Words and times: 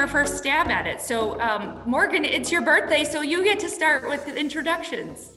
our 0.00 0.06
first 0.06 0.38
stab 0.38 0.68
at 0.68 0.86
it. 0.86 0.98
So, 0.98 1.38
um, 1.40 1.78
Morgan, 1.84 2.24
it's 2.24 2.50
your 2.50 2.62
birthday, 2.62 3.04
so 3.04 3.20
you 3.20 3.44
get 3.44 3.60
to 3.60 3.68
start 3.68 4.08
with 4.08 4.24
the 4.24 4.34
introductions. 4.34 5.36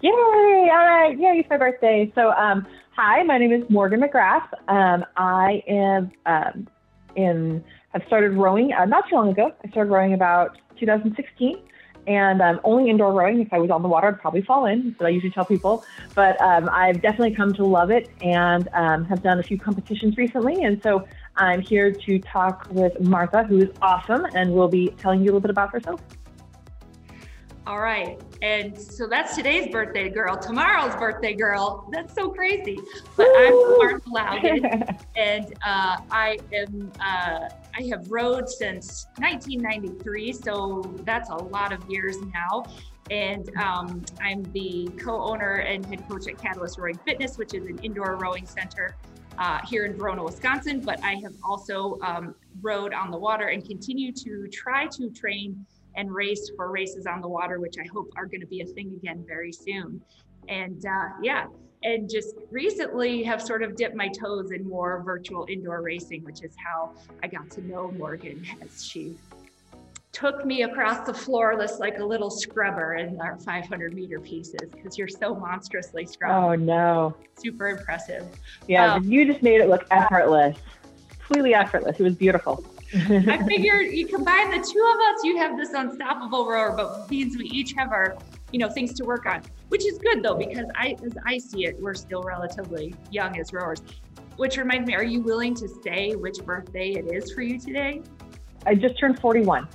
Yay! 0.00 0.10
All 0.10 0.86
right, 0.86 1.14
yay! 1.18 1.40
It's 1.40 1.50
my 1.50 1.58
birthday. 1.58 2.10
So, 2.14 2.30
um, 2.30 2.66
hi, 2.96 3.22
my 3.24 3.36
name 3.36 3.52
is 3.52 3.68
Morgan 3.68 4.00
McGrath. 4.00 4.48
Um, 4.68 5.04
I 5.18 5.62
am 5.68 6.10
um, 6.24 6.66
in. 7.14 7.62
I've 7.92 8.02
started 8.06 8.32
rowing 8.32 8.72
uh, 8.72 8.86
not 8.86 9.04
too 9.10 9.16
long 9.16 9.28
ago. 9.28 9.52
I 9.62 9.68
started 9.68 9.92
rowing 9.92 10.14
about 10.14 10.56
2016 10.80 11.62
and 12.06 12.40
um, 12.40 12.58
only 12.64 12.90
indoor 12.90 13.12
rowing. 13.12 13.42
If 13.42 13.52
I 13.52 13.58
was 13.58 13.70
on 13.70 13.82
the 13.82 13.88
water, 13.88 14.08
I'd 14.08 14.18
probably 14.18 14.42
fall 14.42 14.64
in. 14.64 14.96
So 14.98 15.06
I 15.06 15.10
usually 15.10 15.30
tell 15.30 15.44
people. 15.44 15.84
But 16.14 16.40
um, 16.40 16.68
I've 16.72 17.00
definitely 17.02 17.34
come 17.34 17.52
to 17.54 17.64
love 17.64 17.90
it 17.90 18.08
and 18.22 18.68
um, 18.72 19.04
have 19.04 19.22
done 19.22 19.38
a 19.38 19.42
few 19.42 19.58
competitions 19.58 20.16
recently. 20.16 20.64
And 20.64 20.82
so 20.82 21.06
I'm 21.36 21.60
here 21.60 21.90
to 21.90 22.18
talk 22.18 22.66
with 22.70 23.00
Martha, 23.00 23.44
who 23.44 23.58
is 23.58 23.70
awesome, 23.80 24.26
and 24.34 24.52
will 24.52 24.68
be 24.68 24.88
telling 24.98 25.20
you 25.20 25.26
a 25.26 25.26
little 25.26 25.40
bit 25.40 25.50
about 25.50 25.72
herself. 25.72 26.00
All 27.64 27.80
right. 27.80 28.20
And 28.42 28.76
so 28.76 29.06
that's 29.06 29.36
today's 29.36 29.70
birthday 29.70 30.08
girl, 30.08 30.36
tomorrow's 30.36 30.96
birthday 30.96 31.32
girl. 31.32 31.88
That's 31.92 32.12
so 32.12 32.28
crazy. 32.28 32.78
But 33.16 33.28
I'm 33.36 33.78
Martha 33.78 34.10
Loudon, 34.10 34.64
and 35.16 35.54
uh, 35.64 35.98
I 36.10 36.38
am 36.52 36.90
uh, 37.00 37.48
I 37.78 37.82
have 37.88 38.10
rowed 38.10 38.48
since 38.48 39.06
1993, 39.18 40.32
so 40.32 40.82
that's 41.04 41.30
a 41.30 41.36
lot 41.36 41.72
of 41.72 41.88
years 41.88 42.16
now. 42.34 42.64
And 43.10 43.48
um, 43.56 44.02
I'm 44.20 44.42
the 44.52 44.90
co-owner 44.98 45.56
and 45.56 45.86
head 45.86 46.08
coach 46.08 46.26
at 46.28 46.38
Catalyst 46.38 46.78
Rowing 46.78 46.98
Fitness, 47.06 47.38
which 47.38 47.54
is 47.54 47.66
an 47.66 47.78
indoor 47.78 48.16
rowing 48.16 48.46
center 48.46 48.96
uh, 49.38 49.58
here 49.66 49.84
in 49.84 49.96
Verona, 49.96 50.22
Wisconsin. 50.22 50.80
But 50.80 51.02
I 51.02 51.14
have 51.16 51.34
also 51.44 51.98
um, 52.02 52.34
rowed 52.60 52.94
on 52.94 53.10
the 53.10 53.18
water 53.18 53.48
and 53.48 53.64
continue 53.66 54.12
to 54.12 54.48
try 54.48 54.86
to 54.86 55.10
train 55.10 55.66
and 55.94 56.10
race 56.10 56.50
for 56.56 56.70
races 56.70 57.06
on 57.06 57.20
the 57.20 57.28
water, 57.28 57.60
which 57.60 57.76
I 57.78 57.86
hope 57.92 58.10
are 58.16 58.26
going 58.26 58.40
to 58.40 58.46
be 58.46 58.62
a 58.62 58.66
thing 58.66 58.92
again 58.96 59.24
very 59.26 59.52
soon. 59.52 60.00
And 60.48 60.84
uh, 60.84 61.08
yeah, 61.22 61.46
and 61.84 62.08
just 62.08 62.36
recently 62.50 63.22
have 63.24 63.42
sort 63.42 63.62
of 63.62 63.76
dipped 63.76 63.96
my 63.96 64.08
toes 64.08 64.52
in 64.52 64.68
more 64.68 65.02
virtual 65.04 65.46
indoor 65.48 65.82
racing, 65.82 66.24
which 66.24 66.42
is 66.42 66.54
how 66.56 66.92
I 67.22 67.26
got 67.26 67.50
to 67.52 67.66
know 67.66 67.90
Morgan 67.92 68.44
as 68.62 68.84
she 68.84 69.16
took 70.12 70.44
me 70.44 70.62
across 70.62 71.06
the 71.06 71.12
floorless 71.12 71.78
like 71.78 71.98
a 71.98 72.04
little 72.04 72.30
scrubber 72.30 72.94
in 72.94 73.18
our 73.20 73.38
500 73.38 73.94
meter 73.94 74.20
pieces 74.20 74.70
because 74.70 74.98
you're 74.98 75.08
so 75.08 75.34
monstrously 75.34 76.04
strong. 76.04 76.44
Oh 76.44 76.54
no. 76.54 77.16
Super 77.36 77.68
impressive. 77.68 78.26
Yeah, 78.68 78.94
um, 78.94 79.04
you 79.04 79.24
just 79.24 79.42
made 79.42 79.62
it 79.62 79.68
look 79.68 79.86
effortless. 79.90 80.58
Completely 81.18 81.54
effortless. 81.54 81.98
It 81.98 82.02
was 82.02 82.14
beautiful. 82.14 82.64
I 82.94 83.42
figured 83.48 83.92
you 83.92 84.06
combine 84.06 84.50
the 84.50 84.58
two 84.58 84.84
of 84.84 85.14
us, 85.14 85.24
you 85.24 85.38
have 85.38 85.56
this 85.56 85.72
unstoppable 85.72 86.46
rower, 86.46 86.76
but 86.76 87.10
means 87.10 87.38
we 87.38 87.46
each 87.46 87.72
have 87.72 87.90
our, 87.90 88.18
you 88.52 88.58
know, 88.58 88.68
things 88.68 88.92
to 88.94 89.04
work 89.04 89.24
on, 89.24 89.42
which 89.70 89.86
is 89.86 89.98
good 89.98 90.22
though, 90.22 90.34
because 90.34 90.66
I, 90.74 90.96
as 91.02 91.16
I 91.24 91.38
see 91.38 91.64
it, 91.64 91.80
we're 91.80 91.94
still 91.94 92.22
relatively 92.22 92.94
young 93.10 93.40
as 93.40 93.54
rowers. 93.54 93.80
Which 94.36 94.58
reminds 94.58 94.86
me, 94.86 94.94
are 94.94 95.04
you 95.04 95.22
willing 95.22 95.54
to 95.54 95.68
say 95.82 96.14
which 96.16 96.38
birthday 96.44 96.90
it 96.90 97.10
is 97.14 97.32
for 97.32 97.40
you 97.40 97.58
today? 97.58 98.02
I 98.66 98.74
just 98.74 98.98
turned 98.98 99.18
41. 99.18 99.68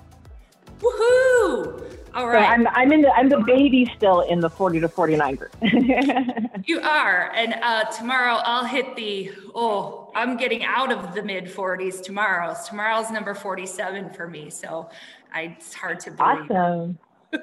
Woohoo! 0.79 1.83
All 2.13 2.27
right. 2.27 2.43
So 2.43 2.49
I'm 2.49 2.67
I'm 2.69 2.91
in 2.91 3.01
the 3.01 3.11
I'm 3.11 3.29
the 3.29 3.39
baby 3.39 3.91
still 3.95 4.21
in 4.21 4.39
the 4.39 4.49
40 4.49 4.79
to 4.81 4.89
49 4.89 5.35
group. 5.35 5.55
you 6.65 6.81
are, 6.81 7.31
and 7.35 7.55
uh, 7.61 7.85
tomorrow 7.91 8.39
I'll 8.43 8.65
hit 8.65 8.95
the 8.95 9.31
oh 9.53 10.11
I'm 10.15 10.35
getting 10.35 10.63
out 10.63 10.91
of 10.91 11.13
the 11.13 11.21
mid 11.21 11.45
40s 11.45 12.01
tomorrow. 12.01 12.55
Tomorrow's 12.67 13.11
number 13.11 13.35
47 13.35 14.09
for 14.11 14.27
me, 14.27 14.49
so 14.49 14.89
I, 15.31 15.55
it's 15.59 15.75
hard 15.75 15.99
to 16.01 16.11
believe. 16.11 16.49
Awesome. 16.49 16.97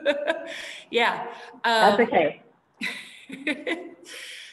yeah. 0.91 1.28
Um, 1.62 1.97
That's 1.97 2.01
okay. 2.01 2.43
Getting 3.45 3.95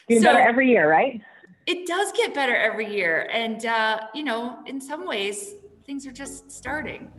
so, 0.08 0.22
better 0.22 0.38
every 0.38 0.70
year, 0.70 0.88
right? 0.88 1.20
It 1.66 1.86
does 1.86 2.12
get 2.12 2.34
better 2.34 2.54
every 2.54 2.92
year, 2.94 3.28
and 3.32 3.64
uh, 3.66 4.00
you 4.14 4.24
know, 4.24 4.58
in 4.66 4.80
some 4.80 5.06
ways, 5.06 5.54
things 5.84 6.06
are 6.06 6.12
just 6.12 6.50
starting. 6.50 7.10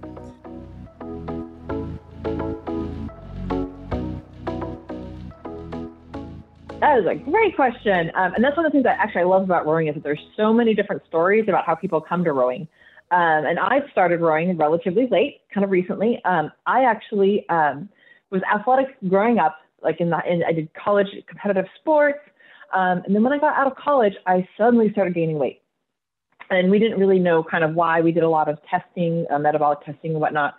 That 6.83 6.99
is 6.99 7.05
a 7.05 7.15
great 7.15 7.55
question. 7.55 8.11
Um, 8.13 8.33
and 8.33 8.43
that's 8.43 8.57
one 8.57 8.65
of 8.65 8.73
the 8.73 8.75
things 8.75 8.83
that 8.83 8.99
actually 8.99 9.21
I 9.21 9.23
love 9.23 9.43
about 9.43 9.65
rowing 9.65 9.87
is 9.87 9.93
that 9.93 10.03
there's 10.03 10.19
so 10.35 10.51
many 10.51 10.73
different 10.73 11.01
stories 11.07 11.45
about 11.47 11.65
how 11.65 11.75
people 11.75 12.01
come 12.01 12.25
to 12.25 12.33
rowing. 12.33 12.67
Um, 13.09 13.45
and 13.45 13.57
I 13.57 13.89
started 13.93 14.19
rowing 14.19 14.57
relatively 14.57 15.07
late, 15.09 15.39
kind 15.53 15.63
of 15.63 15.71
recently. 15.71 16.19
Um, 16.25 16.51
I 16.65 16.83
actually 16.83 17.47
um, 17.47 17.87
was 18.31 18.41
athletic 18.53 18.97
growing 19.07 19.39
up, 19.39 19.59
like 19.81 20.01
in, 20.01 20.09
the, 20.09 20.19
in 20.29 20.43
I 20.43 20.51
did 20.51 20.67
college 20.73 21.07
competitive 21.25 21.67
sports. 21.79 22.19
Um, 22.73 23.01
and 23.05 23.15
then 23.15 23.23
when 23.23 23.31
I 23.31 23.37
got 23.37 23.55
out 23.55 23.67
of 23.67 23.77
college, 23.77 24.15
I 24.27 24.45
suddenly 24.57 24.91
started 24.91 25.13
gaining 25.13 25.39
weight. 25.39 25.61
And 26.49 26.69
we 26.69 26.79
didn't 26.79 26.99
really 26.99 27.17
know 27.17 27.45
kind 27.49 27.63
of 27.63 27.75
why. 27.75 28.01
We 28.01 28.11
did 28.11 28.23
a 28.23 28.29
lot 28.29 28.49
of 28.49 28.57
testing, 28.69 29.25
uh, 29.31 29.39
metabolic 29.39 29.85
testing 29.85 30.11
and 30.11 30.19
whatnot. 30.19 30.55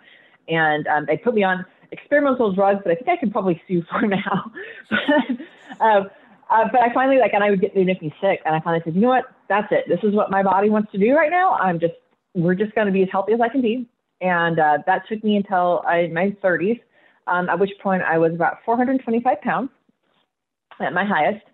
And 0.47 0.87
um, 0.87 1.05
they 1.05 1.17
put 1.17 1.35
me 1.35 1.43
on 1.43 1.67
experimental 1.91 2.53
drugs 2.53 2.81
that 2.83 2.91
I 2.91 2.95
think 2.95 3.09
I 3.09 3.17
could 3.17 3.31
probably 3.31 3.61
sue 3.67 3.83
for 3.89 4.01
now. 4.07 4.51
um, 5.79 6.09
uh, 6.49 6.65
but 6.71 6.81
I 6.81 6.93
finally 6.93 7.17
like, 7.17 7.33
and 7.33 7.43
I 7.43 7.49
would 7.49 7.61
get, 7.61 7.73
they'd 7.73 7.85
make 7.85 8.01
me 8.01 8.13
sick. 8.21 8.41
And 8.45 8.55
I 8.55 8.59
finally 8.59 8.81
said, 8.83 8.95
you 8.95 9.01
know 9.01 9.09
what? 9.09 9.25
That's 9.49 9.67
it. 9.71 9.85
This 9.87 9.99
is 10.03 10.13
what 10.13 10.29
my 10.29 10.43
body 10.43 10.69
wants 10.69 10.91
to 10.91 10.97
do 10.97 11.15
right 11.15 11.31
now. 11.31 11.53
I'm 11.53 11.79
just, 11.79 11.93
we're 12.33 12.55
just 12.55 12.75
going 12.75 12.87
to 12.87 12.93
be 12.93 13.03
as 13.03 13.09
healthy 13.11 13.33
as 13.33 13.41
I 13.41 13.49
can 13.49 13.61
be. 13.61 13.87
And 14.21 14.59
uh, 14.59 14.79
that 14.85 15.03
took 15.09 15.23
me 15.23 15.35
until 15.37 15.83
I, 15.87 16.07
my 16.07 16.35
30s, 16.43 16.79
um, 17.27 17.49
at 17.49 17.59
which 17.59 17.71
point 17.81 18.03
I 18.03 18.17
was 18.17 18.33
about 18.33 18.57
425 18.65 19.41
pounds 19.41 19.69
at 20.79 20.93
my 20.93 21.05
highest. 21.05 21.45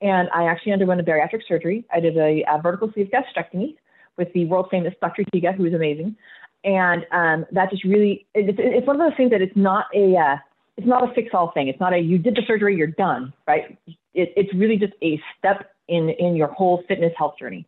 And 0.00 0.28
I 0.34 0.44
actually 0.44 0.72
underwent 0.72 1.00
a 1.00 1.04
bariatric 1.04 1.42
surgery. 1.48 1.84
I 1.92 2.00
did 2.00 2.16
a, 2.16 2.44
a 2.48 2.60
vertical 2.62 2.90
sleeve 2.92 3.10
gastrectomy 3.12 3.76
with 4.16 4.32
the 4.32 4.44
world 4.46 4.68
famous 4.70 4.94
Dr. 5.00 5.24
Tiga, 5.24 5.54
who 5.54 5.64
is 5.64 5.74
amazing. 5.74 6.16
And 6.66 7.06
um, 7.12 7.46
that 7.52 7.70
just 7.70 7.84
really, 7.84 8.26
it's, 8.34 8.58
it's 8.60 8.86
one 8.86 9.00
of 9.00 9.08
those 9.08 9.16
things 9.16 9.30
that 9.30 9.40
it's 9.40 9.56
not 9.56 9.86
a, 9.94 10.16
uh, 10.16 10.36
it's 10.76 10.86
not 10.86 11.08
a 11.08 11.14
fix 11.14 11.30
all 11.32 11.52
thing. 11.52 11.68
It's 11.68 11.80
not 11.80 11.94
a 11.94 11.98
you 11.98 12.18
did 12.18 12.34
the 12.34 12.42
surgery, 12.46 12.76
you're 12.76 12.88
done, 12.88 13.32
right? 13.46 13.78
It, 13.86 14.32
it's 14.36 14.52
really 14.54 14.76
just 14.76 14.92
a 15.02 15.20
step 15.38 15.70
in 15.88 16.10
in 16.10 16.36
your 16.36 16.48
whole 16.48 16.82
fitness 16.88 17.12
health 17.16 17.36
journey. 17.38 17.66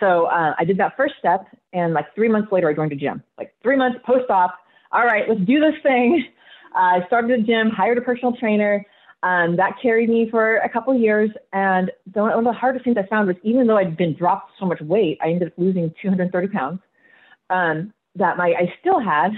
So 0.00 0.24
uh, 0.26 0.54
I 0.58 0.64
did 0.64 0.78
that 0.78 0.96
first 0.96 1.14
step, 1.18 1.46
and 1.72 1.92
like 1.92 2.06
three 2.14 2.28
months 2.28 2.50
later, 2.50 2.68
I 2.68 2.74
joined 2.74 2.92
a 2.92 2.96
gym. 2.96 3.22
Like 3.38 3.54
three 3.62 3.76
months 3.76 3.98
post 4.04 4.30
op, 4.30 4.56
all 4.92 5.04
right, 5.04 5.28
let's 5.28 5.42
do 5.42 5.60
this 5.60 5.74
thing. 5.82 6.24
Uh, 6.74 6.78
I 6.78 7.06
started 7.06 7.38
a 7.38 7.42
gym, 7.42 7.70
hired 7.70 7.98
a 7.98 8.00
personal 8.00 8.34
trainer. 8.36 8.84
Um, 9.22 9.56
that 9.56 9.72
carried 9.82 10.08
me 10.08 10.28
for 10.30 10.56
a 10.56 10.68
couple 10.70 10.94
years. 10.98 11.30
And 11.52 11.90
the, 12.14 12.22
one 12.22 12.32
of 12.32 12.44
the 12.44 12.52
hardest 12.54 12.86
things 12.86 12.96
I 12.96 13.06
found 13.06 13.28
was 13.28 13.36
even 13.42 13.66
though 13.66 13.76
I'd 13.76 13.94
been 13.94 14.16
dropped 14.16 14.52
so 14.58 14.64
much 14.64 14.80
weight, 14.80 15.18
I 15.20 15.28
ended 15.28 15.48
up 15.48 15.54
losing 15.58 15.92
230 16.00 16.48
pounds. 16.48 16.80
Um, 17.50 17.92
that 18.16 18.36
my 18.36 18.54
I 18.58 18.72
still 18.80 19.00
had 19.00 19.32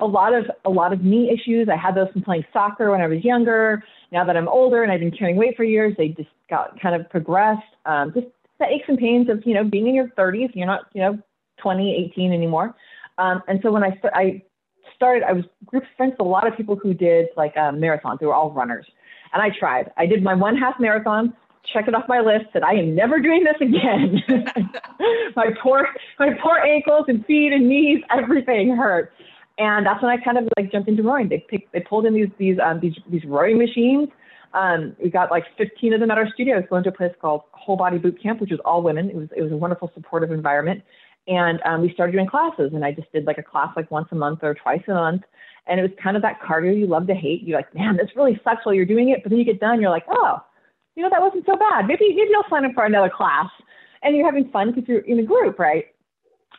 a 0.00 0.06
lot 0.06 0.34
of 0.34 0.46
a 0.64 0.70
lot 0.70 0.92
of 0.92 1.02
knee 1.02 1.30
issues. 1.30 1.68
I 1.68 1.76
had 1.76 1.94
those 1.94 2.08
from 2.12 2.22
playing 2.22 2.44
soccer 2.52 2.90
when 2.90 3.00
I 3.00 3.06
was 3.06 3.24
younger. 3.24 3.82
Now 4.12 4.24
that 4.24 4.36
I'm 4.36 4.48
older 4.48 4.82
and 4.82 4.90
I've 4.90 5.00
been 5.00 5.10
carrying 5.10 5.36
weight 5.36 5.56
for 5.56 5.64
years, 5.64 5.94
they 5.98 6.08
just 6.08 6.30
got 6.48 6.80
kind 6.80 6.98
of 7.00 7.08
progressed. 7.10 7.62
Um, 7.84 8.12
just 8.14 8.26
the 8.58 8.66
aches 8.66 8.86
and 8.88 8.98
pains 8.98 9.28
of 9.28 9.42
you 9.44 9.54
know 9.54 9.64
being 9.64 9.88
in 9.88 9.94
your 9.94 10.08
30s. 10.18 10.50
You're 10.54 10.66
not 10.66 10.86
you 10.94 11.02
know 11.02 11.18
20, 11.62 12.10
18 12.12 12.32
anymore. 12.32 12.74
Um, 13.18 13.42
and 13.48 13.60
so 13.62 13.72
when 13.72 13.82
I 13.82 13.90
st- 13.90 14.14
I 14.14 14.42
started, 14.94 15.24
I 15.24 15.32
was 15.32 15.44
group 15.66 15.84
friends 15.96 16.12
with 16.12 16.20
a 16.20 16.28
lot 16.28 16.46
of 16.46 16.56
people 16.56 16.76
who 16.76 16.94
did 16.94 17.26
like 17.36 17.56
uh, 17.56 17.72
marathons. 17.72 18.20
They 18.20 18.26
were 18.26 18.34
all 18.34 18.52
runners, 18.52 18.86
and 19.32 19.42
I 19.42 19.50
tried. 19.58 19.90
I 19.96 20.06
did 20.06 20.22
my 20.22 20.34
one 20.34 20.56
half 20.56 20.78
marathon. 20.80 21.34
Checked 21.72 21.88
it 21.88 21.94
off 21.94 22.04
my 22.08 22.20
list. 22.20 22.46
that 22.54 22.64
I 22.64 22.74
am 22.74 22.94
never 22.94 23.20
doing 23.20 23.44
this 23.44 23.56
again. 23.60 24.22
my 25.36 25.50
poor 25.62 25.88
my 26.18 26.30
poor 26.42 26.58
ankles 26.58 27.06
and 27.08 27.24
feet 27.26 27.52
and 27.52 27.68
knees, 27.68 28.02
everything 28.10 28.74
hurt. 28.76 29.12
And 29.58 29.84
that's 29.84 30.00
when 30.02 30.10
I 30.10 30.22
kind 30.22 30.38
of 30.38 30.48
like 30.56 30.70
jumped 30.70 30.88
into 30.88 31.02
rowing. 31.02 31.28
They 31.28 31.44
picked, 31.48 31.72
they 31.72 31.80
pulled 31.80 32.06
in 32.06 32.14
these 32.14 32.28
these 32.38 32.58
um, 32.64 32.80
these 32.80 32.94
these 33.10 33.24
rowing 33.24 33.58
machines. 33.58 34.08
Um, 34.54 34.96
we 35.02 35.10
got 35.10 35.30
like 35.30 35.44
15 35.58 35.92
of 35.92 36.00
them 36.00 36.10
at 36.10 36.16
our 36.16 36.28
studio. 36.32 36.62
Going 36.62 36.84
to 36.84 36.88
a 36.88 36.92
place 36.92 37.12
called 37.20 37.42
Whole 37.52 37.76
Body 37.76 37.98
Boot 37.98 38.22
Camp, 38.22 38.40
which 38.40 38.50
was 38.50 38.60
all 38.64 38.82
women. 38.82 39.10
It 39.10 39.16
was 39.16 39.28
it 39.36 39.42
was 39.42 39.52
a 39.52 39.56
wonderful 39.56 39.90
supportive 39.94 40.30
environment. 40.30 40.82
And 41.26 41.60
um, 41.66 41.82
we 41.82 41.92
started 41.92 42.12
doing 42.12 42.26
classes, 42.26 42.70
and 42.72 42.84
I 42.84 42.92
just 42.92 43.12
did 43.12 43.26
like 43.26 43.36
a 43.36 43.42
class 43.42 43.68
like 43.76 43.90
once 43.90 44.08
a 44.12 44.14
month 44.14 44.40
or 44.42 44.54
twice 44.54 44.80
a 44.88 44.94
month. 44.94 45.22
And 45.66 45.78
it 45.78 45.82
was 45.82 45.92
kind 46.02 46.16
of 46.16 46.22
that 46.22 46.40
cardio 46.40 46.76
you 46.76 46.86
love 46.86 47.06
to 47.08 47.14
hate. 47.14 47.42
You're 47.42 47.58
like, 47.58 47.74
man, 47.74 47.98
this 47.98 48.08
really 48.16 48.40
sucks 48.42 48.64
while 48.64 48.74
you're 48.74 48.86
doing 48.86 49.10
it, 49.10 49.22
but 49.22 49.28
then 49.28 49.38
you 49.38 49.44
get 49.44 49.60
done, 49.60 49.82
you're 49.82 49.90
like, 49.90 50.06
oh, 50.08 50.42
you 50.98 51.04
know, 51.04 51.10
that 51.10 51.22
wasn't 51.22 51.46
so 51.46 51.54
bad. 51.56 51.86
Maybe 51.86 52.08
maybe 52.08 52.30
I'll 52.36 52.50
sign 52.50 52.64
up 52.64 52.72
for 52.74 52.84
another 52.84 53.08
class. 53.08 53.48
And 54.02 54.16
you're 54.16 54.26
having 54.26 54.50
fun 54.50 54.72
because 54.72 54.88
you're 54.88 55.00
in 55.00 55.20
a 55.20 55.22
group, 55.22 55.56
right? 55.60 55.84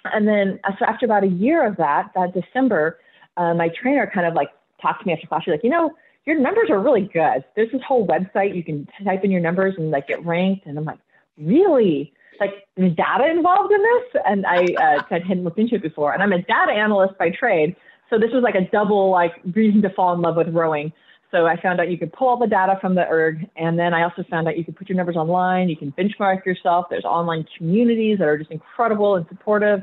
And 0.05 0.25
then 0.25 0.61
so 0.79 0.85
after 0.85 1.05
about 1.05 1.25
a 1.25 1.27
year 1.27 1.67
of 1.67 1.75
that, 1.75 2.11
that 2.15 2.33
December, 2.33 2.99
uh, 3.35 3.53
my 3.53 3.69
trainer 3.81 4.09
kind 4.13 4.25
of 4.25 4.35
like 4.35 4.47
talked 4.81 5.01
to 5.01 5.07
me 5.07 5.11
after 5.11 5.27
class. 5.27 5.43
She's 5.43 5.51
like, 5.51 5.63
you 5.63 5.69
know, 5.69 5.91
your 6.25 6.39
numbers 6.39 6.69
are 6.69 6.79
really 6.79 7.09
good. 7.13 7.43
There's 7.57 7.71
this 7.73 7.81
whole 7.85 8.07
website 8.07 8.55
you 8.55 8.63
can 8.63 8.87
type 9.03 9.25
in 9.25 9.31
your 9.31 9.41
numbers 9.41 9.75
and 9.77 9.91
like 9.91 10.07
get 10.07 10.25
ranked. 10.25 10.65
And 10.65 10.77
I'm 10.77 10.85
like, 10.85 10.99
really? 11.37 12.13
like 12.39 12.65
is 12.77 12.95
data 12.95 13.29
involved 13.29 13.73
in 13.73 13.81
this? 13.81 14.21
And 14.25 14.45
I 14.45 14.63
uh, 14.81 15.03
hadn't 15.09 15.43
looked 15.43 15.59
into 15.59 15.75
it 15.75 15.81
before. 15.81 16.13
And 16.13 16.23
I'm 16.23 16.31
a 16.31 16.41
data 16.41 16.71
analyst 16.71 17.17
by 17.17 17.29
trade. 17.29 17.75
So 18.09 18.17
this 18.17 18.31
was 18.31 18.41
like 18.41 18.55
a 18.55 18.69
double 18.71 19.11
like 19.11 19.33
reason 19.53 19.81
to 19.81 19.89
fall 19.89 20.13
in 20.13 20.21
love 20.21 20.37
with 20.37 20.47
rowing. 20.49 20.93
So 21.31 21.45
I 21.45 21.61
found 21.61 21.79
out 21.79 21.91
you 21.91 21.97
could 21.97 22.11
pull 22.11 22.27
all 22.27 22.37
the 22.37 22.47
data 22.47 22.77
from 22.81 22.95
the 22.95 23.07
erg, 23.07 23.47
and 23.55 23.77
then 23.77 23.93
I 23.93 24.03
also 24.03 24.23
found 24.29 24.47
out 24.47 24.57
you 24.57 24.65
could 24.65 24.75
put 24.75 24.89
your 24.89 24.95
numbers 24.95 25.15
online. 25.15 25.69
You 25.69 25.77
can 25.77 25.91
benchmark 25.91 26.43
yourself. 26.43 26.87
There's 26.89 27.05
online 27.05 27.45
communities 27.55 28.17
that 28.17 28.27
are 28.27 28.37
just 28.37 28.49
incredible 28.49 29.15
and 29.15 29.25
supportive. 29.29 29.81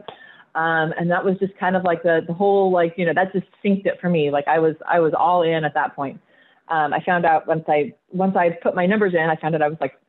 Um, 0.56 0.92
and 0.98 1.10
that 1.10 1.24
was 1.24 1.38
just 1.38 1.56
kind 1.58 1.76
of 1.76 1.84
like 1.84 2.02
the 2.02 2.22
the 2.26 2.32
whole 2.32 2.72
like 2.72 2.94
you 2.96 3.04
know 3.04 3.12
that 3.14 3.32
just 3.32 3.46
synced 3.64 3.86
it 3.86 4.00
for 4.00 4.08
me. 4.08 4.30
Like 4.30 4.48
I 4.48 4.58
was 4.58 4.74
I 4.88 5.00
was 5.00 5.12
all 5.16 5.42
in 5.42 5.64
at 5.64 5.74
that 5.74 5.94
point. 5.94 6.20
Um, 6.68 6.92
I 6.92 7.00
found 7.04 7.24
out 7.24 7.46
once 7.46 7.64
I 7.68 7.92
once 8.10 8.34
I 8.36 8.50
put 8.62 8.74
my 8.74 8.86
numbers 8.86 9.14
in, 9.14 9.20
I 9.20 9.36
found 9.36 9.54
out 9.54 9.62
I 9.62 9.68
was 9.68 9.78
like 9.80 10.00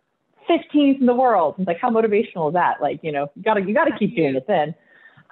15th 0.49 1.01
in 1.01 1.05
the 1.05 1.13
world. 1.13 1.55
It's 1.59 1.67
like 1.67 1.79
how 1.79 1.91
motivational 1.91 2.47
is 2.47 2.53
that? 2.53 2.81
Like 2.81 3.01
you 3.03 3.11
know 3.11 3.29
you 3.35 3.43
gotta 3.43 3.61
you 3.61 3.73
gotta 3.73 3.95
keep 3.99 4.15
doing 4.15 4.35
it 4.35 4.45
then. 4.47 4.73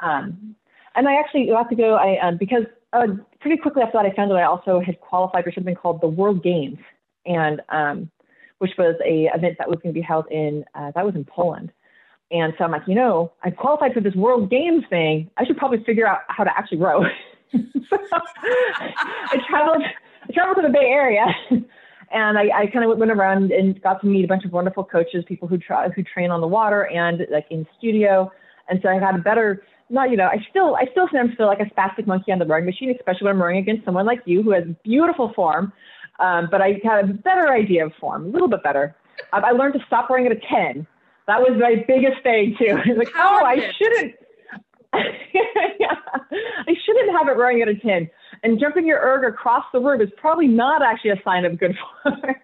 Um, 0.02 0.56
and 0.96 1.08
I 1.08 1.16
actually 1.16 1.48
got 1.48 1.70
to 1.70 1.76
go. 1.76 1.96
I 1.96 2.18
um, 2.26 2.38
because 2.38 2.64
uh, 2.94 3.08
pretty 3.40 3.58
quickly 3.58 3.82
after 3.82 3.98
that, 3.98 4.06
I 4.06 4.16
found 4.16 4.32
out 4.32 4.38
I 4.38 4.44
also 4.44 4.80
had 4.80 5.00
qualified 5.02 5.44
for 5.44 5.52
something 5.52 5.76
called 5.76 6.02
the 6.02 6.08
World 6.08 6.44
Games, 6.44 6.78
and 7.26 7.62
um, 7.70 8.10
which 8.60 8.72
was 8.78 8.96
a 9.06 9.30
event 9.36 9.58
that 9.60 9.70
was 9.70 9.80
going 9.84 9.94
to 9.94 10.00
be 10.00 10.06
held 10.06 10.26
in 10.32 10.66
uh, 10.76 10.92
that 10.96 11.06
was 11.06 11.16
in 11.16 11.26
Poland. 11.26 11.72
And 12.32 12.54
so 12.58 12.64
I'm 12.64 12.72
like, 12.72 12.84
you 12.88 12.96
know, 12.96 13.32
I 13.44 13.52
qualified 13.52 13.94
for 13.94 14.02
this 14.02 14.16
World 14.16 14.50
Games 14.50 14.84
thing. 14.90 15.30
I 15.38 15.46
should 15.46 15.58
probably 15.58 15.84
figure 15.84 16.08
out 16.08 16.22
how 16.28 16.44
to 16.44 16.58
actually 16.58 16.80
row. 16.80 17.04
so 17.52 17.98
I 18.02 19.38
traveled, 19.48 19.84
I 20.24 20.34
traveled 20.34 20.58
to 20.58 20.64
the 20.64 20.74
Bay 20.74 20.88
Area, 20.88 21.26
and 22.12 22.38
I, 22.38 22.50
I 22.62 22.68
kind 22.68 22.90
of 22.90 22.98
went 22.98 23.12
around 23.12 23.52
and 23.52 23.80
got 23.82 24.02
to 24.02 24.08
meet 24.08 24.26
a 24.26 24.28
bunch 24.28 24.44
of 24.44 24.52
wonderful 24.52 24.84
coaches, 24.84 25.24
people 25.28 25.48
who 25.48 25.58
try 25.58 25.88
who 25.90 26.02
train 26.02 26.32
on 26.32 26.42
the 26.42 26.48
water 26.48 26.88
and 26.88 27.28
like 27.32 27.46
in 27.52 27.68
studio. 27.78 28.32
And 28.70 28.80
so 28.82 28.90
I 28.90 29.00
got 29.00 29.14
a 29.14 29.20
better 29.20 29.62
not 29.90 30.10
you 30.10 30.18
know 30.18 30.26
I 30.26 30.38
still 30.50 30.76
I 30.76 30.86
still 30.92 31.08
sometimes 31.12 31.38
feel 31.38 31.48
like 31.48 31.60
a 31.60 31.66
spastic 31.66 32.08
monkey 32.08 32.32
on 32.32 32.40
the 32.40 32.46
rowing 32.46 32.66
machine, 32.66 32.90
especially 32.90 33.26
when 33.26 33.36
I'm 33.36 33.42
rowing 33.42 33.58
against 33.58 33.86
someone 33.86 34.06
like 34.06 34.22
you 34.26 34.42
who 34.42 34.52
has 34.52 34.64
beautiful 34.84 35.34
form. 35.36 35.74
Um, 36.20 36.48
but 36.50 36.62
I 36.62 36.80
had 36.84 37.10
a 37.10 37.14
better 37.14 37.52
idea 37.52 37.86
of 37.86 37.94
form, 38.00 38.26
a 38.26 38.30
little 38.30 38.48
bit 38.48 38.64
better. 38.64 38.96
Um, 39.34 39.44
I 39.44 39.52
learned 39.52 39.74
to 39.74 39.80
stop 39.86 40.10
rowing 40.10 40.26
at 40.26 40.32
a 40.32 40.40
ten. 40.50 40.88
That 41.28 41.42
was 41.42 41.58
my 41.60 41.84
biggest 41.88 42.24
thing 42.24 42.56
too. 42.58 42.78
like, 42.98 43.10
oh, 43.16 43.44
I 43.44 43.72
shouldn't. 43.78 44.16
yeah, 45.80 45.96
I 46.14 46.74
shouldn't 46.86 47.12
have 47.18 47.28
it 47.28 47.38
rowing 47.38 47.62
at 47.62 47.68
a 47.68 47.76
ten. 47.76 48.10
And 48.44 48.60
jumping 48.60 48.86
your 48.86 49.00
erg 49.00 49.26
across 49.26 49.66
the 49.74 49.80
room 49.80 50.02
is 50.02 50.10
probably 50.18 50.48
not 50.48 50.82
actually 50.82 51.12
a 51.12 51.22
sign 51.24 51.46
of 51.46 51.60
good 51.60 51.76
form 52.04 52.36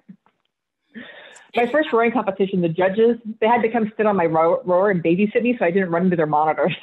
my 1.56 1.72
first 1.72 1.92
rowing 1.92 2.12
competition, 2.12 2.62
the 2.62 2.70
judges 2.70 3.18
they 3.40 3.48
had 3.48 3.62
to 3.62 3.70
come 3.70 3.92
sit 3.98 4.06
on 4.06 4.16
my 4.16 4.26
row- 4.26 4.62
rower 4.64 4.90
and 4.92 5.04
babysit 5.04 5.42
me, 5.42 5.56
so 5.58 5.66
I 5.66 5.72
didn't 5.72 5.90
run 5.90 6.06
into 6.06 6.16
their 6.16 6.26
monitors. 6.26 6.76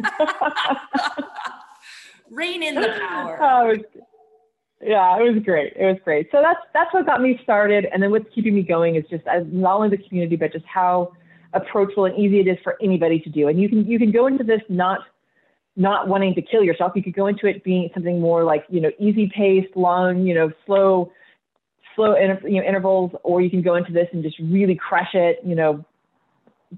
Rein 2.30 2.62
in 2.62 2.74
the 2.74 2.88
power. 3.08 3.38
Oh, 3.40 3.70
it 3.70 3.78
was, 3.78 3.86
yeah, 4.82 5.18
it 5.18 5.32
was 5.32 5.42
great. 5.42 5.72
It 5.76 5.86
was 5.86 5.98
great. 6.04 6.28
So 6.32 6.40
that's 6.42 6.60
that's 6.74 6.92
what 6.92 7.06
got 7.06 7.20
me 7.20 7.38
started, 7.42 7.86
and 7.92 8.02
then 8.02 8.10
what's 8.10 8.26
keeping 8.34 8.54
me 8.54 8.62
going 8.62 8.96
is 8.96 9.04
just 9.08 9.26
as 9.26 9.44
not 9.46 9.76
only 9.76 9.90
the 9.90 9.98
community, 9.98 10.36
but 10.36 10.52
just 10.52 10.66
how 10.66 11.12
approachable 11.52 12.04
and 12.04 12.18
easy 12.18 12.40
it 12.40 12.48
is 12.48 12.58
for 12.62 12.76
anybody 12.82 13.20
to 13.20 13.30
do. 13.30 13.48
And 13.48 13.60
you 13.60 13.68
can 13.68 13.86
you 13.86 13.98
can 13.98 14.10
go 14.12 14.26
into 14.26 14.44
this 14.44 14.60
not 14.68 15.00
not 15.76 16.08
wanting 16.08 16.34
to 16.34 16.42
kill 16.42 16.62
yourself. 16.62 16.92
You 16.94 17.02
could 17.02 17.14
go 17.14 17.26
into 17.26 17.46
it 17.46 17.62
being 17.62 17.90
something 17.94 18.20
more 18.20 18.44
like 18.44 18.64
you 18.68 18.80
know 18.80 18.90
easy 18.98 19.30
paced, 19.34 19.76
long, 19.76 20.26
you 20.26 20.34
know, 20.34 20.50
slow 20.64 21.12
slow 21.96 22.14
inter- 22.14 22.46
you 22.46 22.60
know, 22.60 22.68
intervals, 22.68 23.10
or 23.24 23.40
you 23.40 23.50
can 23.50 23.62
go 23.62 23.74
into 23.74 23.92
this 23.92 24.06
and 24.12 24.22
just 24.22 24.38
really 24.38 24.76
crush 24.76 25.14
it, 25.14 25.40
you 25.42 25.56
know, 25.56 25.84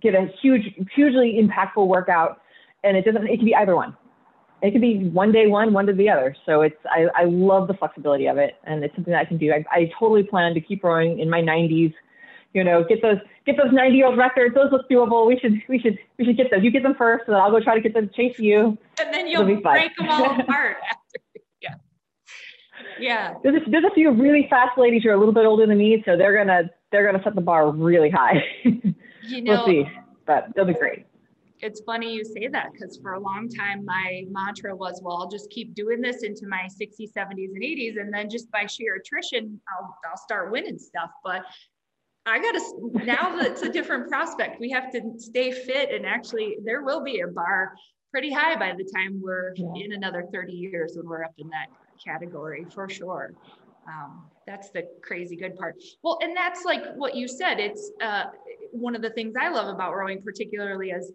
get 0.00 0.14
a 0.14 0.28
huge, 0.40 0.74
hugely 0.94 1.38
impactful 1.42 1.86
workout. 1.86 2.40
And 2.84 2.96
it 2.96 3.04
doesn't, 3.04 3.26
it 3.26 3.36
can 3.36 3.44
be 3.44 3.54
either 3.54 3.74
one. 3.76 3.96
It 4.62 4.72
can 4.72 4.80
be 4.80 5.08
one 5.10 5.30
day 5.32 5.46
one, 5.46 5.72
one 5.72 5.86
to 5.86 5.92
the 5.92 6.08
other. 6.08 6.34
So 6.46 6.62
it's, 6.62 6.76
I, 6.86 7.06
I 7.14 7.24
love 7.24 7.68
the 7.68 7.74
flexibility 7.74 8.26
of 8.26 8.38
it. 8.38 8.56
And 8.64 8.82
it's 8.82 8.94
something 8.94 9.12
that 9.12 9.20
I 9.20 9.24
can 9.24 9.36
do. 9.36 9.52
I, 9.52 9.64
I 9.70 9.90
totally 9.98 10.22
plan 10.22 10.54
to 10.54 10.60
keep 10.60 10.82
rowing 10.82 11.18
in 11.18 11.28
my 11.28 11.40
90s, 11.40 11.92
you 12.54 12.64
know, 12.64 12.82
get 12.82 13.02
those, 13.02 13.18
get 13.46 13.56
those 13.56 13.72
90 13.72 13.96
year 13.96 14.06
old 14.06 14.18
records. 14.18 14.54
Those 14.54 14.72
look 14.72 14.88
doable. 14.88 15.26
We 15.26 15.38
should, 15.38 15.62
we 15.68 15.78
should, 15.78 15.98
we 16.18 16.24
should 16.24 16.36
get 16.36 16.50
those. 16.50 16.62
You 16.62 16.70
get 16.70 16.82
them 16.82 16.94
first, 16.96 17.24
and 17.26 17.34
then 17.34 17.40
I'll 17.40 17.50
go 17.50 17.60
try 17.60 17.74
to 17.74 17.80
get 17.80 17.94
them 17.94 18.08
to 18.08 18.14
chase 18.14 18.38
you. 18.38 18.78
And 19.00 19.14
then 19.14 19.28
you'll 19.28 19.44
break 19.44 19.96
them 19.96 20.08
all 20.08 20.40
apart 20.40 20.76
yeah. 23.00 23.34
There's 23.42 23.62
a, 23.62 23.70
there's 23.70 23.84
a 23.84 23.94
few 23.94 24.10
really 24.12 24.46
fast 24.48 24.78
ladies 24.78 25.02
who 25.02 25.10
are 25.10 25.14
a 25.14 25.18
little 25.18 25.34
bit 25.34 25.46
older 25.46 25.66
than 25.66 25.78
me, 25.78 26.02
so 26.04 26.16
they're 26.16 26.36
gonna 26.36 26.70
they're 26.92 27.04
gonna 27.04 27.22
set 27.22 27.34
the 27.34 27.40
bar 27.40 27.70
really 27.70 28.10
high. 28.10 28.44
you 28.64 29.42
know, 29.42 29.52
we'll 29.52 29.66
see, 29.66 29.84
but 30.26 30.48
they'll 30.54 30.64
be 30.64 30.74
great. 30.74 31.06
It's 31.60 31.80
funny 31.80 32.14
you 32.14 32.24
say 32.24 32.46
that 32.48 32.72
because 32.72 32.98
for 33.02 33.14
a 33.14 33.20
long 33.20 33.48
time 33.48 33.84
my 33.84 34.22
mantra 34.30 34.76
was, 34.76 35.00
well, 35.02 35.16
I'll 35.16 35.28
just 35.28 35.50
keep 35.50 35.74
doing 35.74 36.00
this 36.00 36.22
into 36.22 36.46
my 36.46 36.68
60s, 36.80 37.12
70s, 37.16 37.48
and 37.52 37.62
80s, 37.62 38.00
and 38.00 38.14
then 38.14 38.30
just 38.30 38.48
by 38.52 38.66
sheer 38.66 38.94
attrition, 38.94 39.60
I'll 39.76 39.96
I'll 40.08 40.16
start 40.16 40.52
winning 40.52 40.78
stuff. 40.78 41.10
But 41.24 41.42
I 42.26 42.38
got 42.38 42.52
to 42.52 43.04
now 43.04 43.36
that 43.36 43.46
it's 43.46 43.62
a 43.62 43.72
different 43.72 44.08
prospect. 44.08 44.60
We 44.60 44.70
have 44.70 44.92
to 44.92 45.00
stay 45.18 45.50
fit, 45.50 45.90
and 45.92 46.06
actually, 46.06 46.58
there 46.64 46.82
will 46.82 47.02
be 47.02 47.20
a 47.20 47.28
bar 47.28 47.74
pretty 48.10 48.32
high 48.32 48.56
by 48.56 48.74
the 48.76 48.88
time 48.94 49.20
we're 49.22 49.52
yeah. 49.56 49.84
in 49.84 49.92
another 49.92 50.24
30 50.32 50.52
years 50.52 50.94
when 50.96 51.06
we're 51.06 51.24
up 51.24 51.34
in 51.38 51.48
that 51.48 51.66
category 52.04 52.64
for 52.74 52.88
sure. 52.88 53.34
Um, 53.86 54.26
that's 54.46 54.70
the 54.70 54.84
crazy 55.02 55.36
good 55.36 55.56
part. 55.56 55.76
Well, 56.02 56.18
and 56.22 56.36
that's 56.36 56.64
like 56.64 56.82
what 56.96 57.14
you 57.14 57.26
said. 57.26 57.58
It's 57.58 57.90
uh, 58.02 58.24
one 58.70 58.94
of 58.94 59.02
the 59.02 59.10
things 59.10 59.34
I 59.40 59.48
love 59.48 59.74
about 59.74 59.94
rowing, 59.94 60.20
particularly 60.22 60.92
as 60.92 61.12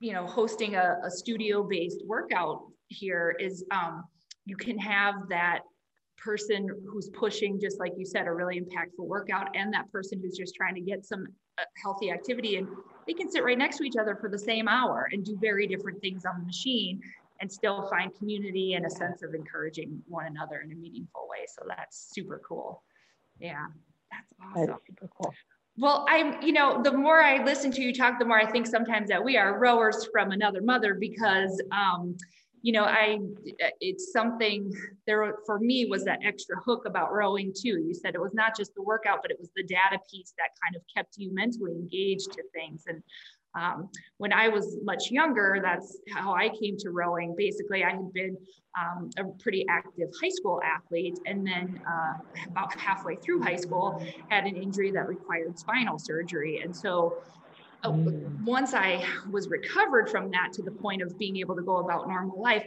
you 0.00 0.12
know, 0.12 0.26
hosting 0.26 0.74
a, 0.74 0.98
a 1.04 1.10
studio-based 1.10 2.02
workout 2.04 2.62
here 2.88 3.34
is 3.40 3.64
um, 3.70 4.04
you 4.44 4.56
can 4.56 4.78
have 4.78 5.14
that 5.30 5.60
person 6.18 6.68
who's 6.90 7.08
pushing, 7.10 7.58
just 7.60 7.78
like 7.78 7.92
you 7.96 8.04
said, 8.04 8.26
a 8.26 8.32
really 8.32 8.60
impactful 8.60 9.06
workout, 9.06 9.48
and 9.56 9.72
that 9.72 9.90
person 9.90 10.20
who's 10.20 10.36
just 10.36 10.54
trying 10.54 10.74
to 10.74 10.80
get 10.80 11.04
some 11.04 11.26
uh, 11.58 11.64
healthy 11.82 12.10
activity, 12.10 12.56
and 12.56 12.68
they 13.06 13.12
can 13.14 13.30
sit 13.30 13.44
right 13.44 13.56
next 13.56 13.78
to 13.78 13.84
each 13.84 13.96
other 13.98 14.16
for 14.20 14.28
the 14.28 14.38
same 14.38 14.68
hour 14.68 15.08
and 15.12 15.24
do 15.24 15.38
very 15.40 15.66
different 15.66 16.00
things 16.00 16.24
on 16.24 16.38
the 16.38 16.44
machine 16.44 17.00
and 17.44 17.52
still 17.52 17.86
find 17.90 18.10
community 18.16 18.72
and 18.72 18.86
a 18.86 18.90
sense 18.90 19.22
of 19.22 19.34
encouraging 19.34 20.02
one 20.08 20.24
another 20.24 20.62
in 20.64 20.72
a 20.72 20.74
meaningful 20.74 21.28
way. 21.28 21.44
So 21.46 21.66
that's 21.68 22.08
super 22.10 22.40
cool. 22.48 22.82
Yeah, 23.38 23.66
that's 24.10 24.32
awesome. 24.42 24.66
That's 24.68 24.86
super 24.86 25.10
cool. 25.14 25.34
Well, 25.76 26.06
I'm, 26.08 26.40
you 26.40 26.54
know, 26.54 26.82
the 26.82 26.92
more 26.92 27.20
I 27.20 27.44
listen 27.44 27.70
to 27.72 27.82
you 27.82 27.92
talk, 27.92 28.18
the 28.18 28.24
more 28.24 28.38
I 28.38 28.50
think 28.50 28.66
sometimes 28.66 29.10
that 29.10 29.22
we 29.22 29.36
are 29.36 29.58
rowers 29.58 30.08
from 30.10 30.30
another 30.30 30.62
mother 30.62 30.94
because, 30.94 31.60
um, 31.70 32.16
you 32.62 32.72
know, 32.72 32.84
I, 32.84 33.18
it's 33.82 34.10
something 34.10 34.72
there 35.06 35.34
for 35.44 35.58
me 35.58 35.84
was 35.84 36.02
that 36.04 36.20
extra 36.24 36.56
hook 36.64 36.86
about 36.86 37.12
rowing 37.12 37.52
too. 37.52 37.84
You 37.86 37.92
said 37.92 38.14
it 38.14 38.22
was 38.22 38.32
not 38.32 38.56
just 38.56 38.74
the 38.74 38.82
workout, 38.82 39.18
but 39.20 39.30
it 39.30 39.36
was 39.38 39.50
the 39.54 39.64
data 39.64 39.98
piece 40.10 40.32
that 40.38 40.48
kind 40.64 40.76
of 40.76 40.82
kept 40.96 41.18
you 41.18 41.34
mentally 41.34 41.72
engaged 41.72 42.32
to 42.32 42.42
things. 42.54 42.84
And 42.86 43.02
um, 43.54 43.88
when 44.18 44.32
I 44.32 44.48
was 44.48 44.78
much 44.82 45.10
younger, 45.10 45.60
that's 45.62 45.98
how 46.12 46.34
I 46.34 46.48
came 46.48 46.76
to 46.78 46.90
rowing. 46.90 47.34
Basically, 47.36 47.84
I 47.84 47.90
had 47.90 48.12
been 48.12 48.36
um, 48.78 49.10
a 49.18 49.24
pretty 49.40 49.64
active 49.68 50.08
high 50.20 50.30
school 50.30 50.60
athlete, 50.64 51.18
and 51.26 51.46
then 51.46 51.80
uh, 51.88 52.14
about 52.48 52.78
halfway 52.78 53.16
through 53.16 53.42
high 53.42 53.56
school, 53.56 54.04
had 54.28 54.44
an 54.44 54.56
injury 54.56 54.90
that 54.90 55.06
required 55.08 55.58
spinal 55.58 55.98
surgery. 55.98 56.60
And 56.62 56.74
so, 56.74 57.18
uh, 57.84 57.90
mm. 57.90 58.42
once 58.44 58.74
I 58.74 59.04
was 59.30 59.48
recovered 59.48 60.08
from 60.08 60.30
that 60.32 60.52
to 60.54 60.62
the 60.62 60.72
point 60.72 61.02
of 61.02 61.16
being 61.18 61.36
able 61.36 61.54
to 61.54 61.62
go 61.62 61.76
about 61.76 62.08
normal 62.08 62.40
life, 62.40 62.64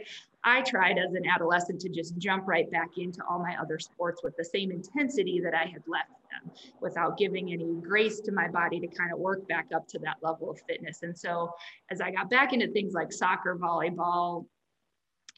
I 0.48 0.62
tried 0.62 0.98
as 0.98 1.12
an 1.14 1.26
adolescent 1.26 1.80
to 1.82 1.88
just 1.90 2.16
jump 2.16 2.48
right 2.48 2.70
back 2.70 2.96
into 2.96 3.20
all 3.28 3.38
my 3.38 3.54
other 3.60 3.78
sports 3.78 4.22
with 4.24 4.34
the 4.36 4.44
same 4.44 4.72
intensity 4.72 5.40
that 5.44 5.54
I 5.54 5.64
had 5.64 5.82
left 5.86 6.10
them 6.30 6.50
without 6.80 7.18
giving 7.18 7.52
any 7.52 7.74
grace 7.82 8.20
to 8.20 8.32
my 8.32 8.48
body 8.48 8.80
to 8.80 8.86
kind 8.86 9.12
of 9.12 9.18
work 9.18 9.46
back 9.46 9.66
up 9.74 9.86
to 9.88 9.98
that 10.00 10.16
level 10.22 10.50
of 10.50 10.58
fitness. 10.66 11.02
And 11.02 11.16
so 11.16 11.50
as 11.90 12.00
I 12.00 12.10
got 12.10 12.30
back 12.30 12.52
into 12.52 12.68
things 12.68 12.94
like 12.94 13.12
soccer, 13.12 13.56
volleyball, 13.56 14.46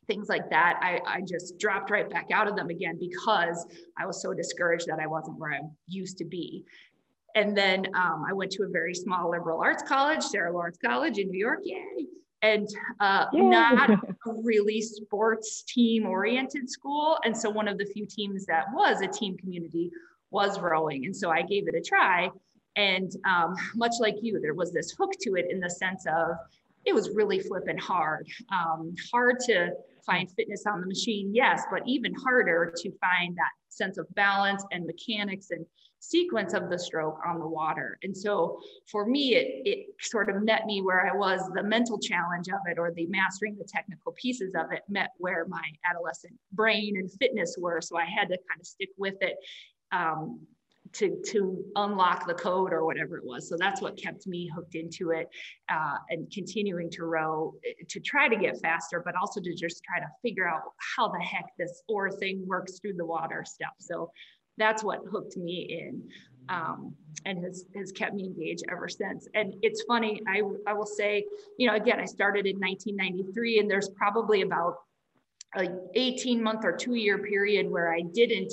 things 0.07 0.29
like 0.29 0.49
that, 0.51 0.79
I, 0.81 1.01
I 1.07 1.21
just 1.23 1.59
dropped 1.59 1.91
right 1.91 2.09
back 2.09 2.29
out 2.33 2.49
of 2.49 2.57
them 2.57 2.71
again 2.71 2.99
because 2.99 3.67
I 3.99 4.07
was 4.07 4.23
so 4.23 4.33
discouraged 4.33 4.87
that 4.87 5.01
I 5.01 5.07
wasn't 5.07 5.39
where 5.39 5.53
I 5.53 5.61
used 5.89 6.19
to 6.19 6.25
be. 6.25 6.65
And 7.35 7.57
then 7.57 7.87
um, 7.95 8.25
I 8.29 8.33
went 8.33 8.51
to 8.53 8.65
a 8.65 8.69
very 8.69 8.95
small 8.95 9.31
liberal 9.31 9.61
arts 9.61 9.83
college, 9.83 10.23
Sarah 10.23 10.53
Lawrence 10.53 10.79
College 10.85 11.19
in 11.19 11.31
New 11.31 11.39
York. 11.39 11.61
Yay! 11.63 12.07
And 12.43 12.69
uh, 13.01 13.27
not 13.33 13.91
a 14.27 14.33
really 14.43 14.81
sports 14.81 15.63
team 15.63 16.07
oriented 16.07 16.71
school. 16.71 17.19
And 17.25 17.37
so 17.37 17.51
one 17.51 17.69
of 17.69 17.79
the 17.79 17.85
few 17.85 18.07
teams 18.07 18.47
that 18.47 18.67
was 18.73 19.03
a 19.03 19.09
team 19.09 19.37
community 19.37 19.91
was 20.31 20.61
rowing. 20.61 21.07
And 21.07 21.15
so 21.15 21.31
I 21.31 21.43
gave 21.43 21.69
it 21.69 21.75
a 21.75 21.81
try. 21.81 22.31
And 22.77 23.11
um, 23.27 23.55
much 23.75 23.95
like 24.01 24.17
you, 24.23 24.41
there 24.41 24.55
was 24.55 24.73
this 24.73 24.93
hook 24.93 25.13
to 25.23 25.35
it 25.35 25.47
in 25.51 25.61
the 25.61 25.71
sense 25.71 26.07
of 26.07 26.37
it 26.87 26.95
was 26.95 27.11
really 27.15 27.41
flipping 27.41 27.79
hard. 27.79 28.27
Um, 28.53 28.95
hard 29.13 29.39
to 29.47 29.71
find 30.07 30.31
fitness 30.31 30.65
on 30.67 30.81
the 30.81 30.87
machine, 30.87 31.35
yes, 31.35 31.65
but 31.71 31.83
even 31.87 32.15
harder 32.15 32.73
to 32.75 32.91
find 33.01 33.37
that 33.37 33.51
sense 33.69 33.99
of 33.99 34.07
balance 34.15 34.65
and 34.73 34.87
mechanics 34.87 35.51
and 35.51 35.67
sequence 36.01 36.55
of 36.55 36.71
the 36.71 36.79
stroke 36.79 37.19
on 37.27 37.39
the 37.39 37.47
water. 37.47 37.99
And 38.03 38.17
so 38.17 38.59
for 38.91 39.07
me, 39.07 39.37
it, 39.37 39.63
it 39.65 39.87
sort 40.01 40.29
of 40.29 40.43
met 40.43 40.67
me 40.67 40.83
where 40.83 41.07
I 41.07 41.17
was, 41.17 41.41
the 41.55 41.63
mental 41.63 41.99
challenge 41.99 42.49
of 42.49 42.61
it 42.67 42.79
or 42.79 42.91
the 42.91 43.07
mastering 43.07 43.57
the 43.57 43.65
technical 43.65 44.13
pieces 44.13 44.55
of 44.57 44.73
it 44.73 44.83
met 44.89 45.11
where 45.19 45.47
my 45.47 45.63
adolescent 45.89 46.35
brain 46.53 46.97
and 46.97 47.13
fitness 47.13 47.57
were. 47.59 47.81
So 47.81 47.97
I 47.97 48.07
had 48.07 48.29
to 48.29 48.39
kind 48.49 48.61
of 48.61 48.67
stick 48.67 48.91
with 48.97 49.17
it. 49.21 49.37
Um, 49.93 50.41
to 50.93 51.23
to 51.25 51.65
unlock 51.77 52.27
the 52.27 52.35
code 52.35 52.73
or 52.73 52.85
whatever 52.85 53.17
it 53.17 53.25
was. 53.25 53.49
So 53.49 53.57
that's 53.57 53.81
what 53.81 53.97
kept 53.97 54.27
me 54.27 54.51
hooked 54.53 54.75
into 54.75 55.11
it 55.11 55.29
uh, 55.69 55.97
and 56.09 56.31
continuing 56.33 56.91
to 56.91 57.05
row 57.05 57.55
to 57.89 58.01
try 58.01 58.29
to 58.29 58.37
get 58.37 58.61
faster, 58.61 59.01
but 59.05 59.15
also 59.15 59.41
to 59.41 59.55
just 59.55 59.83
try 59.85 60.01
to 60.01 60.07
figure 60.23 60.49
out 60.49 60.63
how 60.97 61.09
the 61.09 61.21
heck 61.21 61.47
this 61.59 61.83
oar 61.89 62.11
thing 62.11 62.43
works 62.47 62.81
through 62.81 62.95
the 62.95 63.05
water 63.05 63.45
stuff. 63.47 63.75
So 63.79 64.11
that's 64.61 64.85
what 64.85 65.01
hooked 65.11 65.37
me 65.37 65.67
in 65.71 66.03
um, 66.49 66.95
and 67.25 67.43
has, 67.45 67.65
has 67.77 67.93
kept 67.93 68.15
me 68.15 68.25
engaged 68.25 68.65
ever 68.71 68.89
since. 68.89 69.29
And 69.35 69.55
it's 69.63 69.83
funny, 69.83 70.21
I, 70.27 70.43
I 70.67 70.73
will 70.73 70.87
say, 70.87 71.25
you 71.59 71.67
know, 71.67 71.75
again, 71.75 72.01
I 72.01 72.05
started 72.05 72.47
in 72.47 72.59
1993 72.59 73.61
and 73.61 73.71
there's 73.71 73.89
probably 73.91 74.43
about 74.43 74.77
a 75.57 75.69
18 75.95 76.43
month 76.43 76.65
or 76.65 76.77
two 76.77 76.95
year 76.95 77.19
period 77.19 77.71
where 77.71 77.93
I 77.93 78.03
didn't 78.03 78.53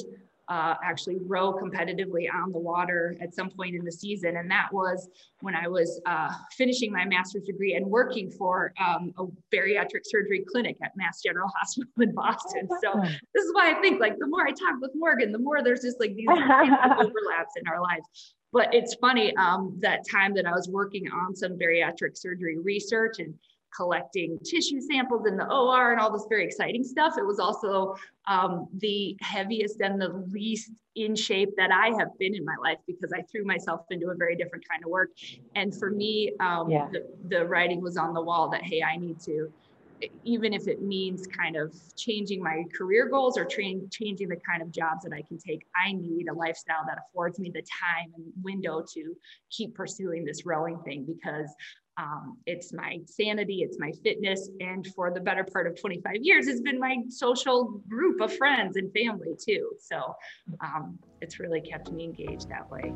uh, 0.49 0.75
actually 0.83 1.17
row 1.25 1.53
competitively 1.53 2.25
on 2.33 2.51
the 2.51 2.59
water 2.59 3.15
at 3.21 3.33
some 3.33 3.49
point 3.49 3.75
in 3.75 3.83
the 3.83 3.91
season. 3.91 4.37
And 4.37 4.49
that 4.49 4.69
was 4.71 5.09
when 5.41 5.55
I 5.55 5.67
was 5.67 5.99
uh, 6.05 6.31
finishing 6.57 6.91
my 6.91 7.05
master's 7.05 7.43
degree 7.43 7.75
and 7.75 7.85
working 7.85 8.31
for 8.31 8.73
um, 8.79 9.13
a 9.17 9.25
bariatric 9.53 10.01
surgery 10.05 10.45
clinic 10.49 10.77
at 10.81 10.95
Mass 10.95 11.21
General 11.21 11.49
Hospital 11.57 11.91
in 11.99 12.13
Boston. 12.13 12.67
So 12.81 12.99
this 13.01 13.43
is 13.43 13.53
why 13.53 13.71
I 13.71 13.81
think 13.81 13.99
like 13.99 14.17
the 14.19 14.27
more 14.27 14.45
I 14.47 14.51
talk 14.51 14.79
with 14.81 14.91
Morgan, 14.95 15.31
the 15.31 15.39
more 15.39 15.63
there's 15.63 15.81
just 15.81 15.99
like 15.99 16.15
these 16.15 16.27
overlaps 16.29 17.53
in 17.59 17.67
our 17.67 17.81
lives. 17.81 18.33
But 18.53 18.73
it's 18.73 18.95
funny 18.95 19.35
um, 19.35 19.77
that 19.81 20.07
time 20.09 20.33
that 20.35 20.45
I 20.45 20.51
was 20.51 20.69
working 20.69 21.11
on 21.11 21.35
some 21.35 21.57
bariatric 21.57 22.17
surgery 22.17 22.57
research 22.57 23.19
and 23.19 23.33
collecting 23.75 24.37
tissue 24.39 24.81
samples 24.81 25.25
in 25.27 25.37
the 25.37 25.45
OR 25.45 25.91
and 25.91 25.99
all 25.99 26.11
this 26.11 26.25
very 26.29 26.45
exciting 26.45 26.83
stuff. 26.83 27.15
It 27.17 27.25
was 27.25 27.39
also 27.39 27.95
um, 28.27 28.67
the 28.79 29.15
heaviest 29.21 29.81
and 29.81 30.01
the 30.01 30.25
least 30.31 30.71
in 30.95 31.15
shape 31.15 31.49
that 31.57 31.71
I 31.71 31.87
have 31.99 32.17
been 32.17 32.35
in 32.35 32.43
my 32.43 32.55
life 32.61 32.79
because 32.87 33.13
I 33.13 33.21
threw 33.31 33.45
myself 33.45 33.81
into 33.91 34.09
a 34.09 34.15
very 34.15 34.35
different 34.35 34.65
kind 34.69 34.83
of 34.83 34.89
work. 34.89 35.09
And 35.55 35.75
for 35.75 35.91
me, 35.91 36.33
um, 36.39 36.69
yeah. 36.69 36.87
the, 36.91 37.05
the 37.29 37.45
writing 37.45 37.81
was 37.81 37.97
on 37.97 38.13
the 38.13 38.21
wall 38.21 38.49
that, 38.49 38.63
hey, 38.63 38.81
I 38.81 38.97
need 38.97 39.19
to, 39.21 39.51
even 40.23 40.53
if 40.53 40.67
it 40.67 40.81
means 40.81 41.27
kind 41.27 41.55
of 41.55 41.73
changing 41.95 42.41
my 42.41 42.63
career 42.75 43.09
goals 43.09 43.37
or 43.37 43.45
train, 43.45 43.87
changing 43.91 44.29
the 44.29 44.37
kind 44.37 44.61
of 44.61 44.71
jobs 44.71 45.03
that 45.03 45.13
I 45.13 45.21
can 45.21 45.37
take, 45.37 45.65
I 45.75 45.93
need 45.93 46.27
a 46.29 46.33
lifestyle 46.33 46.83
that 46.87 46.97
affords 47.09 47.39
me 47.39 47.51
the 47.53 47.61
time 47.61 48.11
and 48.15 48.25
window 48.41 48.83
to 48.93 49.15
keep 49.51 49.75
pursuing 49.75 50.25
this 50.25 50.45
rowing 50.45 50.79
thing 50.79 51.05
because 51.05 51.53
um, 51.97 52.37
it's 52.45 52.71
my 52.73 52.99
sanity, 53.05 53.63
it's 53.63 53.79
my 53.79 53.91
fitness, 54.03 54.49
and 54.59 54.85
for 54.95 55.11
the 55.11 55.19
better 55.19 55.43
part 55.43 55.65
of 55.65 55.79
25 55.79 56.17
years, 56.21 56.47
it's 56.47 56.61
been 56.61 56.79
my 56.79 56.97
social 57.09 57.81
group 57.89 58.21
of 58.21 58.35
friends 58.37 58.77
and 58.77 58.91
family 58.93 59.35
too. 59.43 59.71
So 59.79 60.15
um, 60.61 60.99
it's 61.21 61.39
really 61.39 61.61
kept 61.61 61.91
me 61.91 62.03
engaged 62.03 62.49
that 62.49 62.69
way. 62.69 62.93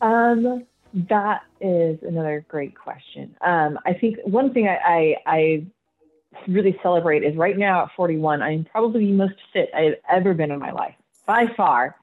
Um, 0.00 0.66
that 1.08 1.42
is 1.60 2.02
another 2.02 2.44
great 2.48 2.76
question. 2.76 3.36
Um, 3.40 3.78
I 3.86 3.92
think 3.92 4.18
one 4.24 4.52
thing 4.52 4.66
I, 4.66 4.78
I, 4.84 5.16
I 5.26 5.66
really 6.48 6.78
celebrate 6.82 7.22
is 7.22 7.36
right 7.36 7.56
now 7.56 7.84
at 7.84 7.90
41, 7.96 8.42
I'm 8.42 8.64
probably 8.64 9.06
the 9.06 9.12
most 9.12 9.34
fit 9.52 9.70
I've 9.74 9.94
ever 10.10 10.34
been 10.34 10.50
in 10.50 10.58
my 10.58 10.72
life 10.72 10.94
by 11.26 11.46
far. 11.56 11.96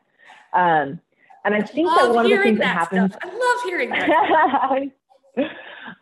Um, 0.54 1.00
and 1.46 1.56
I 1.56 1.62
think 1.62 1.90
that 1.90 2.14
one 2.14 2.26
of 2.26 2.32
the 2.32 2.44
things 2.44 2.60
that, 2.60 2.66
that 2.66 2.78
happens. 2.78 3.14
I 3.22 3.28
love 3.28 3.64
hearing 3.66 3.90
that. 3.90 4.92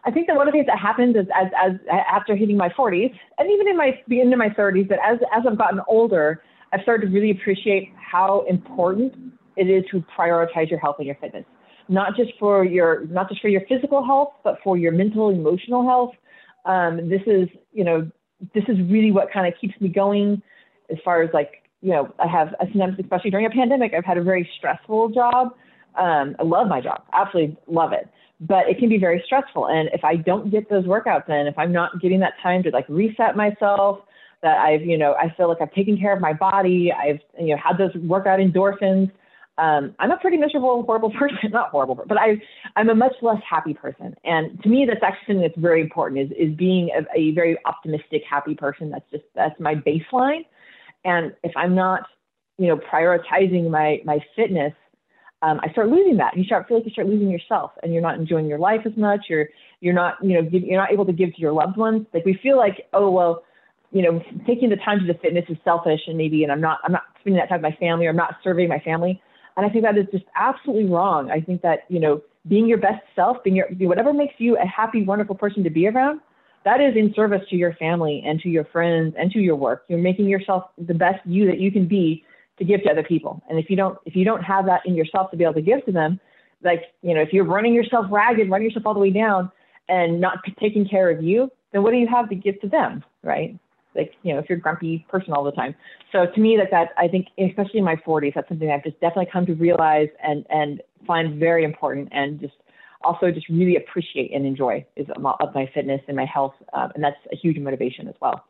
I 0.06 0.12
think 0.12 0.28
that 0.28 0.36
one 0.36 0.48
of 0.48 0.52
the 0.52 0.58
things 0.58 0.68
that 0.68 0.80
happens 0.80 1.16
is 1.16 1.28
as, 1.36 1.48
as 1.62 1.74
after 1.90 2.36
hitting 2.36 2.58
my 2.58 2.70
40s 2.70 3.14
and 3.38 3.50
even 3.52 3.68
in 3.68 3.78
my 3.78 3.90
of 3.90 4.38
my 4.38 4.50
30s, 4.50 4.90
that 4.90 5.00
as, 5.06 5.20
as 5.34 5.44
I've 5.48 5.58
gotten 5.58 5.82
older, 5.88 6.42
I've 6.74 6.82
started 6.82 7.08
to 7.08 7.14
really 7.14 7.32
appreciate 7.32 7.94
how 7.96 8.46
important 8.50 9.14
it 9.56 9.70
is 9.70 9.84
to 9.92 10.04
prioritize 10.18 10.70
your 10.70 10.80
health 10.80 10.98
and 11.00 11.08
your 11.08 11.16
fitness, 11.16 11.46
not 11.88 12.16
just 12.16 12.32
for 12.40 12.66
your 12.66 13.06
not 13.08 13.30
just 13.30 13.42
for 13.42 13.48
your 13.48 13.62
physical 13.68 14.04
health, 14.04 14.34
but 14.44 14.60
for 14.64 14.78
your 14.78 14.92
mental, 14.92 15.30
emotional 15.30 15.84
health. 15.84 16.14
Um, 16.66 17.10
this 17.10 17.22
is 17.26 17.48
you 17.74 17.84
know 17.84 18.10
this 18.54 18.64
is 18.68 18.78
really 18.90 19.12
what 19.12 19.32
kind 19.32 19.52
of 19.52 19.60
keeps 19.60 19.80
me 19.82 19.90
going 19.90 20.42
as 20.90 20.98
far 21.04 21.22
as 21.22 21.30
like, 21.34 21.64
you 21.82 21.92
know, 21.92 22.14
I 22.20 22.28
have 22.28 22.56
sometimes, 22.72 22.98
especially 23.00 23.32
during 23.32 23.46
a 23.46 23.50
pandemic, 23.50 23.94
I've 23.94 24.06
had 24.06 24.18
a 24.18 24.24
very 24.24 24.50
stressful 24.58 25.10
job. 25.10 25.54
Um, 25.96 26.36
I 26.40 26.44
love 26.44 26.68
my 26.68 26.82
job, 26.82 27.04
absolutely 27.14 27.58
love 27.68 27.92
it, 27.92 28.08
but 28.40 28.70
it 28.70 28.78
can 28.78 28.90
be 28.90 29.00
very 29.00 29.22
stressful. 29.26 29.68
And 29.68 29.90
if 29.94 30.04
I 30.04 30.16
don't 30.16 30.52
get 30.52 30.70
those 30.70 30.86
workouts 30.86 31.28
in, 31.30 31.48
if 31.48 31.58
I'm 31.58 31.72
not 31.72 32.00
getting 32.00 32.20
that 32.20 32.34
time 32.42 32.62
to 32.64 32.70
like 32.70 32.86
reset 32.88 33.36
myself, 33.36 34.02
that 34.44 34.60
I've, 34.60 34.82
you 34.82 34.98
know, 34.98 35.14
I 35.14 35.34
feel 35.36 35.48
like 35.50 35.62
I've 35.62 35.74
taken 35.74 35.98
care 35.98 36.14
of 36.14 36.22
my 36.22 36.34
body, 36.34 36.94
I've, 36.94 37.20
you 37.40 37.56
know, 37.56 37.58
had 37.58 37.78
those 37.78 37.94
workout 37.96 38.40
endorphins, 38.40 39.12
um, 39.58 39.96
I'm 40.00 40.12
a 40.12 40.18
pretty 40.18 40.38
miserable, 40.38 40.84
horrible 40.84 41.12
person. 41.20 41.52
Not 41.52 41.72
horrible, 41.72 42.04
but 42.08 42.18
I, 42.18 42.42
I'm 42.76 42.90
a 42.90 42.96
much 42.96 43.14
less 43.22 43.42
happy 43.48 43.74
person. 43.74 44.16
And 44.24 44.62
to 44.64 44.70
me, 44.70 44.86
that's 44.88 45.04
actually 45.04 45.34
something 45.34 45.42
that's 45.42 45.60
very 45.60 45.82
important 45.82 46.22
is, 46.22 46.38
is 46.38 46.56
being 46.56 46.90
a, 46.96 47.20
a 47.20 47.34
very 47.34 47.58
optimistic, 47.66 48.24
happy 48.30 48.56
person. 48.56 48.90
That's 48.92 49.10
just, 49.12 49.24
that's 49.36 49.60
my 49.60 49.76
baseline. 49.76 50.46
And 51.06 51.34
if 51.44 51.52
I'm 51.56 51.76
not, 51.76 52.04
you 52.58 52.68
know, 52.68 52.78
prioritizing 52.78 53.70
my, 53.70 54.02
my 54.04 54.20
fitness, 54.36 54.74
um, 55.42 55.60
I 55.62 55.72
start 55.72 55.90
losing 55.90 56.18
that. 56.18 56.36
You 56.36 56.44
start 56.44 56.68
feel 56.68 56.78
like 56.78 56.86
you 56.86 56.92
start 56.92 57.08
losing 57.08 57.30
yourself, 57.30 57.72
and 57.84 57.94
you're 57.94 58.02
not 58.02 58.16
enjoying 58.16 58.48
your 58.48 58.58
life 58.58 58.82
as 58.86 58.98
much. 58.98 59.26
You're 59.30 59.50
you're 59.82 59.94
not 59.94 60.16
you 60.24 60.34
know 60.34 60.42
give, 60.42 60.64
you're 60.64 60.80
not 60.80 60.92
able 60.92 61.06
to 61.06 61.14
give 61.14 61.36
to 61.36 61.40
your 61.40 61.52
loved 61.52 61.78
ones. 61.78 62.08
Like 62.12 62.26
we 62.26 62.40
feel 62.42 62.58
like 62.58 62.88
oh 62.94 63.12
well, 63.12 63.44
you 63.92 64.02
know, 64.02 64.20
taking 64.48 64.70
the 64.70 64.78
time 64.78 65.00
to 65.00 65.06
the 65.06 65.14
fitness 65.20 65.46
is 65.48 65.58
selfish, 65.64 66.02
and 66.08 66.18
maybe 66.18 66.42
and 66.42 66.52
I'm 66.52 66.62
not 66.62 66.80
I'm 66.84 66.92
not 66.92 67.04
spending 67.20 67.40
that 67.40 67.50
time 67.50 67.62
with 67.62 67.72
my 67.72 67.78
family, 67.78 68.08
or 68.08 68.10
I'm 68.10 68.16
not 68.16 68.38
serving 68.44 68.68
my 68.68 68.80
family. 68.80 69.22
And 69.58 69.66
I 69.66 69.70
think 69.70 69.84
that 69.84 69.98
is 69.98 70.06
just 70.12 70.26
absolutely 70.36 70.86
wrong. 70.86 71.32
I 71.32 71.42
think 71.42 71.64
that, 71.64 71.80
you 71.90 72.00
know, 72.00 72.22
being 72.48 72.68
your 72.68 72.78
best 72.78 73.04
self, 73.16 73.44
being 73.44 73.56
your, 73.56 73.68
whatever 73.80 74.14
makes 74.14 74.36
you 74.38 74.56
a 74.58 74.66
happy, 74.66 75.04
wonderful 75.04 75.36
person 75.36 75.64
to 75.64 75.70
be 75.70 75.88
around, 75.88 76.22
that 76.64 76.80
is 76.80 76.96
in 76.96 77.14
service 77.16 77.42
to 77.50 77.56
your 77.56 77.74
family 77.74 78.24
and 78.26 78.40
to 78.42 78.50
your 78.50 78.66
friends 78.66 79.16
and 79.18 79.32
to 79.32 79.40
your 79.40 79.56
work. 79.56 79.84
You're 79.88 80.00
making 80.00 80.28
yourself 80.28 80.66
the 80.78 80.94
best 80.94 81.26
you 81.26 81.48
that 81.48 81.60
you 81.60 81.72
can 81.72 81.88
be 81.88 82.24
to 82.60 82.66
give 82.66 82.84
to 82.84 82.92
other 82.92 83.04
people. 83.04 83.42
And 83.50 83.58
if 83.58 83.70
you 83.70 83.76
don't, 83.76 83.98
if 84.06 84.16
you 84.16 84.24
don't 84.24 84.44
have 84.44 84.66
that 84.68 84.82
in 84.86 84.96
yourself 84.96 85.32
to 85.32 85.38
be 85.38 85.44
able 85.44 85.56
to 85.56 85.62
give 85.62 85.84
to 85.86 85.92
them, 85.92 86.20
like, 86.64 86.84
you 87.02 87.14
know, 87.14 87.22
if 87.22 87.34
you're 87.34 87.46
running 87.46 87.74
yourself 87.74 88.06
ragged, 88.10 88.50
running 88.50 88.68
yourself 88.68 88.86
all 88.86 88.94
the 88.94 89.00
way 89.00 89.12
down 89.12 89.52
and 89.90 90.22
not 90.22 90.40
taking 90.60 90.88
care 90.88 91.10
of 91.10 91.24
you, 91.24 91.52
then 91.72 91.84
what 91.84 91.92
do 91.92 91.98
you 91.98 92.08
have 92.08 92.30
to 92.30 92.36
give 92.36 92.60
to 92.62 92.70
them? 92.70 93.04
Right 93.24 93.58
like 93.98 94.14
you 94.24 94.34
know 94.34 94.40
if 94.40 94.46
you're 94.48 94.58
a 94.58 94.62
grumpy 94.62 95.06
person 95.10 95.34
all 95.34 95.44
the 95.44 95.52
time. 95.52 95.76
So 96.12 96.26
to 96.26 96.40
me 96.40 96.56
that 96.58 96.72
that 96.72 96.90
i 96.98 97.08
think 97.08 97.28
especially 97.38 97.80
in 97.80 97.84
my 97.84 97.96
40s 97.96 98.34
that's 98.36 98.48
something 98.48 98.72
i've 98.72 98.84
just 98.84 99.00
definitely 99.00 99.30
come 99.32 99.46
to 99.46 99.54
realize 99.56 100.10
and 100.24 100.46
and 100.50 100.82
find 101.06 101.40
very 101.40 101.64
important 101.64 102.10
and 102.12 102.40
just 102.40 102.54
also 103.04 103.32
just 103.32 103.48
really 103.50 103.76
appreciate 103.76 104.34
and 104.34 104.46
enjoy 104.46 104.86
is 104.96 105.08
of 105.16 105.54
my 105.54 105.70
fitness 105.74 106.02
and 106.08 106.16
my 106.16 106.26
health 106.26 106.54
um, 106.74 106.92
and 106.96 107.04
that's 107.04 107.18
a 107.32 107.36
huge 107.36 107.58
motivation 107.58 108.08
as 108.08 108.16
well. 108.22 108.46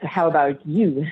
So 0.00 0.06
how 0.06 0.28
about 0.28 0.64
you? 0.66 1.04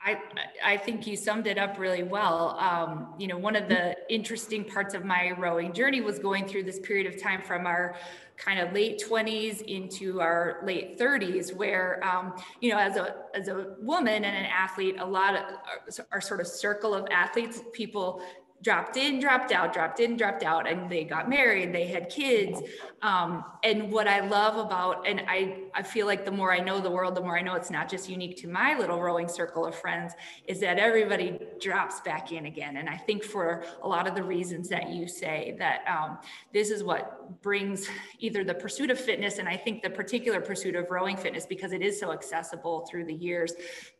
I, 0.00 0.18
I 0.64 0.76
think 0.76 1.06
you 1.06 1.16
summed 1.16 1.48
it 1.48 1.58
up 1.58 1.78
really 1.78 2.04
well. 2.04 2.56
Um, 2.60 3.14
you 3.18 3.26
know, 3.26 3.36
one 3.36 3.56
of 3.56 3.68
the 3.68 3.96
interesting 4.08 4.64
parts 4.64 4.94
of 4.94 5.04
my 5.04 5.32
rowing 5.32 5.72
journey 5.72 6.00
was 6.00 6.20
going 6.20 6.46
through 6.46 6.62
this 6.62 6.78
period 6.78 7.12
of 7.12 7.20
time 7.20 7.42
from 7.42 7.66
our 7.66 7.96
kind 8.36 8.60
of 8.60 8.72
late 8.72 9.02
20s 9.08 9.62
into 9.62 10.20
our 10.20 10.60
late 10.64 10.98
30s 10.98 11.54
where 11.54 12.04
um, 12.04 12.34
you 12.60 12.70
know 12.70 12.78
as 12.78 12.96
a 12.96 13.14
as 13.34 13.48
a 13.48 13.74
woman 13.80 14.24
and 14.24 14.36
an 14.36 14.44
athlete 14.44 14.96
a 14.98 15.06
lot 15.06 15.34
of 15.34 15.42
our, 15.42 16.06
our 16.12 16.20
sort 16.20 16.40
of 16.40 16.46
circle 16.46 16.94
of 16.94 17.06
athletes 17.10 17.62
people 17.72 18.22
dropped 18.66 18.96
in, 18.96 19.20
dropped 19.20 19.52
out, 19.52 19.72
dropped 19.72 20.00
in, 20.00 20.16
dropped 20.16 20.42
out, 20.42 20.68
and 20.68 20.90
they 20.90 21.04
got 21.04 21.28
married, 21.28 21.72
they 21.72 21.86
had 21.86 22.10
kids. 22.10 22.60
Um, 23.00 23.44
and 23.62 23.92
what 23.92 24.08
I 24.08 24.26
love 24.26 24.56
about, 24.56 25.06
and 25.06 25.22
I, 25.28 25.58
I 25.72 25.84
feel 25.84 26.04
like 26.04 26.24
the 26.24 26.32
more 26.32 26.52
I 26.52 26.58
know 26.58 26.80
the 26.80 26.90
world, 26.90 27.14
the 27.14 27.20
more 27.20 27.38
I 27.38 27.42
know 27.42 27.54
it's 27.54 27.70
not 27.70 27.88
just 27.88 28.08
unique 28.08 28.36
to 28.38 28.48
my 28.48 28.76
little 28.76 29.00
rowing 29.00 29.28
circle 29.28 29.64
of 29.64 29.76
friends, 29.76 30.14
is 30.48 30.58
that 30.62 30.80
everybody 30.80 31.38
drops 31.60 32.00
back 32.00 32.32
in 32.32 32.46
again. 32.46 32.78
And 32.78 32.88
I 32.88 32.96
think 32.96 33.22
for 33.22 33.62
a 33.84 33.86
lot 33.86 34.08
of 34.08 34.16
the 34.16 34.24
reasons 34.24 34.68
that 34.70 34.90
you 34.90 35.06
say, 35.06 35.54
that 35.60 35.84
um, 35.86 36.18
this 36.52 36.70
is 36.70 36.82
what 36.82 37.40
brings 37.42 37.88
either 38.18 38.42
the 38.42 38.54
pursuit 38.54 38.90
of 38.90 38.98
fitness, 38.98 39.38
and 39.38 39.48
I 39.48 39.56
think 39.56 39.84
the 39.84 39.90
particular 39.90 40.40
pursuit 40.40 40.74
of 40.74 40.90
rowing 40.90 41.16
fitness, 41.16 41.46
because 41.46 41.70
it 41.70 41.82
is 41.82 42.00
so 42.00 42.10
accessible 42.10 42.84
through 42.90 43.04
the 43.04 43.14
years, 43.14 43.52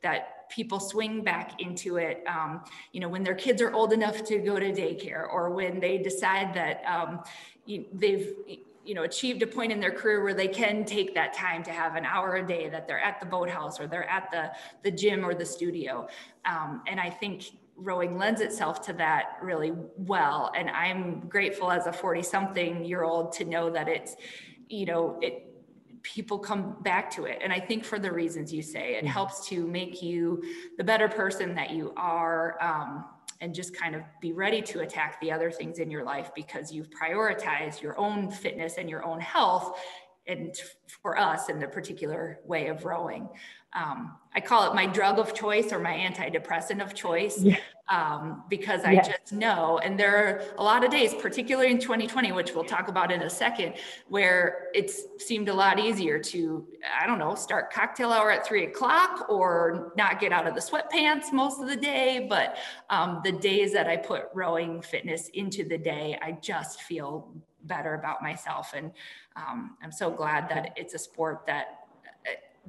that 0.03 0.49
people 0.49 0.79
swing 0.79 1.23
back 1.23 1.61
into 1.61 1.97
it, 1.97 2.23
um, 2.27 2.63
you 2.93 3.01
know, 3.01 3.09
when 3.09 3.23
their 3.23 3.35
kids 3.35 3.61
are 3.61 3.73
old 3.73 3.93
enough 3.93 4.25
to 4.25 4.39
go 4.39 4.56
go 4.59 4.73
to 4.73 4.73
daycare 4.73 5.27
or 5.31 5.51
when 5.51 5.81
they 5.81 5.99
decide 5.99 6.55
that 6.55 6.83
um, 6.87 7.23
you, 7.65 7.87
they've 7.93 8.35
you 8.85 8.95
know 8.95 9.03
achieved 9.03 9.43
a 9.43 9.47
point 9.47 9.73
in 9.73 9.81
their 9.81 9.91
career 9.91 10.23
where 10.23 10.35
they 10.35 10.49
can 10.49 10.85
take 10.85 11.15
that 11.15 11.33
time 11.33 11.63
to 11.63 11.71
have 11.71 11.97
an 11.97 12.05
hour 12.05 12.37
a 12.37 12.47
day 12.47 12.69
that 12.69 12.87
they're 12.87 13.01
at 13.01 13.19
the 13.21 13.27
boathouse 13.27 13.81
or 13.81 13.87
they're 13.87 14.09
at 14.09 14.31
the 14.31 14.51
the 14.83 14.91
gym 14.91 15.25
or 15.25 15.35
the 15.35 15.47
studio. 15.47 16.09
Um, 16.45 16.83
and 16.87 17.01
i 17.01 17.11
think 17.11 17.45
rowing 17.79 18.17
lends 18.17 18.41
itself 18.41 18.81
to 18.87 18.93
that 18.95 19.37
really 19.43 19.73
well. 19.97 20.53
And 20.57 20.71
i'm 20.71 21.21
grateful 21.29 21.71
as 21.71 21.87
a 21.87 21.93
40 21.93 22.23
something 22.23 22.85
year 22.85 23.03
old 23.03 23.33
to 23.33 23.45
know 23.45 23.71
that 23.71 23.89
it's 23.89 24.17
you 24.69 24.87
know 24.87 25.19
it 25.21 25.43
people 26.03 26.39
come 26.39 26.77
back 26.83 27.11
to 27.11 27.25
it. 27.25 27.41
And 27.43 27.53
i 27.53 27.59
think 27.59 27.85
for 27.85 27.99
the 27.99 28.13
reasons 28.13 28.53
you 28.53 28.63
say 28.63 28.95
it 28.95 29.07
helps 29.07 29.47
to 29.49 29.67
make 29.67 30.03
you 30.03 30.43
the 30.79 30.85
better 30.85 31.09
person 31.09 31.55
that 31.57 31.71
you 31.71 31.93
are 31.97 32.57
um, 32.63 33.05
and 33.41 33.55
just 33.55 33.77
kind 33.77 33.95
of 33.95 34.03
be 34.21 34.33
ready 34.33 34.63
to 34.63 34.81
attack 34.81 35.21
the 35.21 35.31
other 35.31 35.51
things 35.51 35.79
in 35.79 35.91
your 35.91 36.05
life 36.05 36.31
because 36.35 36.73
you've 36.73 36.89
prioritized 36.91 37.83
your 37.83 37.99
own 37.99 38.31
fitness 38.31 38.77
and 38.79 38.89
your 38.89 39.05
own 39.05 39.21
health 39.21 39.79
and 40.27 40.55
for 41.03 41.19
us 41.19 41.49
in 41.49 41.59
the 41.59 41.69
particular 41.69 42.41
way 42.45 42.67
of 42.69 42.85
rowing 42.85 43.29
um, 43.73 44.17
I 44.35 44.41
call 44.41 44.71
it 44.71 44.75
my 44.75 44.87
drug 44.87 45.19
of 45.19 45.35
choice 45.35 45.73
or 45.73 45.79
my 45.79 45.93
antidepressant 45.93 46.83
of 46.83 46.95
choice 46.95 47.43
yeah. 47.43 47.57
um, 47.89 48.45
because 48.49 48.85
I 48.85 48.93
yes. 48.93 49.09
just 49.09 49.33
know. 49.33 49.79
And 49.79 49.99
there 49.99 50.17
are 50.17 50.43
a 50.59 50.63
lot 50.63 50.85
of 50.85 50.91
days, 50.91 51.15
particularly 51.15 51.71
in 51.71 51.79
2020, 51.79 52.33
which 52.33 52.55
we'll 52.55 52.65
talk 52.65 52.89
about 52.89 53.11
in 53.11 53.23
a 53.23 53.31
second, 53.31 53.75
where 54.09 54.69
it 54.75 54.91
seemed 55.21 55.49
a 55.49 55.55
lot 55.55 55.79
easier 55.79 56.19
to, 56.19 56.67
I 57.01 57.07
don't 57.07 57.19
know, 57.19 57.35
start 57.35 57.73
cocktail 57.73 58.13
hour 58.13 58.31
at 58.31 58.47
three 58.47 58.65
o'clock 58.65 59.27
or 59.29 59.93
not 59.97 60.21
get 60.21 60.33
out 60.33 60.47
of 60.47 60.55
the 60.55 60.61
sweatpants 60.61 61.33
most 61.33 61.61
of 61.61 61.69
the 61.69 61.77
day. 61.77 62.27
But 62.29 62.59
um, 62.91 63.21
the 63.25 63.33
days 63.33 63.73
that 63.73 63.89
I 63.89 63.97
put 63.97 64.27
rowing 64.35 64.81
fitness 64.81 65.29
into 65.35 65.65
the 65.65 65.79
day, 65.79 66.19
I 66.23 66.33
just 66.33 66.83
feel 66.83 67.35
better 67.65 67.95
about 67.95 68.23
myself. 68.23 68.73
And 68.75 68.93
um, 69.35 69.77
I'm 69.83 69.93
so 69.93 70.11
glad 70.11 70.49
that 70.51 70.73
it's 70.77 70.95
a 70.95 70.99
sport 70.99 71.45
that 71.47 71.86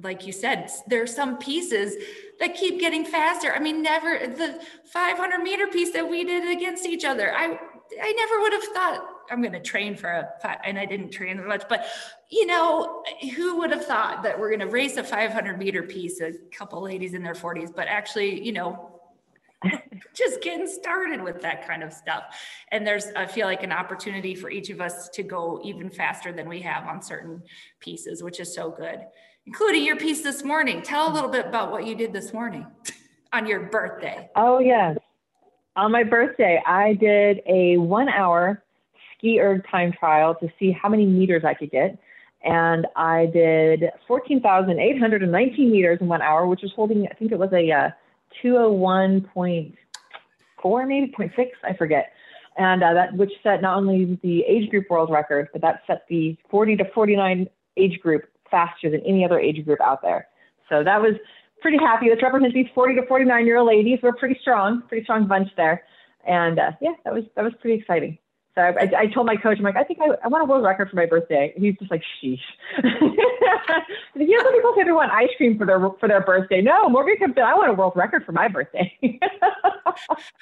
like 0.02 0.26
you 0.26 0.32
said, 0.32 0.70
there 0.86 1.02
are 1.02 1.06
some 1.06 1.38
pieces 1.38 1.96
that 2.40 2.54
keep 2.54 2.80
getting 2.80 3.04
faster. 3.04 3.52
I 3.52 3.58
mean, 3.58 3.82
never 3.82 4.18
the 4.26 4.60
500 4.92 5.38
meter 5.42 5.66
piece 5.66 5.92
that 5.92 6.08
we 6.08 6.24
did 6.24 6.56
against 6.56 6.86
each 6.86 7.04
other. 7.04 7.34
I 7.34 7.58
I 8.02 8.12
never 8.12 8.40
would 8.40 8.52
have 8.52 8.64
thought 8.64 9.08
I'm 9.30 9.40
going 9.40 9.52
to 9.52 9.60
train 9.60 9.96
for 9.96 10.08
a 10.10 10.66
and 10.66 10.78
I 10.78 10.86
didn't 10.86 11.10
train 11.10 11.38
as 11.38 11.46
much, 11.46 11.64
but 11.68 11.86
you 12.30 12.46
know, 12.46 13.02
who 13.34 13.58
would 13.58 13.70
have 13.70 13.84
thought 13.84 14.22
that 14.22 14.38
we're 14.38 14.48
going 14.48 14.60
to 14.60 14.68
race 14.68 14.96
a 14.96 15.04
500 15.04 15.58
meter 15.58 15.82
piece? 15.82 16.20
A 16.20 16.32
couple 16.52 16.82
ladies 16.82 17.14
in 17.14 17.22
their 17.22 17.34
40s, 17.34 17.74
but 17.74 17.88
actually, 17.88 18.44
you 18.44 18.52
know. 18.52 18.94
just 20.14 20.40
getting 20.40 20.68
started 20.68 21.20
with 21.20 21.42
that 21.42 21.66
kind 21.66 21.82
of 21.82 21.92
stuff. 21.92 22.22
And 22.70 22.86
there's, 22.86 23.08
I 23.16 23.26
feel 23.26 23.46
like, 23.48 23.64
an 23.64 23.72
opportunity 23.72 24.36
for 24.36 24.50
each 24.50 24.70
of 24.70 24.80
us 24.80 25.08
to 25.08 25.24
go 25.24 25.60
even 25.64 25.90
faster 25.90 26.32
than 26.32 26.48
we 26.48 26.60
have 26.60 26.86
on 26.86 27.02
certain 27.02 27.42
pieces, 27.80 28.22
which 28.22 28.38
is 28.38 28.54
so 28.54 28.70
good 28.70 29.00
including 29.48 29.82
your 29.82 29.96
piece 29.96 30.20
this 30.20 30.44
morning. 30.44 30.82
Tell 30.82 31.10
a 31.10 31.12
little 31.12 31.30
bit 31.30 31.46
about 31.46 31.72
what 31.72 31.86
you 31.86 31.94
did 31.94 32.12
this 32.12 32.34
morning 32.34 32.66
on 33.32 33.46
your 33.46 33.60
birthday. 33.60 34.28
Oh, 34.36 34.58
yes. 34.58 34.98
On 35.74 35.90
my 35.90 36.02
birthday, 36.02 36.62
I 36.66 36.92
did 36.92 37.40
a 37.46 37.78
one 37.78 38.10
hour 38.10 38.62
ski 39.16 39.40
erg 39.40 39.64
time 39.70 39.90
trial 39.98 40.34
to 40.34 40.48
see 40.58 40.70
how 40.70 40.90
many 40.90 41.06
meters 41.06 41.44
I 41.46 41.54
could 41.54 41.70
get. 41.70 41.98
And 42.44 42.86
I 42.94 43.30
did 43.32 43.84
14,819 44.06 45.72
meters 45.72 45.98
in 46.02 46.08
one 46.08 46.20
hour, 46.20 46.46
which 46.46 46.60
was 46.60 46.72
holding, 46.76 47.08
I 47.10 47.14
think 47.14 47.32
it 47.32 47.38
was 47.38 47.50
a 47.54 47.72
uh, 47.72 47.88
201.4, 48.44 49.72
maybe 50.86 51.10
0.6, 51.18 51.46
I 51.64 51.72
forget. 51.72 52.12
And 52.58 52.84
uh, 52.84 52.92
that, 52.92 53.16
which 53.16 53.32
set 53.42 53.62
not 53.62 53.78
only 53.78 54.18
the 54.22 54.42
age 54.42 54.68
group 54.68 54.90
world 54.90 55.10
record, 55.10 55.48
but 55.54 55.62
that 55.62 55.84
set 55.86 56.02
the 56.10 56.36
40 56.50 56.76
to 56.76 56.84
49 56.92 57.48
age 57.78 57.98
group 58.00 58.28
faster 58.50 58.90
than 58.90 59.00
any 59.06 59.24
other 59.24 59.38
age 59.38 59.64
group 59.64 59.80
out 59.80 60.02
there. 60.02 60.28
So 60.68 60.84
that 60.84 61.00
was 61.00 61.14
pretty 61.60 61.78
happy. 61.78 62.08
This 62.08 62.22
represents 62.22 62.54
these 62.54 62.66
40 62.74 62.96
to 62.96 63.06
49 63.06 63.46
year 63.46 63.58
old 63.58 63.68
ladies. 63.68 63.98
We're 64.02 64.12
pretty 64.12 64.38
strong, 64.40 64.82
pretty 64.88 65.04
strong 65.04 65.26
bunch 65.26 65.48
there. 65.56 65.84
And 66.26 66.58
uh, 66.58 66.72
yeah, 66.80 66.92
that 67.04 67.14
was 67.14 67.24
that 67.36 67.42
was 67.42 67.52
pretty 67.60 67.80
exciting. 67.80 68.18
So 68.58 68.64
I, 68.64 68.90
I, 69.02 69.06
told 69.06 69.26
my 69.26 69.36
coach, 69.36 69.58
I'm 69.58 69.62
like, 69.62 69.76
I 69.76 69.84
think 69.84 70.00
I, 70.02 70.08
I 70.24 70.26
want 70.26 70.42
a 70.42 70.44
world 70.44 70.64
record 70.64 70.90
for 70.90 70.96
my 70.96 71.06
birthday. 71.06 71.52
And 71.54 71.64
he's 71.64 71.76
just 71.78 71.92
like, 71.92 72.02
sheesh. 72.20 72.40
you 72.82 74.42
know, 74.42 74.50
people 74.50 74.74
say 74.76 74.82
they 74.82 74.90
want 74.90 75.12
ice 75.12 75.28
cream 75.36 75.56
for 75.56 75.64
their 75.64 75.78
for 76.00 76.08
their 76.08 76.22
birthday. 76.22 76.60
No, 76.60 76.88
Morgan 76.88 77.16
comes 77.18 77.34
in, 77.36 77.42
I 77.44 77.54
want 77.54 77.70
a 77.70 77.74
world 77.74 77.92
record 77.94 78.24
for 78.24 78.32
my 78.32 78.48
birthday. 78.48 78.92
well, 79.02 79.12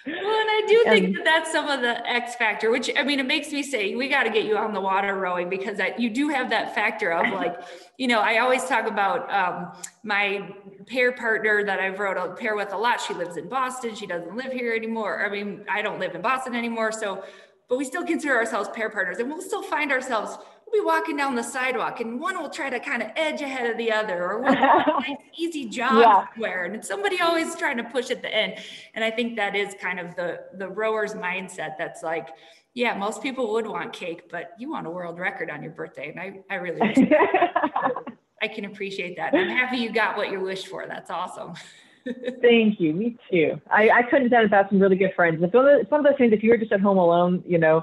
and 0.06 0.16
I 0.16 0.64
do 0.66 0.84
think 0.84 1.04
and, 1.04 1.16
that 1.16 1.24
that's 1.24 1.52
some 1.52 1.68
of 1.68 1.82
the 1.82 2.08
X 2.08 2.36
factor, 2.36 2.70
which 2.70 2.90
I 2.96 3.02
mean, 3.02 3.20
it 3.20 3.26
makes 3.26 3.52
me 3.52 3.62
say 3.62 3.94
we 3.94 4.08
got 4.08 4.22
to 4.22 4.30
get 4.30 4.46
you 4.46 4.56
on 4.56 4.72
the 4.72 4.80
water 4.80 5.14
rowing 5.14 5.50
because 5.50 5.76
that 5.76 6.00
you 6.00 6.08
do 6.08 6.30
have 6.30 6.48
that 6.48 6.74
factor 6.74 7.12
of 7.12 7.30
like, 7.34 7.60
you 7.98 8.08
know, 8.08 8.20
I 8.20 8.38
always 8.38 8.64
talk 8.64 8.86
about 8.86 9.30
um, 9.30 9.72
my 10.04 10.54
pair 10.86 11.12
partner 11.12 11.62
that 11.64 11.80
I've 11.80 11.98
rowed 11.98 12.16
a 12.16 12.34
pair 12.34 12.56
with 12.56 12.72
a 12.72 12.78
lot. 12.78 12.98
She 12.98 13.12
lives 13.12 13.36
in 13.36 13.50
Boston. 13.50 13.94
She 13.94 14.06
doesn't 14.06 14.34
live 14.34 14.52
here 14.52 14.72
anymore. 14.72 15.22
I 15.22 15.28
mean, 15.28 15.66
I 15.68 15.82
don't 15.82 16.00
live 16.00 16.14
in 16.14 16.22
Boston 16.22 16.54
anymore, 16.54 16.92
so 16.92 17.22
but 17.68 17.78
we 17.78 17.84
still 17.84 18.04
consider 18.04 18.34
ourselves 18.34 18.68
pair 18.72 18.90
partners 18.90 19.18
and 19.18 19.28
we'll 19.28 19.42
still 19.42 19.62
find 19.62 19.92
ourselves 19.92 20.38
we'll 20.66 20.82
be 20.82 20.84
walking 20.84 21.16
down 21.16 21.34
the 21.34 21.42
sidewalk 21.42 22.00
and 22.00 22.20
one 22.20 22.40
will 22.40 22.50
try 22.50 22.68
to 22.70 22.80
kind 22.80 23.02
of 23.02 23.10
edge 23.16 23.40
ahead 23.40 23.70
of 23.70 23.76
the 23.78 23.90
other 23.90 24.24
or 24.24 24.42
one 24.42 24.54
nice 24.54 25.16
easy 25.36 25.68
job 25.68 26.00
yeah. 26.00 26.26
somewhere 26.34 26.64
and 26.64 26.84
somebody 26.84 27.20
always 27.20 27.54
trying 27.56 27.76
to 27.76 27.84
push 27.84 28.10
at 28.10 28.22
the 28.22 28.34
end. 28.34 28.54
And 28.94 29.04
i 29.04 29.10
think 29.10 29.36
that 29.36 29.54
is 29.54 29.74
kind 29.80 30.00
of 30.00 30.14
the 30.16 30.40
the 30.54 30.68
rower's 30.68 31.14
mindset 31.14 31.76
that's 31.78 32.02
like 32.02 32.28
yeah 32.74 32.96
most 32.96 33.22
people 33.22 33.52
would 33.52 33.66
want 33.66 33.92
cake 33.92 34.30
but 34.30 34.52
you 34.58 34.70
want 34.70 34.86
a 34.86 34.90
world 34.90 35.18
record 35.18 35.50
on 35.50 35.62
your 35.62 35.72
birthday 35.72 36.10
and 36.10 36.20
i 36.20 36.40
i 36.50 36.56
really 36.56 36.80
i 38.42 38.48
can 38.48 38.66
appreciate 38.66 39.16
that. 39.16 39.34
I'm 39.34 39.48
happy 39.48 39.78
you 39.78 39.90
got 39.90 40.16
what 40.16 40.30
you 40.30 40.40
wished 40.40 40.68
for. 40.68 40.86
That's 40.86 41.10
awesome 41.10 41.54
Thank 42.42 42.80
you. 42.80 42.92
Me 42.92 43.16
too. 43.30 43.60
I, 43.70 43.90
I 43.90 44.02
couldn't 44.02 44.22
have 44.22 44.30
done 44.30 44.40
it 44.42 44.44
without 44.44 44.68
some 44.70 44.80
really 44.80 44.96
good 44.96 45.12
friends. 45.14 45.42
It's 45.42 45.52
one, 45.52 45.66
of, 45.66 45.80
it's 45.80 45.90
one 45.90 46.00
of 46.00 46.06
those 46.06 46.18
things, 46.18 46.32
if 46.32 46.42
you 46.42 46.50
were 46.50 46.56
just 46.56 46.72
at 46.72 46.80
home 46.80 46.98
alone, 46.98 47.42
you 47.46 47.58
know, 47.58 47.82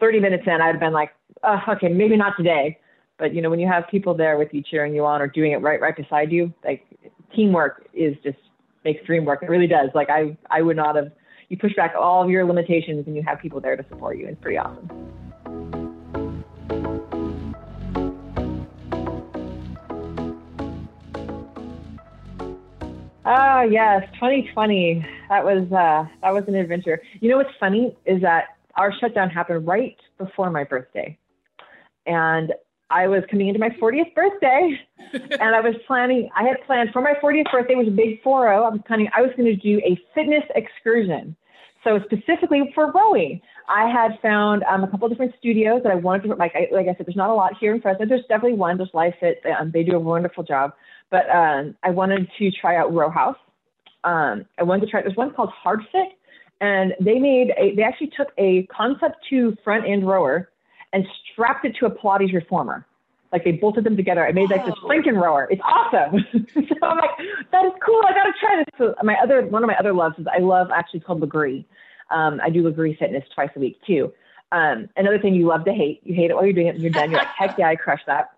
30 0.00 0.20
minutes 0.20 0.44
in, 0.46 0.60
I'd 0.60 0.68
have 0.68 0.80
been 0.80 0.92
like, 0.92 1.10
oh, 1.42 1.58
okay, 1.70 1.88
maybe 1.88 2.16
not 2.16 2.34
today. 2.36 2.78
But, 3.18 3.34
you 3.34 3.42
know, 3.42 3.50
when 3.50 3.58
you 3.58 3.66
have 3.66 3.84
people 3.90 4.14
there 4.14 4.38
with 4.38 4.54
you 4.54 4.62
cheering 4.62 4.94
you 4.94 5.04
on 5.04 5.20
or 5.20 5.26
doing 5.26 5.52
it 5.52 5.56
right, 5.56 5.80
right 5.80 5.96
beside 5.96 6.30
you, 6.30 6.52
like 6.64 6.86
teamwork 7.34 7.88
is 7.92 8.14
just 8.22 8.38
makes 8.84 9.04
dream 9.04 9.24
work. 9.24 9.42
It 9.42 9.50
really 9.50 9.66
does. 9.66 9.90
Like 9.94 10.08
I, 10.08 10.36
I 10.50 10.62
would 10.62 10.76
not 10.76 10.96
have, 10.96 11.10
you 11.48 11.58
push 11.58 11.74
back 11.74 11.94
all 11.98 12.22
of 12.22 12.30
your 12.30 12.44
limitations 12.44 13.06
and 13.06 13.16
you 13.16 13.22
have 13.26 13.40
people 13.40 13.60
there 13.60 13.76
to 13.76 13.84
support 13.88 14.18
you. 14.18 14.28
It's 14.28 14.40
pretty 14.40 14.58
awesome. 14.58 15.17
Ah, 23.30 23.60
yes, 23.60 24.04
2020. 24.14 25.04
That 25.28 25.44
was 25.44 25.70
uh, 25.70 26.08
that 26.22 26.32
was 26.32 26.44
an 26.48 26.54
adventure. 26.54 26.98
You 27.20 27.28
know 27.28 27.36
what's 27.36 27.54
funny 27.60 27.94
is 28.06 28.22
that 28.22 28.56
our 28.76 28.90
shutdown 28.98 29.28
happened 29.28 29.66
right 29.66 29.98
before 30.16 30.50
my 30.50 30.64
birthday, 30.64 31.18
and 32.06 32.54
I 32.88 33.06
was 33.06 33.22
coming 33.30 33.48
into 33.48 33.60
my 33.60 33.68
40th 33.68 34.14
birthday, 34.14 34.80
and 35.12 35.54
I 35.54 35.60
was 35.60 35.74
planning. 35.86 36.30
I 36.34 36.44
had 36.44 36.56
planned 36.66 36.88
for 36.90 37.02
my 37.02 37.12
40th 37.22 37.52
birthday 37.52 37.74
was 37.74 37.88
a 37.88 37.90
big 37.90 38.22
4 38.22 38.48
I 38.48 38.60
was 38.60 38.80
planning. 38.86 39.10
I 39.14 39.20
was 39.20 39.30
going 39.36 39.44
to 39.44 39.56
do 39.56 39.78
a 39.84 40.00
fitness 40.14 40.44
excursion, 40.54 41.36
so 41.84 42.00
specifically 42.06 42.72
for 42.74 42.90
rowing. 42.92 43.42
I 43.68 43.90
had 43.90 44.18
found 44.22 44.62
um, 44.62 44.84
a 44.84 44.88
couple 44.90 45.04
of 45.04 45.12
different 45.12 45.34
studios 45.38 45.82
that 45.82 45.92
I 45.92 45.96
wanted 45.96 46.28
to 46.28 46.34
like. 46.36 46.52
I, 46.54 46.68
like 46.74 46.86
I 46.88 46.94
said, 46.96 47.04
there's 47.04 47.14
not 47.14 47.28
a 47.28 47.34
lot 47.34 47.52
here 47.60 47.74
in 47.74 47.82
Fresno. 47.82 48.06
There's 48.06 48.22
definitely 48.22 48.54
one. 48.54 48.78
There's 48.78 48.94
Life 48.94 49.16
Fit. 49.20 49.42
Um, 49.60 49.70
they 49.70 49.82
do 49.82 49.96
a 49.96 50.00
wonderful 50.00 50.44
job. 50.44 50.72
But 51.10 51.28
um, 51.30 51.76
I 51.82 51.90
wanted 51.90 52.28
to 52.38 52.50
try 52.50 52.76
out 52.76 52.92
Row 52.92 53.10
House. 53.10 53.38
Um, 54.04 54.44
I 54.58 54.62
wanted 54.62 54.86
to 54.86 54.90
try. 54.90 55.02
There's 55.02 55.16
one 55.16 55.32
called 55.32 55.50
Hard 55.50 55.80
Fit, 55.90 56.08
and 56.60 56.94
they 57.00 57.18
made 57.18 57.52
a. 57.58 57.74
They 57.74 57.82
actually 57.82 58.12
took 58.16 58.28
a 58.38 58.64
Concept 58.64 59.16
Two 59.28 59.56
front 59.64 59.86
end 59.86 60.06
rower 60.06 60.50
and 60.92 61.06
strapped 61.32 61.64
it 61.64 61.76
to 61.80 61.86
a 61.86 61.90
Pilates 61.90 62.32
reformer. 62.32 62.86
Like 63.32 63.44
they 63.44 63.52
bolted 63.52 63.84
them 63.84 63.96
together. 63.96 64.26
I 64.26 64.32
made 64.32 64.50
like 64.50 64.64
this 64.64 64.74
Franken 64.76 65.20
rower. 65.20 65.48
It's 65.50 65.60
awesome. 65.62 66.24
so 66.54 66.86
I'm 66.86 66.96
like, 66.96 67.10
that 67.52 67.64
is 67.66 67.72
cool. 67.84 68.00
I 68.06 68.12
gotta 68.12 68.32
try 68.40 68.56
this. 68.56 68.66
So 68.78 68.94
my 69.02 69.16
other 69.22 69.46
one 69.46 69.62
of 69.62 69.66
my 69.68 69.76
other 69.76 69.92
loves 69.92 70.18
is 70.18 70.26
I 70.26 70.38
love 70.38 70.68
actually 70.74 71.00
called 71.00 71.20
Lagree. 71.20 71.64
Um, 72.10 72.40
I 72.42 72.48
do 72.48 72.62
Lagree 72.62 72.98
fitness 72.98 73.24
twice 73.34 73.50
a 73.54 73.60
week 73.60 73.78
too. 73.86 74.12
Um, 74.50 74.88
another 74.96 75.18
thing 75.18 75.34
you 75.34 75.46
love 75.46 75.66
to 75.66 75.72
hate. 75.72 76.00
You 76.04 76.14
hate 76.14 76.30
it 76.30 76.34
while 76.34 76.44
you're 76.44 76.54
doing 76.54 76.68
it. 76.68 76.74
and 76.76 76.82
You're 76.82 76.90
done. 76.90 77.10
You're 77.10 77.18
like, 77.20 77.28
heck 77.28 77.58
yeah, 77.58 77.68
I 77.68 77.76
crushed 77.76 78.06
that. 78.06 78.30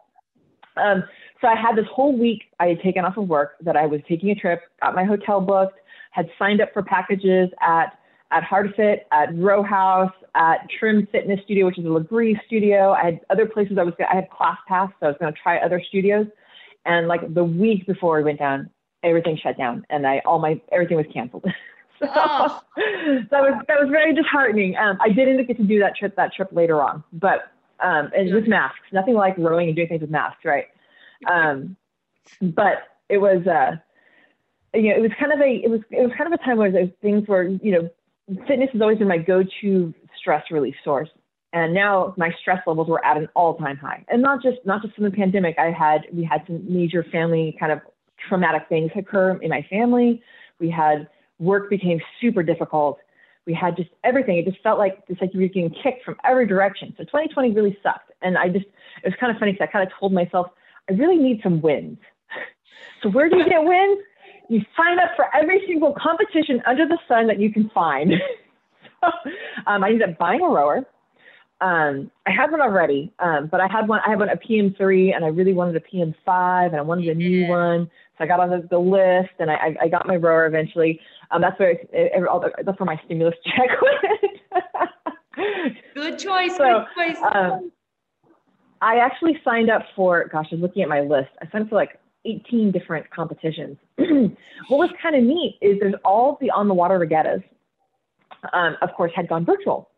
Um, 0.76 1.04
so 1.40 1.48
I 1.48 1.56
had 1.56 1.76
this 1.76 1.86
whole 1.92 2.16
week 2.16 2.44
I 2.58 2.66
had 2.66 2.80
taken 2.80 3.04
off 3.04 3.16
of 3.16 3.28
work 3.28 3.56
that 3.62 3.76
I 3.76 3.86
was 3.86 4.00
taking 4.08 4.30
a 4.30 4.34
trip, 4.34 4.62
got 4.82 4.94
my 4.94 5.04
hotel 5.04 5.40
booked, 5.40 5.78
had 6.10 6.28
signed 6.38 6.60
up 6.60 6.72
for 6.72 6.82
packages 6.82 7.50
at 7.60 7.96
at 8.32 8.44
HardFit, 8.44 9.00
at 9.10 9.36
Row 9.36 9.62
House, 9.62 10.12
at 10.36 10.68
Trim 10.78 11.08
Fitness 11.10 11.40
Studio, 11.44 11.66
which 11.66 11.78
is 11.78 11.84
a 11.84 11.88
Lagree 11.88 12.36
studio. 12.46 12.92
I 12.92 13.04
had 13.04 13.20
other 13.28 13.44
places 13.46 13.76
I 13.78 13.82
was 13.82 13.94
I 13.98 14.14
had 14.14 14.30
class 14.30 14.58
pass, 14.68 14.88
so 15.00 15.06
I 15.06 15.08
was 15.08 15.16
going 15.20 15.32
to 15.32 15.38
try 15.40 15.58
other 15.58 15.82
studios. 15.88 16.26
And 16.86 17.08
like 17.08 17.34
the 17.34 17.44
week 17.44 17.86
before 17.86 18.18
we 18.18 18.24
went 18.24 18.38
down, 18.38 18.70
everything 19.02 19.38
shut 19.42 19.58
down, 19.58 19.84
and 19.90 20.06
I 20.06 20.20
all 20.24 20.38
my 20.38 20.60
everything 20.72 20.96
was 20.96 21.06
canceled. 21.12 21.44
so 21.98 22.06
oh. 22.14 22.60
that 22.76 23.40
was 23.40 23.64
that 23.66 23.80
was 23.80 23.88
very 23.90 24.14
disheartening. 24.14 24.76
Um, 24.76 24.98
I 25.00 25.08
did 25.08 25.28
not 25.36 25.46
get 25.46 25.56
to 25.56 25.64
do 25.64 25.80
that 25.80 25.96
trip 25.96 26.14
that 26.16 26.32
trip 26.32 26.48
later 26.52 26.82
on, 26.82 27.02
but 27.12 27.50
um, 27.80 28.10
and 28.16 28.32
with 28.32 28.46
masks, 28.46 28.78
nothing 28.92 29.14
like 29.14 29.36
rowing 29.38 29.68
and 29.68 29.76
doing 29.76 29.88
things 29.88 30.02
with 30.02 30.10
masks, 30.10 30.44
right? 30.44 30.66
Um, 31.28 31.76
but 32.40 32.84
it 33.08 33.18
was 33.18 33.46
uh, 33.46 33.76
you 34.74 34.90
know 34.90 34.96
it 34.96 35.02
was 35.02 35.10
kind 35.18 35.32
of 35.32 35.40
a 35.40 35.60
it 35.64 35.70
was 35.70 35.80
it 35.90 36.02
was 36.02 36.12
kind 36.16 36.32
of 36.32 36.38
a 36.40 36.44
time 36.44 36.58
where 36.58 36.72
things 37.02 37.26
were 37.28 37.44
you 37.44 37.72
know 37.72 37.90
fitness 38.46 38.70
has 38.72 38.80
always 38.80 38.98
been 38.98 39.08
my 39.08 39.18
go-to 39.18 39.94
stress 40.18 40.44
relief 40.50 40.74
source. 40.84 41.08
And 41.52 41.74
now 41.74 42.14
my 42.16 42.30
stress 42.40 42.60
levels 42.66 42.88
were 42.88 43.04
at 43.04 43.16
an 43.16 43.28
all-time 43.34 43.76
high. 43.76 44.04
And 44.08 44.22
not 44.22 44.42
just 44.42 44.58
not 44.64 44.82
just 44.82 44.94
from 44.94 45.04
the 45.04 45.10
pandemic. 45.10 45.56
I 45.58 45.72
had 45.72 46.06
we 46.12 46.22
had 46.22 46.42
some 46.46 46.62
major 46.72 47.04
family 47.04 47.56
kind 47.58 47.72
of 47.72 47.80
traumatic 48.28 48.68
things 48.68 48.92
occur 48.94 49.36
in 49.42 49.50
my 49.50 49.66
family. 49.68 50.22
We 50.60 50.70
had 50.70 51.08
work 51.38 51.68
became 51.68 52.00
super 52.20 52.42
difficult. 52.42 52.98
We 53.46 53.54
had 53.54 53.76
just 53.76 53.90
everything. 54.04 54.36
It 54.36 54.44
just 54.44 54.62
felt 54.62 54.78
like 54.78 55.02
it's 55.08 55.20
like 55.20 55.34
you 55.34 55.40
were 55.40 55.48
getting 55.48 55.74
kicked 55.82 56.04
from 56.04 56.16
every 56.24 56.46
direction. 56.46 56.94
So 56.96 57.04
2020 57.04 57.50
really 57.52 57.76
sucked. 57.82 58.12
And 58.22 58.38
i 58.38 58.48
just 58.48 58.66
it 59.02 59.06
was 59.06 59.14
kind 59.18 59.34
of 59.34 59.40
funny 59.40 59.52
because 59.52 59.66
i 59.68 59.72
kind 59.72 59.86
of 59.86 59.92
told 59.98 60.12
myself 60.12 60.50
i 60.90 60.94
really 60.94 61.16
need 61.16 61.40
some 61.42 61.60
wins 61.60 61.98
so 63.02 63.08
where 63.10 63.28
do 63.28 63.36
you 63.38 63.48
get 63.48 63.62
wins 63.62 63.98
you 64.48 64.60
sign 64.76 64.98
up 64.98 65.10
for 65.16 65.26
every 65.34 65.62
single 65.66 65.94
competition 65.94 66.60
under 66.66 66.86
the 66.86 66.98
sun 67.06 67.26
that 67.26 67.38
you 67.38 67.52
can 67.52 67.70
find 67.70 68.12
so, 69.00 69.10
um, 69.66 69.84
i 69.84 69.88
ended 69.88 70.08
up 70.08 70.18
buying 70.18 70.40
a 70.40 70.48
rower 70.48 70.84
um, 71.60 72.10
I 72.26 72.30
had 72.30 72.50
one 72.50 72.62
already, 72.62 73.12
um, 73.18 73.48
but 73.50 73.60
I 73.60 73.66
had 73.70 73.86
one. 73.86 74.00
I 74.06 74.10
had 74.10 74.18
one 74.18 74.30
a 74.30 74.36
PM3, 74.36 75.14
and 75.14 75.24
I 75.24 75.28
really 75.28 75.52
wanted 75.52 75.76
a 75.76 75.80
PM5, 75.80 76.66
and 76.68 76.76
I 76.76 76.80
wanted 76.80 77.08
a 77.08 77.14
new 77.14 77.48
one. 77.48 77.90
So 78.16 78.24
I 78.24 78.26
got 78.26 78.40
on 78.40 78.48
the, 78.48 78.66
the 78.70 78.78
list, 78.78 79.34
and 79.38 79.50
I, 79.50 79.76
I, 79.80 79.88
got 79.88 80.06
my 80.06 80.16
rower 80.16 80.46
eventually. 80.46 81.00
Um, 81.30 81.42
that's 81.42 81.58
where 81.58 81.70
it, 81.72 81.90
it, 81.92 82.26
all 82.26 82.40
the, 82.40 82.50
that's 82.64 82.78
where 82.80 82.86
my 82.86 83.00
stimulus 83.04 83.34
check 83.44 83.68
went. 83.82 85.76
good 85.94 86.18
choice. 86.18 86.56
So, 86.56 86.86
good 86.94 87.14
choice. 87.14 87.18
I 88.80 88.96
actually 88.96 89.38
signed 89.44 89.70
up 89.70 89.82
for. 89.94 90.28
Gosh, 90.32 90.46
I'm 90.52 90.60
looking 90.60 90.82
at 90.82 90.88
my 90.88 91.00
list. 91.00 91.30
I 91.40 91.50
signed 91.50 91.64
up 91.64 91.70
for 91.70 91.76
like 91.76 92.00
18 92.24 92.72
different 92.72 93.10
competitions. 93.10 93.76
what 93.96 94.78
was 94.78 94.90
kind 95.02 95.16
of 95.16 95.22
neat 95.22 95.58
is 95.60 95.78
there's 95.80 95.94
all 96.04 96.38
the 96.40 96.50
on 96.50 96.68
the 96.68 96.74
water 96.74 96.98
regattas. 96.98 97.42
Um, 98.52 98.76
of 98.80 98.90
course, 98.96 99.12
had 99.14 99.28
gone 99.28 99.44
virtual. 99.44 99.90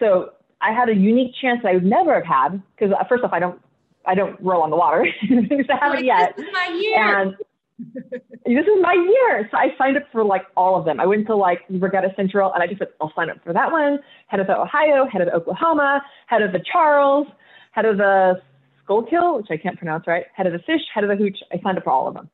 So 0.00 0.30
I 0.60 0.72
had 0.72 0.88
a 0.88 0.94
unique 0.94 1.34
chance 1.40 1.60
that 1.62 1.68
I 1.70 1.74
would 1.74 1.84
never 1.84 2.14
have 2.14 2.24
had 2.24 2.62
because 2.76 2.94
uh, 2.98 3.04
first 3.08 3.22
off, 3.22 3.32
I 3.32 3.38
don't 3.38 3.60
I 4.06 4.14
don't 4.14 4.40
roll 4.40 4.62
on 4.62 4.70
the 4.70 4.76
water. 4.76 5.06
I 5.22 5.76
haven't 5.80 6.04
yet. 6.04 6.36
This 6.36 6.46
is 6.46 6.52
my 6.52 6.78
year. 6.80 7.20
And 7.20 7.36
this 8.46 8.66
is 8.66 8.80
my 8.80 8.94
year. 8.94 9.48
So 9.50 9.58
I 9.58 9.68
signed 9.76 9.96
up 9.96 10.04
for 10.12 10.24
like 10.24 10.42
all 10.56 10.78
of 10.78 10.84
them. 10.84 11.00
I 11.00 11.06
went 11.06 11.26
to 11.26 11.36
like 11.36 11.60
Regatta 11.68 12.12
Central 12.16 12.52
and 12.52 12.62
I 12.62 12.66
just 12.66 12.78
said, 12.78 12.88
I'll 13.00 13.12
sign 13.14 13.30
up 13.30 13.38
for 13.44 13.52
that 13.52 13.70
one. 13.70 13.98
Head 14.28 14.40
of 14.40 14.46
the 14.46 14.58
Ohio, 14.58 15.06
head 15.06 15.20
of 15.20 15.26
the 15.26 15.34
Oklahoma, 15.34 16.02
head 16.26 16.42
of 16.42 16.52
the 16.52 16.60
Charles, 16.72 17.26
head 17.76 17.84
of 17.84 17.98
the 17.98 18.40
Schuylkill, 18.82 19.36
which 19.36 19.48
I 19.50 19.58
can't 19.58 19.76
pronounce 19.76 20.06
right, 20.06 20.24
head 20.34 20.46
of 20.46 20.52
the 20.52 20.58
Fish, 20.60 20.80
head 20.92 21.04
of 21.04 21.10
the 21.10 21.16
Hooch. 21.16 21.38
I 21.52 21.60
signed 21.62 21.78
up 21.78 21.84
for 21.84 21.90
all 21.90 22.08
of 22.08 22.14
them. 22.14 22.30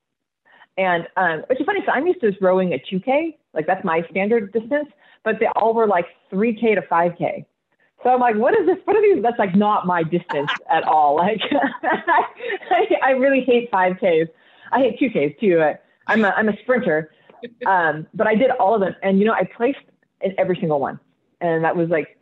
And 0.78 1.06
um, 1.16 1.42
which 1.48 1.60
is 1.60 1.66
funny, 1.66 1.80
so 1.84 1.92
I'm 1.92 2.06
used 2.06 2.20
to 2.22 2.32
rowing 2.40 2.72
a 2.72 2.78
2K, 2.78 3.36
like 3.52 3.66
that's 3.66 3.84
my 3.84 4.06
standard 4.10 4.52
distance, 4.52 4.88
but 5.24 5.38
they 5.40 5.48
all 5.56 5.74
were 5.74 5.86
like 5.86 6.06
3K 6.32 6.76
to 6.76 6.82
5K. 6.82 7.44
So 8.02 8.10
I'm 8.10 8.20
like, 8.20 8.36
what 8.36 8.58
is 8.58 8.66
this? 8.66 8.78
What 8.84 8.96
are 8.96 9.02
these? 9.02 9.22
That's 9.22 9.38
like 9.38 9.54
not 9.54 9.86
my 9.86 10.02
distance 10.02 10.50
at 10.70 10.84
all. 10.84 11.16
Like, 11.16 11.40
I, 11.82 12.86
I 13.04 13.10
really 13.10 13.42
hate 13.44 13.70
5Ks. 13.70 14.28
I 14.72 14.78
hate 14.78 14.98
2Ks 14.98 15.38
too. 15.38 15.62
I'm 16.06 16.24
a, 16.24 16.28
I'm 16.28 16.48
a 16.48 16.56
sprinter. 16.62 17.10
Um, 17.66 18.06
but 18.14 18.28
I 18.28 18.36
did 18.36 18.52
all 18.52 18.72
of 18.72 18.80
them. 18.82 18.94
And, 19.02 19.18
you 19.18 19.24
know, 19.24 19.32
I 19.32 19.42
placed 19.42 19.80
in 20.20 20.32
every 20.38 20.56
single 20.60 20.78
one. 20.78 21.00
And 21.40 21.64
that 21.64 21.74
was 21.74 21.88
like 21.88 22.16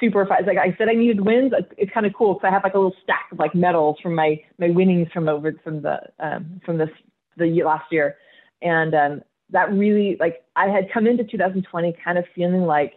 super 0.00 0.26
fun. 0.26 0.44
Like 0.46 0.58
I 0.58 0.74
said, 0.76 0.88
I 0.88 0.94
needed 0.94 1.20
wins. 1.20 1.52
It's 1.76 1.92
kind 1.92 2.06
of 2.06 2.12
cool 2.14 2.34
because 2.34 2.48
I 2.48 2.52
have 2.52 2.64
like 2.64 2.74
a 2.74 2.78
little 2.78 2.96
stack 3.02 3.26
of 3.32 3.38
like 3.38 3.54
medals 3.54 3.96
from 4.02 4.14
my, 4.14 4.40
my 4.58 4.70
winnings 4.70 5.08
from 5.12 5.28
over 5.28 5.52
from 5.62 5.82
the, 5.82 6.00
um, 6.18 6.60
from 6.64 6.78
this, 6.78 6.90
the 7.36 7.62
last 7.62 7.90
year. 7.90 8.16
And 8.62 8.94
um, 8.94 9.22
that 9.50 9.72
really, 9.72 10.16
like, 10.20 10.44
I 10.56 10.68
had 10.68 10.90
come 10.92 11.06
into 11.06 11.24
2020 11.24 11.96
kind 12.04 12.18
of 12.18 12.24
feeling 12.34 12.62
like 12.62 12.94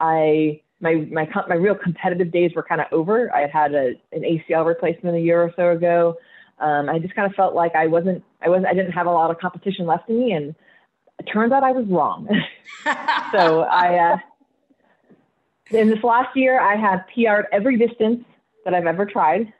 I, 0.00 0.60
my 0.80 0.94
my 1.10 1.26
my 1.48 1.54
real 1.54 1.74
competitive 1.74 2.30
days 2.30 2.52
were 2.54 2.62
kind 2.62 2.80
of 2.80 2.86
over. 2.92 3.34
I 3.34 3.42
had 3.42 3.50
had 3.50 3.74
a, 3.74 3.92
an 4.12 4.22
ACL 4.22 4.66
replacement 4.66 5.16
a 5.16 5.20
year 5.20 5.42
or 5.42 5.52
so 5.56 5.70
ago. 5.70 6.16
Um, 6.58 6.88
I 6.88 6.98
just 6.98 7.14
kind 7.14 7.30
of 7.30 7.34
felt 7.34 7.54
like 7.54 7.74
I 7.74 7.86
wasn't 7.86 8.22
I 8.42 8.48
wasn't 8.48 8.66
I 8.66 8.74
didn't 8.74 8.92
have 8.92 9.06
a 9.06 9.10
lot 9.10 9.30
of 9.30 9.38
competition 9.38 9.86
left 9.86 10.08
in 10.08 10.18
me, 10.18 10.32
and 10.32 10.54
it 11.18 11.24
turns 11.24 11.52
out 11.52 11.62
I 11.62 11.72
was 11.72 11.86
wrong. 11.88 12.28
so 13.32 13.62
I 13.62 14.12
uh, 14.12 14.16
in 15.70 15.88
this 15.88 16.02
last 16.02 16.36
year 16.36 16.60
I 16.60 16.76
have 16.76 17.00
PR'd 17.14 17.46
every 17.52 17.76
distance 17.76 18.24
that 18.64 18.74
I've 18.74 18.86
ever 18.86 19.06
tried. 19.06 19.52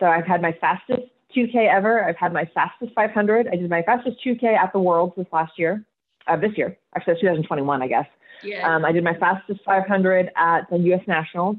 So 0.00 0.06
I've 0.06 0.26
had 0.26 0.42
my 0.42 0.52
fastest 0.60 1.02
2K 1.36 1.68
ever. 1.72 2.04
I've 2.04 2.16
had 2.16 2.32
my 2.32 2.48
fastest 2.54 2.92
500. 2.94 3.48
I 3.48 3.56
did 3.56 3.70
my 3.70 3.82
fastest 3.82 4.18
2K 4.24 4.56
at 4.56 4.72
the 4.72 4.78
Worlds 4.78 5.14
this 5.16 5.26
last 5.32 5.52
year, 5.58 5.84
uh, 6.26 6.36
this 6.36 6.52
year. 6.56 6.76
Actually, 6.96 7.14
that's 7.14 7.20
2021, 7.20 7.82
I 7.82 7.88
guess. 7.88 8.06
Yeah. 8.42 8.74
Um, 8.74 8.84
I 8.84 8.92
did 8.92 9.04
my 9.04 9.14
fastest 9.14 9.60
500 9.64 10.30
at 10.36 10.68
the 10.70 10.78
U.S. 10.78 11.02
Nationals. 11.06 11.56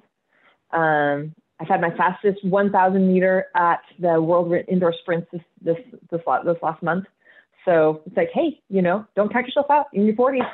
Um, 0.72 1.34
I've 1.60 1.68
had 1.68 1.80
my 1.80 1.92
fastest 1.96 2.44
1,000 2.44 3.14
meter 3.14 3.48
at 3.56 3.82
the 4.00 4.22
World 4.22 4.54
Indoor 4.68 4.94
Sprints 5.02 5.28
this 5.32 5.42
this 5.62 5.78
this, 6.12 6.22
this 6.44 6.58
last 6.62 6.84
month. 6.84 7.06
So 7.64 8.02
it's 8.06 8.18
like, 8.18 8.30
hey, 8.34 8.60
you 8.70 8.82
know, 8.82 9.06
don't 9.16 9.32
count 9.32 9.48
yourself 9.48 9.68
out 9.70 9.88
in 9.94 10.06
your 10.06 10.16
40s. 10.16 10.48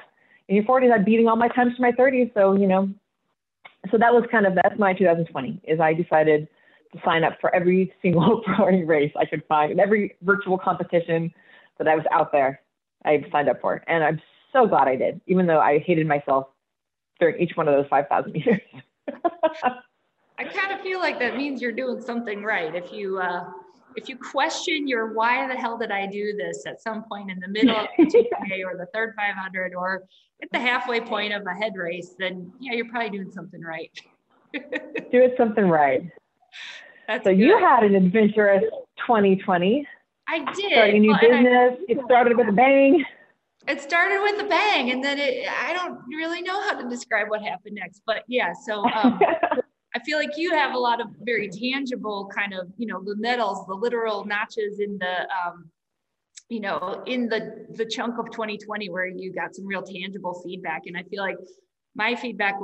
In 0.48 0.56
your 0.56 0.66
40s, 0.66 0.94
I'm 0.94 1.04
beating 1.04 1.28
all 1.28 1.36
my 1.36 1.48
times 1.50 1.76
to 1.76 1.82
my 1.82 1.92
30s. 1.92 2.34
So 2.34 2.56
you 2.56 2.68
know, 2.68 2.90
so 3.90 3.98
that 3.98 4.14
was 4.14 4.24
kind 4.32 4.46
of 4.46 4.56
that's 4.56 4.78
my 4.78 4.94
2020. 4.94 5.62
Is 5.64 5.80
I 5.80 5.94
decided 5.94 6.48
to 6.94 7.02
sign 7.04 7.24
up 7.24 7.38
for 7.40 7.54
every 7.56 7.94
single 8.02 8.44
rowing 8.60 8.86
race 8.86 9.12
I 9.18 9.26
could 9.26 9.44
find 9.48 9.72
and 9.72 9.80
every 9.80 10.18
virtual 10.22 10.58
competition 10.58 11.34
that 11.78 11.88
I 11.88 11.96
was 11.96 12.06
out 12.12 12.32
there. 12.32 12.62
I 13.04 13.26
signed 13.32 13.50
up 13.50 13.60
for, 13.62 13.82
and 13.88 14.04
I'm 14.04 14.22
so 14.54 14.68
glad 14.68 14.88
I 14.88 14.96
did, 14.96 15.22
even 15.26 15.48
though 15.48 15.60
I 15.60 15.80
hated 15.80 16.06
myself 16.06 16.48
during 17.20 17.42
each 17.42 17.56
one 17.56 17.68
of 17.68 17.74
those 17.74 17.88
5,000 17.90 18.32
meters. 18.34 18.60
I 20.38 20.44
kind 20.44 20.72
of 20.72 20.82
feel 20.82 21.00
like 21.00 21.18
that 21.20 21.36
means 21.38 21.62
you're 21.62 21.72
doing 21.72 22.02
something 22.02 22.44
right. 22.44 22.76
If 22.76 22.92
you, 22.92 23.20
uh, 23.20 23.46
if 23.96 24.10
you 24.10 24.18
question 24.18 24.88
your 24.88 25.14
why 25.14 25.48
the 25.48 25.56
hell 25.56 25.78
did 25.78 25.92
I 25.92 26.08
do 26.08 26.36
this 26.38 26.64
at 26.66 26.82
some 26.82 27.04
point 27.04 27.32
in 27.32 27.40
the 27.40 27.48
middle 27.48 27.76
of 27.76 27.88
the 27.98 28.06
2K 28.06 28.66
or 28.66 28.78
the 28.78 28.88
third 28.94 29.14
500 29.18 29.74
or 29.74 30.04
at 30.42 30.50
the 30.52 30.60
halfway 30.60 31.02
point 31.02 31.34
of 31.34 31.44
a 31.46 31.54
head 31.54 31.74
race, 31.76 32.16
then 32.18 32.52
yeah, 32.60 32.74
you're 32.74 32.90
probably 32.90 33.10
doing 33.10 33.32
something 33.32 33.62
right. 33.62 33.92
doing 35.12 35.34
something 35.38 35.68
right. 35.68 36.04
That's 37.08 37.24
so 37.24 37.32
good. 37.32 37.40
you 37.40 37.58
had 37.58 37.84
an 37.84 37.96
adventurous 37.96 38.64
2020. 39.06 39.88
I 40.28 40.40
did. 40.54 40.72
Starting 40.72 40.96
a 40.96 41.00
new 41.00 41.10
well, 41.10 41.20
business. 41.20 41.78
I, 41.80 41.92
it 41.92 42.00
started 42.06 42.38
with 42.38 42.48
a 42.48 42.54
bang 42.54 43.06
it 43.68 43.82
started 43.82 44.22
with 44.22 44.44
a 44.44 44.48
bang 44.48 44.92
and 44.92 45.04
then 45.04 45.20
it 45.20 45.48
i 45.48 45.74
don't 45.74 46.00
really 46.08 46.42
know 46.42 46.62
how 46.62 46.80
to 46.80 46.90
describe 46.90 47.30
what 47.30 47.42
happened 47.42 47.76
next 47.76 48.02
but 48.06 48.24
yeah 48.28 48.54
so 48.66 48.84
um, 48.92 49.20
feel 50.02 50.18
like 50.18 50.38
you 50.38 50.52
have 50.52 50.74
a 50.74 50.78
lot 50.78 51.02
of 51.02 51.08
very 51.22 51.50
tangible 51.50 52.30
kind 52.34 52.54
of 52.54 52.68
you 52.78 52.88
know 52.88 53.02
the 53.04 53.16
medals 53.16 53.66
the 53.68 53.74
literal 53.74 54.26
notches 54.26 54.80
in 54.80 54.98
the 54.98 55.28
um, 55.32 55.70
you 56.50 56.60
know 56.60 57.04
in 57.08 57.28
the 57.28 57.66
the 57.76 57.86
chunk 57.86 58.18
of 58.18 58.30
2020 58.32 58.90
where 58.90 59.06
you 59.06 59.34
got 59.34 59.56
some 59.56 59.66
real 59.66 59.82
tangible 59.82 60.42
feedback 60.44 60.84
and 60.86 60.98
i 60.98 61.04
feel 61.04 61.24
like 61.24 61.38
my 61.96 62.16
feedback 62.16 62.56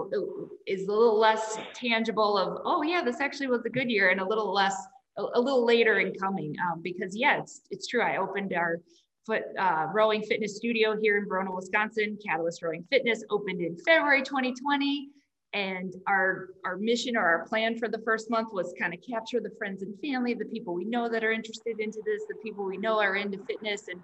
is 0.65 0.87
a 0.87 0.91
little 0.91 1.19
less 1.19 1.57
tangible 1.73 2.37
of 2.37 2.61
oh 2.65 2.81
yeah 2.83 3.01
this 3.03 3.19
actually 3.21 3.47
was 3.47 3.65
a 3.65 3.69
good 3.69 3.89
year 3.89 4.09
and 4.09 4.19
a 4.19 4.27
little 4.27 4.53
less 4.53 4.75
a, 5.17 5.23
a 5.33 5.39
little 5.39 5.65
later 5.65 5.99
in 5.99 6.13
coming 6.13 6.55
um, 6.65 6.81
because 6.81 7.15
yeah 7.15 7.39
it's 7.39 7.61
it's 7.71 7.87
true 7.87 8.01
i 8.01 8.17
opened 8.17 8.53
our 8.53 8.79
foot 9.27 9.43
uh, 9.59 9.87
rowing 9.93 10.23
fitness 10.23 10.55
studio 10.55 10.95
here 10.95 11.17
in 11.17 11.27
Verona, 11.27 11.53
Wisconsin. 11.53 12.17
Catalyst 12.25 12.63
Rowing 12.63 12.85
Fitness 12.89 13.25
opened 13.29 13.59
in 13.59 13.75
February 13.85 14.23
2020. 14.23 15.09
And 15.57 15.95
our, 16.07 16.49
our 16.63 16.77
mission 16.77 17.17
or 17.17 17.25
our 17.25 17.47
plan 17.47 17.79
for 17.79 17.87
the 17.87 17.97
first 18.05 18.29
month 18.29 18.49
was 18.53 18.75
kind 18.79 18.93
of 18.93 18.99
capture 19.01 19.39
the 19.39 19.49
friends 19.57 19.81
and 19.81 19.99
family, 19.99 20.35
the 20.35 20.45
people 20.45 20.75
we 20.75 20.85
know 20.85 21.09
that 21.09 21.23
are 21.23 21.31
interested 21.31 21.79
into 21.79 21.99
this, 22.05 22.21
the 22.29 22.35
people 22.43 22.63
we 22.63 22.77
know 22.77 22.99
are 22.99 23.15
into 23.15 23.39
fitness. 23.47 23.87
And 23.87 23.99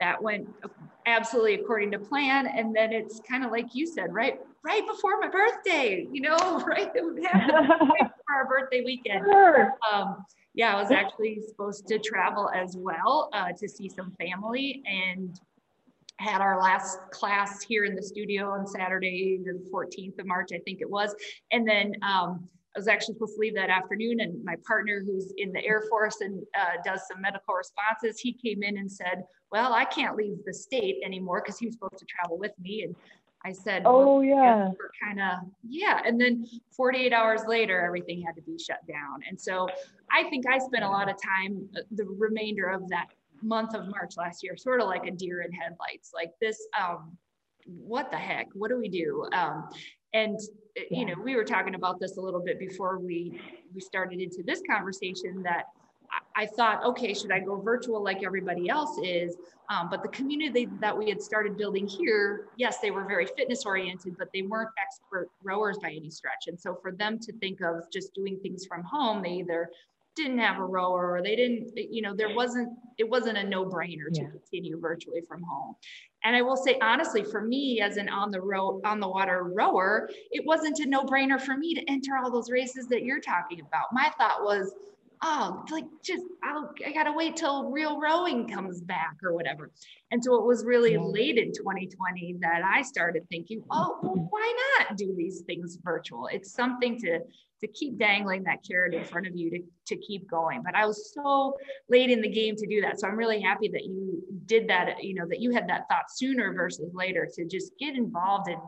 that 0.00 0.20
went 0.20 0.48
absolutely 1.06 1.54
according 1.54 1.92
to 1.92 2.00
plan. 2.00 2.48
And 2.48 2.74
then 2.74 2.92
it's 2.92 3.20
kind 3.30 3.44
of 3.44 3.52
like 3.52 3.66
you 3.72 3.86
said, 3.86 4.12
right, 4.12 4.40
right 4.64 4.82
before 4.84 5.20
my 5.20 5.28
birthday, 5.28 6.08
you 6.10 6.22
know, 6.22 6.36
right, 6.66 6.90
it 6.92 7.24
happened 7.24 7.88
right 7.88 8.10
before 8.10 8.34
our 8.34 8.48
birthday 8.48 8.82
weekend. 8.84 9.26
Sure. 9.30 9.74
Um, 9.92 10.24
yeah, 10.54 10.74
I 10.74 10.82
was 10.82 10.90
actually 10.90 11.40
supposed 11.46 11.86
to 11.86 12.00
travel 12.00 12.50
as 12.52 12.74
well 12.76 13.28
uh, 13.32 13.52
to 13.60 13.68
see 13.68 13.88
some 13.88 14.12
family 14.18 14.82
and 14.86 15.38
had 16.18 16.40
our 16.40 16.60
last 16.60 16.98
class 17.10 17.62
here 17.62 17.84
in 17.84 17.94
the 17.94 18.02
studio 18.02 18.50
on 18.50 18.66
Saturday, 18.66 19.38
the 19.44 19.62
14th 19.72 20.18
of 20.18 20.26
March, 20.26 20.50
I 20.54 20.58
think 20.58 20.80
it 20.80 20.88
was. 20.88 21.14
And 21.52 21.68
then 21.68 21.92
um, 22.02 22.48
I 22.74 22.78
was 22.78 22.88
actually 22.88 23.14
supposed 23.14 23.34
to 23.34 23.40
leave 23.40 23.54
that 23.54 23.70
afternoon, 23.70 24.20
and 24.20 24.44
my 24.44 24.56
partner, 24.66 25.02
who's 25.04 25.32
in 25.38 25.50
the 25.50 25.64
Air 25.64 25.84
Force 25.88 26.20
and 26.20 26.42
uh, 26.58 26.82
does 26.84 27.02
some 27.08 27.22
medical 27.22 27.54
responses, 27.54 28.20
he 28.20 28.34
came 28.34 28.62
in 28.62 28.76
and 28.76 28.90
said, 28.90 29.24
"Well, 29.50 29.72
I 29.72 29.86
can't 29.86 30.14
leave 30.14 30.36
the 30.44 30.52
state 30.52 30.96
anymore 31.02 31.42
because 31.42 31.58
he 31.58 31.66
was 31.66 31.74
supposed 31.74 31.98
to 31.98 32.04
travel 32.04 32.38
with 32.38 32.52
me." 32.60 32.82
And 32.82 32.94
I 33.46 33.52
said, 33.52 33.84
"Oh 33.86 34.16
well, 34.16 34.24
yeah, 34.24 34.68
we're 34.68 34.90
kind 35.02 35.20
of 35.20 35.48
yeah." 35.66 36.02
And 36.04 36.20
then 36.20 36.46
48 36.76 37.14
hours 37.14 37.42
later, 37.48 37.80
everything 37.80 38.20
had 38.20 38.34
to 38.36 38.42
be 38.42 38.58
shut 38.58 38.86
down. 38.86 39.20
And 39.26 39.40
so 39.40 39.68
I 40.12 40.24
think 40.28 40.44
I 40.46 40.58
spent 40.58 40.84
a 40.84 40.88
lot 40.88 41.08
of 41.08 41.16
time 41.22 41.66
uh, 41.76 41.80
the 41.92 42.04
remainder 42.04 42.68
of 42.68 42.86
that 42.90 43.06
month 43.42 43.74
of 43.74 43.88
March 43.88 44.16
last 44.16 44.42
year, 44.42 44.56
sort 44.56 44.80
of 44.80 44.88
like 44.88 45.06
a 45.06 45.10
deer 45.10 45.42
in 45.42 45.52
headlights, 45.52 46.12
like 46.14 46.32
this. 46.40 46.58
Um, 46.78 47.16
what 47.66 48.10
the 48.10 48.16
heck? 48.16 48.48
What 48.54 48.68
do 48.68 48.78
we 48.78 48.88
do? 48.88 49.28
Um, 49.32 49.68
and 50.14 50.38
uh, 50.78 50.82
you 50.90 51.04
know, 51.04 51.14
we 51.22 51.36
were 51.36 51.44
talking 51.44 51.74
about 51.74 51.98
this 52.00 52.16
a 52.16 52.20
little 52.20 52.40
bit 52.40 52.58
before 52.58 52.98
we 52.98 53.40
we 53.74 53.80
started 53.80 54.20
into 54.20 54.42
this 54.44 54.62
conversation 54.68 55.42
that 55.42 55.64
I 56.34 56.46
thought, 56.46 56.84
okay, 56.84 57.14
should 57.14 57.32
I 57.32 57.40
go 57.40 57.56
virtual 57.60 58.02
like 58.02 58.22
everybody 58.22 58.68
else 58.68 58.98
is? 59.02 59.36
Um, 59.68 59.88
but 59.90 60.02
the 60.02 60.08
community 60.08 60.68
that 60.80 60.96
we 60.96 61.08
had 61.08 61.20
started 61.20 61.56
building 61.56 61.86
here, 61.86 62.46
yes, 62.56 62.78
they 62.78 62.90
were 62.90 63.04
very 63.04 63.26
fitness 63.26 63.64
oriented, 63.66 64.16
but 64.18 64.28
they 64.32 64.42
weren't 64.42 64.70
expert 64.80 65.28
rowers 65.42 65.78
by 65.82 65.90
any 65.90 66.10
stretch. 66.10 66.46
And 66.46 66.58
so 66.58 66.78
for 66.80 66.92
them 66.92 67.18
to 67.20 67.32
think 67.34 67.60
of 67.60 67.90
just 67.92 68.14
doing 68.14 68.38
things 68.38 68.66
from 68.66 68.84
home, 68.84 69.22
they 69.22 69.30
either 69.30 69.70
didn't 70.16 70.38
have 70.38 70.58
a 70.58 70.64
rower 70.64 71.12
or 71.12 71.22
they 71.22 71.36
didn't, 71.36 71.70
you 71.76 72.02
know, 72.02 72.14
there 72.16 72.34
wasn't, 72.34 72.70
it 72.98 73.08
wasn't 73.08 73.36
a 73.36 73.44
no 73.44 73.64
brainer 73.66 74.12
to 74.12 74.22
yeah. 74.22 74.30
continue 74.30 74.80
virtually 74.80 75.20
from 75.28 75.42
home. 75.42 75.76
And 76.24 76.34
I 76.34 76.42
will 76.42 76.56
say 76.56 76.78
honestly, 76.80 77.22
for 77.22 77.42
me 77.42 77.80
as 77.80 77.98
an 77.98 78.08
on 78.08 78.30
the 78.30 78.40
row 78.40 78.80
on 78.84 78.98
the 78.98 79.08
water 79.08 79.44
rower, 79.44 80.08
it 80.32 80.44
wasn't 80.44 80.78
a 80.80 80.86
no 80.86 81.04
brainer 81.04 81.40
for 81.40 81.56
me 81.56 81.74
to 81.74 81.88
enter 81.88 82.16
all 82.16 82.32
those 82.32 82.50
races 82.50 82.88
that 82.88 83.04
you're 83.04 83.20
talking 83.20 83.60
about. 83.60 83.92
My 83.92 84.10
thought 84.18 84.42
was, 84.42 84.74
oh, 85.22 85.64
like 85.70 85.84
just 86.02 86.24
I'll, 86.42 86.72
I 86.84 86.92
gotta 86.92 87.12
wait 87.12 87.36
till 87.36 87.70
real 87.70 88.00
rowing 88.00 88.48
comes 88.48 88.80
back 88.80 89.16
or 89.22 89.34
whatever. 89.34 89.70
And 90.10 90.22
so 90.22 90.34
it 90.36 90.46
was 90.46 90.64
really 90.64 90.94
yeah. 90.94 91.00
late 91.00 91.38
in 91.38 91.52
2020 91.52 92.36
that 92.40 92.62
I 92.64 92.82
started 92.82 93.28
thinking, 93.28 93.62
oh, 93.70 93.98
well, 94.02 94.14
mm-hmm. 94.14 94.24
why 94.30 94.54
not 94.78 94.96
do 94.96 95.14
these 95.16 95.42
things 95.42 95.78
virtual? 95.82 96.28
It's 96.32 96.52
something 96.52 96.98
to 97.00 97.20
to 97.60 97.66
keep 97.68 97.98
dangling 97.98 98.44
that 98.44 98.58
carrot 98.68 98.94
in 98.94 99.04
front 99.04 99.26
of 99.26 99.34
you 99.34 99.50
to, 99.50 99.58
to 99.86 99.96
keep 99.96 100.28
going. 100.28 100.62
But 100.62 100.74
I 100.74 100.86
was 100.86 101.12
so 101.14 101.56
late 101.88 102.10
in 102.10 102.20
the 102.20 102.28
game 102.28 102.56
to 102.56 102.66
do 102.66 102.80
that. 102.82 103.00
So 103.00 103.08
I'm 103.08 103.16
really 103.16 103.40
happy 103.40 103.68
that 103.68 103.84
you 103.84 104.22
did 104.46 104.68
that, 104.68 105.02
you 105.02 105.14
know, 105.14 105.26
that 105.28 105.40
you 105.40 105.52
had 105.52 105.68
that 105.68 105.86
thought 105.88 106.10
sooner 106.14 106.52
versus 106.52 106.92
later 106.94 107.28
to 107.34 107.44
just 107.46 107.72
get 107.78 107.94
involved 107.94 108.48
in 108.48 108.58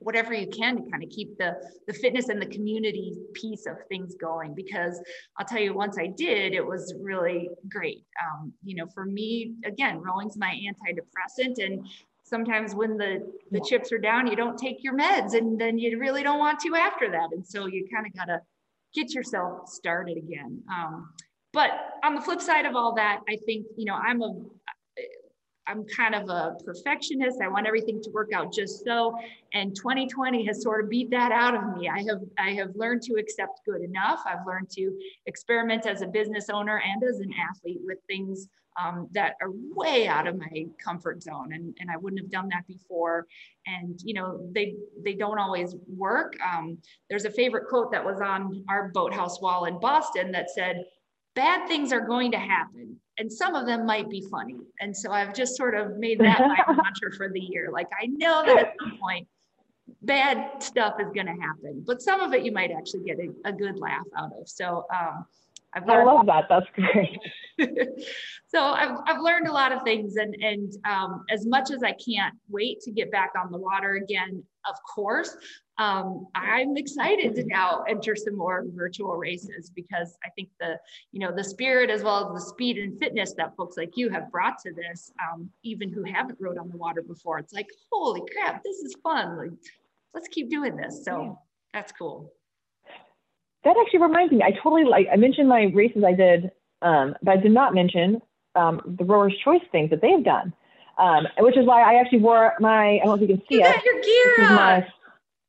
whatever 0.00 0.32
you 0.32 0.46
can 0.48 0.76
to 0.82 0.90
kind 0.90 1.02
of 1.02 1.10
keep 1.10 1.36
the 1.38 1.54
the 1.86 1.92
fitness 1.92 2.28
and 2.28 2.40
the 2.40 2.46
community 2.46 3.14
piece 3.34 3.66
of 3.66 3.76
things 3.88 4.14
going 4.18 4.54
because 4.54 5.00
i'll 5.38 5.46
tell 5.46 5.60
you 5.60 5.74
once 5.74 5.98
i 5.98 6.06
did 6.06 6.52
it 6.54 6.64
was 6.64 6.94
really 7.00 7.48
great 7.68 8.04
um, 8.24 8.52
you 8.64 8.74
know 8.74 8.86
for 8.94 9.04
me 9.04 9.52
again 9.64 10.00
rowing's 10.00 10.36
my 10.36 10.58
antidepressant 10.66 11.62
and 11.64 11.86
sometimes 12.30 12.74
when 12.74 12.96
the 12.96 13.12
the 13.50 13.60
chips 13.68 13.92
are 13.92 13.98
down 13.98 14.26
you 14.26 14.36
don't 14.36 14.56
take 14.56 14.82
your 14.82 14.96
meds 14.96 15.34
and 15.34 15.60
then 15.60 15.78
you 15.78 15.98
really 15.98 16.22
don't 16.22 16.38
want 16.38 16.60
to 16.60 16.74
after 16.76 17.10
that. 17.10 17.28
And 17.32 17.44
so 17.46 17.66
you 17.66 17.86
kind 17.92 18.06
of 18.06 18.14
got 18.14 18.26
to 18.26 18.40
get 18.94 19.12
yourself 19.12 19.68
started 19.68 20.16
again. 20.16 20.62
Um, 20.72 21.10
but 21.52 21.70
on 22.04 22.14
the 22.14 22.20
flip 22.20 22.40
side 22.40 22.64
of 22.64 22.76
all 22.76 22.94
that 22.94 23.20
i 23.28 23.36
think 23.46 23.66
you 23.76 23.84
know 23.84 23.94
i'm 23.94 24.22
a 24.22 24.32
I'm 25.66 25.84
kind 25.84 26.14
of 26.14 26.28
a 26.28 26.56
perfectionist. 26.64 27.40
I 27.42 27.48
want 27.48 27.66
everything 27.66 28.02
to 28.02 28.10
work 28.10 28.30
out 28.34 28.52
just 28.52 28.84
so. 28.84 29.16
And 29.52 29.74
2020 29.76 30.44
has 30.46 30.62
sort 30.62 30.84
of 30.84 30.90
beat 30.90 31.10
that 31.10 31.32
out 31.32 31.54
of 31.54 31.76
me. 31.76 31.88
I 31.88 32.02
have 32.08 32.20
I 32.38 32.50
have 32.54 32.74
learned 32.74 33.02
to 33.02 33.14
accept 33.14 33.60
good 33.64 33.82
enough. 33.82 34.20
I've 34.26 34.46
learned 34.46 34.70
to 34.70 34.92
experiment 35.26 35.86
as 35.86 36.02
a 36.02 36.06
business 36.06 36.48
owner 36.50 36.82
and 36.84 37.02
as 37.02 37.20
an 37.20 37.30
athlete 37.48 37.80
with 37.84 37.98
things 38.08 38.48
um, 38.80 39.08
that 39.12 39.34
are 39.40 39.50
way 39.50 40.06
out 40.06 40.26
of 40.26 40.36
my 40.36 40.66
comfort 40.82 41.22
zone, 41.22 41.52
and, 41.52 41.74
and 41.80 41.90
I 41.90 41.96
wouldn't 41.96 42.20
have 42.20 42.30
done 42.30 42.48
that 42.48 42.66
before. 42.66 43.26
And 43.66 44.00
you 44.02 44.14
know 44.14 44.48
they 44.54 44.74
they 45.04 45.14
don't 45.14 45.38
always 45.38 45.74
work. 45.86 46.34
Um, 46.44 46.78
there's 47.08 47.24
a 47.24 47.30
favorite 47.30 47.68
quote 47.68 47.92
that 47.92 48.04
was 48.04 48.20
on 48.20 48.64
our 48.68 48.88
boathouse 48.88 49.40
wall 49.40 49.66
in 49.66 49.78
Boston 49.80 50.32
that 50.32 50.50
said, 50.50 50.84
"Bad 51.34 51.68
things 51.68 51.92
are 51.92 52.00
going 52.00 52.32
to 52.32 52.38
happen." 52.38 53.00
And 53.20 53.30
some 53.30 53.54
of 53.54 53.66
them 53.66 53.84
might 53.84 54.08
be 54.08 54.24
funny. 54.30 54.56
And 54.80 54.96
so 54.96 55.12
I've 55.12 55.34
just 55.34 55.54
sort 55.56 55.74
of 55.74 55.96
made 55.98 56.18
that 56.20 56.40
my 56.40 56.56
mantra 56.66 57.12
for 57.16 57.30
the 57.30 57.40
year. 57.40 57.68
Like 57.70 57.88
I 58.02 58.06
know 58.06 58.42
that 58.44 58.58
at 58.58 58.74
some 58.80 58.98
point 58.98 59.28
bad 60.02 60.62
stuff 60.62 60.94
is 61.00 61.12
going 61.14 61.26
to 61.26 61.32
happen, 61.32 61.84
but 61.86 62.00
some 62.00 62.20
of 62.20 62.32
it 62.32 62.42
you 62.42 62.52
might 62.52 62.70
actually 62.70 63.04
get 63.04 63.18
a, 63.18 63.48
a 63.48 63.52
good 63.52 63.78
laugh 63.78 64.06
out 64.16 64.30
of. 64.40 64.48
So 64.48 64.86
um, 64.92 65.26
I've 65.74 65.86
learned- 65.86 66.08
I 66.08 66.12
love 66.12 66.26
that. 66.26 66.46
That's 66.48 66.66
great. 66.74 67.18
so 68.48 68.62
I've, 68.62 68.96
I've 69.06 69.20
learned 69.20 69.48
a 69.48 69.52
lot 69.52 69.72
of 69.72 69.82
things 69.82 70.16
and, 70.16 70.34
and 70.40 70.72
um, 70.88 71.24
as 71.30 71.46
much 71.46 71.70
as 71.70 71.82
I 71.82 71.92
can't 71.92 72.34
wait 72.48 72.80
to 72.80 72.90
get 72.90 73.12
back 73.12 73.32
on 73.38 73.52
the 73.52 73.58
water 73.58 73.96
again, 73.96 74.42
of 74.68 74.76
course, 74.94 75.36
um, 75.78 76.26
I'm 76.34 76.76
excited 76.76 77.34
to 77.36 77.44
now 77.44 77.84
enter 77.88 78.14
some 78.14 78.36
more 78.36 78.64
virtual 78.74 79.16
races 79.16 79.70
because 79.74 80.16
I 80.24 80.28
think 80.30 80.50
the, 80.60 80.78
you 81.12 81.20
know, 81.20 81.34
the 81.34 81.44
spirit 81.44 81.88
as 81.88 82.02
well 82.02 82.26
as 82.26 82.34
the 82.34 82.50
speed 82.50 82.76
and 82.76 82.98
fitness 82.98 83.32
that 83.38 83.56
folks 83.56 83.76
like 83.76 83.96
you 83.96 84.10
have 84.10 84.30
brought 84.30 84.58
to 84.64 84.72
this, 84.72 85.10
um, 85.22 85.48
even 85.62 85.90
who 85.90 86.04
haven't 86.04 86.38
rode 86.40 86.58
on 86.58 86.68
the 86.68 86.76
water 86.76 87.02
before, 87.02 87.38
it's 87.38 87.54
like, 87.54 87.68
holy 87.90 88.22
crap, 88.32 88.62
this 88.62 88.76
is 88.78 88.94
fun. 89.02 89.38
Like, 89.38 89.50
let's 90.12 90.28
keep 90.28 90.50
doing 90.50 90.76
this. 90.76 91.04
So 91.04 91.22
yeah. 91.22 91.32
that's 91.72 91.92
cool. 91.92 92.32
That 93.64 93.76
actually 93.80 94.00
reminds 94.00 94.32
me, 94.32 94.42
I 94.42 94.52
totally 94.62 94.84
like, 94.84 95.06
I 95.12 95.16
mentioned 95.16 95.48
my 95.48 95.64
races 95.74 96.02
I 96.06 96.12
did, 96.12 96.50
um, 96.82 97.14
but 97.22 97.32
I 97.32 97.36
did 97.36 97.52
not 97.52 97.74
mention 97.74 98.20
um, 98.54 98.80
the 98.98 99.04
Rower's 99.04 99.34
Choice 99.44 99.62
things 99.70 99.90
that 99.90 100.00
they've 100.02 100.24
done. 100.24 100.52
Um, 100.98 101.26
which 101.38 101.56
is 101.56 101.66
why 101.66 101.82
I 101.82 102.00
actually 102.00 102.20
wore 102.20 102.54
my, 102.60 102.96
I 102.96 102.98
don't 103.04 103.06
know 103.06 103.14
if 103.14 103.20
you 103.22 103.36
can 103.36 103.42
see 103.48 103.56
you 103.56 103.64
it. 103.64 103.74
got 103.74 103.84
your 103.84 104.00
gear 104.02 104.48
on. 104.48 104.84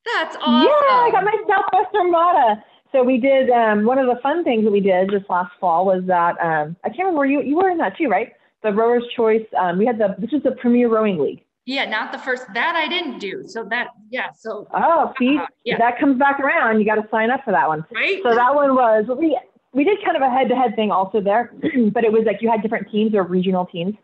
That's 0.05 0.35
awesome. 0.37 0.67
Yeah, 0.67 0.95
I 0.95 1.09
got 1.11 1.23
my 1.23 1.37
Southwest 1.47 1.95
Armada. 1.95 2.63
So 2.91 3.03
we 3.03 3.17
did 3.17 3.49
um, 3.49 3.85
one 3.85 3.97
of 3.97 4.07
the 4.07 4.21
fun 4.21 4.43
things 4.43 4.63
that 4.63 4.71
we 4.71 4.81
did 4.81 5.09
this 5.09 5.23
last 5.29 5.51
fall 5.59 5.85
was 5.85 6.03
that 6.07 6.35
um, 6.41 6.75
I 6.83 6.89
can't 6.89 6.99
remember 6.99 7.25
you 7.25 7.41
you 7.41 7.55
were 7.55 7.69
in 7.69 7.77
that 7.77 7.97
too, 7.97 8.07
right? 8.07 8.33
The 8.63 8.73
Rowers 8.73 9.03
Choice. 9.15 9.45
Um, 9.57 9.77
we 9.77 9.85
had 9.85 9.97
the 9.97 10.15
this 10.17 10.33
is 10.33 10.43
the 10.43 10.51
Premier 10.51 10.89
Rowing 10.89 11.17
League. 11.19 11.43
Yeah, 11.65 11.85
not 11.85 12.11
the 12.11 12.17
first. 12.17 12.45
That 12.53 12.75
I 12.75 12.87
didn't 12.89 13.19
do. 13.19 13.43
So 13.47 13.63
that 13.65 13.89
yeah. 14.09 14.31
So 14.33 14.67
oh, 14.73 15.13
see, 15.17 15.37
uh, 15.37 15.45
yeah. 15.63 15.77
that 15.77 15.99
comes 15.99 16.19
back 16.19 16.39
around. 16.39 16.79
You 16.79 16.85
got 16.85 16.95
to 16.95 17.07
sign 17.09 17.29
up 17.29 17.45
for 17.45 17.51
that 17.51 17.67
one. 17.67 17.85
Right. 17.93 18.19
So 18.23 18.35
that 18.35 18.53
one 18.53 18.75
was 18.75 19.05
we 19.17 19.39
we 19.73 19.85
did 19.85 19.99
kind 20.03 20.17
of 20.17 20.23
a 20.23 20.29
head 20.29 20.49
to 20.49 20.55
head 20.55 20.75
thing 20.75 20.91
also 20.91 21.21
there, 21.21 21.53
but 21.93 22.03
it 22.03 22.11
was 22.11 22.23
like 22.25 22.41
you 22.41 22.51
had 22.51 22.61
different 22.61 22.91
teams 22.91 23.15
or 23.15 23.23
regional 23.23 23.65
teams 23.67 23.95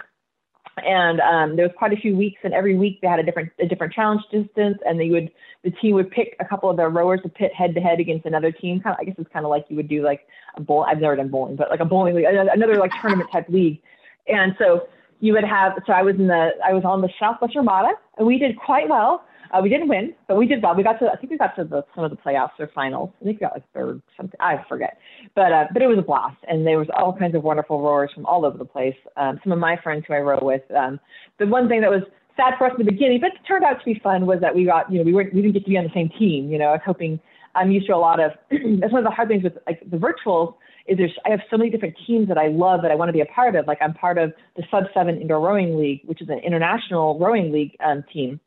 and 0.86 1.20
um, 1.22 1.56
there 1.56 1.66
was 1.66 1.74
quite 1.78 1.94
a 1.94 1.98
few 1.98 2.16
weeks 2.16 2.40
and 2.44 2.54
every 2.54 2.78
week 2.78 3.00
they 3.02 3.08
had 3.08 3.20
a 3.20 3.24
different 3.24 3.52
a 3.60 3.66
different 3.66 3.94
challenge 3.94 4.22
distance 4.32 4.78
and 4.86 5.00
they 5.00 5.10
would 5.10 5.32
the 5.64 5.72
team 5.72 5.96
would 5.96 6.12
pick 6.12 6.36
a 6.40 6.46
couple 6.46 6.70
of 6.70 6.78
their 6.78 6.90
rowers 6.90 7.20
to 7.24 7.30
pit 7.30 7.52
head 7.54 7.74
to 7.76 7.82
head 7.82 8.00
against 8.00 8.26
another 8.26 8.52
team. 8.52 8.80
Kind 8.80 8.96
of 8.96 9.00
i 9.00 9.06
guess 9.06 9.16
it's 9.18 9.32
kind 9.32 9.46
of 9.46 9.50
like 9.50 9.66
you 9.70 9.76
would 9.76 9.88
do 9.88 10.04
like 10.04 10.28
a 10.56 10.62
bowl 10.62 10.86
i've 10.88 11.00
never 11.00 11.16
done 11.16 11.30
bowling 11.30 11.56
but 11.56 11.70
like 11.70 11.80
a 11.80 11.86
bowling 11.86 12.16
league 12.16 12.26
another 12.28 12.76
like 12.76 12.92
tournament 13.02 13.30
type 13.32 13.48
league. 13.50 13.82
And 14.28 14.56
so 14.60 14.88
you 15.20 15.34
would 15.34 15.44
have 15.44 15.74
so 15.86 15.94
i 15.94 16.02
was 16.02 16.16
in 16.16 16.28
the 16.28 16.52
i 16.66 16.74
was 16.74 16.84
on 16.84 17.02
the 17.02 17.10
southwest 17.20 17.56
armada 17.56 17.90
and 18.18 18.28
we 18.28 18.38
did 18.38 18.58
quite 18.58 18.88
well 18.90 19.24
uh, 19.52 19.60
we 19.62 19.70
didn't 19.70 19.88
win, 19.88 20.14
but 20.28 20.36
we 20.38 20.48
did 20.48 20.62
well. 20.62 20.76
We 20.76 20.84
got 20.84 21.00
to, 21.00 21.08
I 21.08 21.16
think 21.18 21.32
we 21.32 21.38
got 21.38 21.56
to 21.56 21.64
the, 21.64 21.84
some 21.96 22.04
of 22.04 22.12
the 22.12 22.18
playoffs 22.18 22.60
or 22.60 22.70
finals. 22.74 23.12
I 23.22 23.26
think 23.26 23.40
we 23.40 23.46
got 23.46 23.54
like 23.54 23.64
third, 23.74 24.02
something. 24.16 24.40
I 24.40 24.64
forget. 24.68 24.98
But 25.36 25.52
uh, 25.52 25.66
but 25.74 25.82
it 25.82 25.88
was 25.88 25.98
a 25.98 26.02
blast, 26.02 26.38
and 26.48 26.66
there 26.66 26.78
was 26.78 26.88
all 26.96 27.18
kinds 27.18 27.36
of 27.36 27.44
wonderful 27.44 27.82
rowers 27.82 28.12
from 28.14 28.26
all 28.26 28.46
over 28.46 28.58
the 28.58 28.66
place. 28.66 28.96
Um, 29.16 29.40
some 29.44 29.52
of 29.52 29.60
my 29.60 29.78
friends 29.84 30.06
who 30.08 30.14
I 30.14 30.20
row 30.20 30.40
with. 30.42 30.64
Um, 30.72 31.00
the 31.40 31.48
one 31.48 31.68
thing 31.68 31.82
that 31.82 31.90
was 31.90 32.04
sad 32.36 32.54
for 32.58 32.68
us 32.68 32.74
in 32.78 32.86
the 32.86 32.92
beginning, 32.92 33.20
but 33.20 33.32
turned 33.48 33.64
out 33.64 33.80
to 33.80 33.86
be 33.86 34.00
fun, 34.04 34.26
was 34.26 34.40
that 34.42 34.56
we 34.56 34.66
got, 34.66 34.92
you 34.92 35.00
know, 35.00 35.04
we 35.04 35.14
weren't, 35.14 35.34
we 35.34 35.42
didn't 35.42 35.54
get 35.54 35.64
to 35.64 35.70
be 35.70 35.78
on 35.78 35.84
the 35.86 35.94
same 35.94 36.10
team. 36.20 36.50
You 36.52 36.58
know, 36.58 36.68
I 36.68 36.72
was 36.74 36.82
hoping. 36.86 37.20
I'm 37.56 37.72
used 37.72 37.88
to 37.88 37.94
a 37.94 37.98
lot 37.98 38.20
of. 38.20 38.32
that's 38.52 38.94
one 38.94 39.00
of 39.00 39.10
the 39.10 39.16
hard 39.16 39.30
things 39.30 39.44
with 39.44 39.54
like 39.66 39.82
the 39.90 39.98
virtuals 39.98 40.56
is 40.88 40.98
there's 40.98 41.14
I 41.26 41.30
have 41.30 41.42
so 41.50 41.58
many 41.58 41.70
different 41.70 41.96
teams 42.06 42.28
that 42.28 42.38
I 42.38 42.48
love 42.48 42.82
that 42.82 42.92
I 42.92 42.96
want 42.96 43.10
to 43.10 43.14
be 43.14 43.22
a 43.22 43.26
part 43.26 43.56
of. 43.56 43.68
Like 43.68 43.80
I'm 43.82 43.94
part 43.94 44.18
of 44.18 44.32
the 44.56 44.64
Sub 44.72 44.86
Seven 44.94 45.20
Indoor 45.20 45.40
Rowing 45.40 45.78
League, 45.78 46.02
which 46.06 46.22
is 46.22 46.30
an 46.30 46.40
international 46.40 47.20
rowing 47.20 47.52
league 47.52 47.76
um, 47.84 48.04
team 48.12 48.40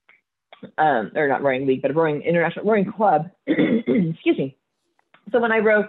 um, 0.78 1.12
or 1.14 1.28
not 1.28 1.42
rowing 1.42 1.66
league, 1.66 1.82
but 1.82 1.90
a 1.90 1.94
rowing 1.94 2.22
international 2.22 2.64
rowing 2.64 2.90
club. 2.90 3.30
Excuse 3.46 4.38
me. 4.38 4.56
So 5.32 5.40
when 5.40 5.52
I 5.52 5.58
row, 5.58 5.84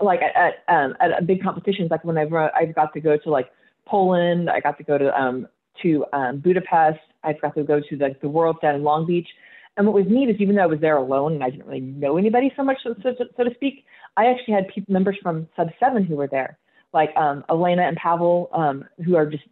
like 0.00 0.20
at 0.20 0.54
at, 0.68 0.74
um, 0.74 0.94
at 1.00 1.26
big 1.26 1.42
competitions, 1.42 1.90
like 1.90 2.04
when 2.04 2.18
I 2.18 2.24
row, 2.24 2.48
I've 2.54 2.74
got 2.74 2.92
to 2.94 3.00
go 3.00 3.16
to 3.16 3.30
like 3.30 3.50
Poland. 3.86 4.50
I 4.50 4.60
got 4.60 4.78
to 4.78 4.84
go 4.84 4.98
to 4.98 5.20
um, 5.20 5.46
to 5.82 6.04
um, 6.12 6.38
Budapest. 6.38 7.00
I've 7.24 7.40
got 7.40 7.54
to 7.54 7.64
go 7.64 7.80
to 7.80 7.96
the 7.96 8.16
the 8.20 8.28
Worlds 8.28 8.58
down 8.62 8.74
in 8.74 8.82
Long 8.82 9.06
Beach. 9.06 9.28
And 9.76 9.86
what 9.86 9.94
was 9.94 10.04
neat 10.08 10.28
is 10.28 10.36
even 10.38 10.56
though 10.56 10.62
I 10.62 10.66
was 10.66 10.80
there 10.80 10.96
alone 10.96 11.34
and 11.34 11.44
I 11.44 11.50
didn't 11.50 11.66
really 11.66 11.80
know 11.80 12.18
anybody 12.18 12.52
so 12.56 12.62
much, 12.62 12.76
so, 12.82 12.94
so, 13.02 13.14
so 13.36 13.44
to 13.44 13.54
speak, 13.54 13.84
I 14.16 14.26
actually 14.26 14.54
had 14.54 14.68
people, 14.68 14.92
members 14.92 15.16
from 15.22 15.48
Sub 15.56 15.68
7 15.80 16.04
who 16.04 16.16
were 16.16 16.26
there, 16.26 16.58
like 16.92 17.08
um, 17.16 17.42
Elena 17.48 17.82
and 17.82 17.96
Pavel, 17.96 18.50
um, 18.52 18.84
who 19.04 19.16
are 19.16 19.24
just 19.24 19.44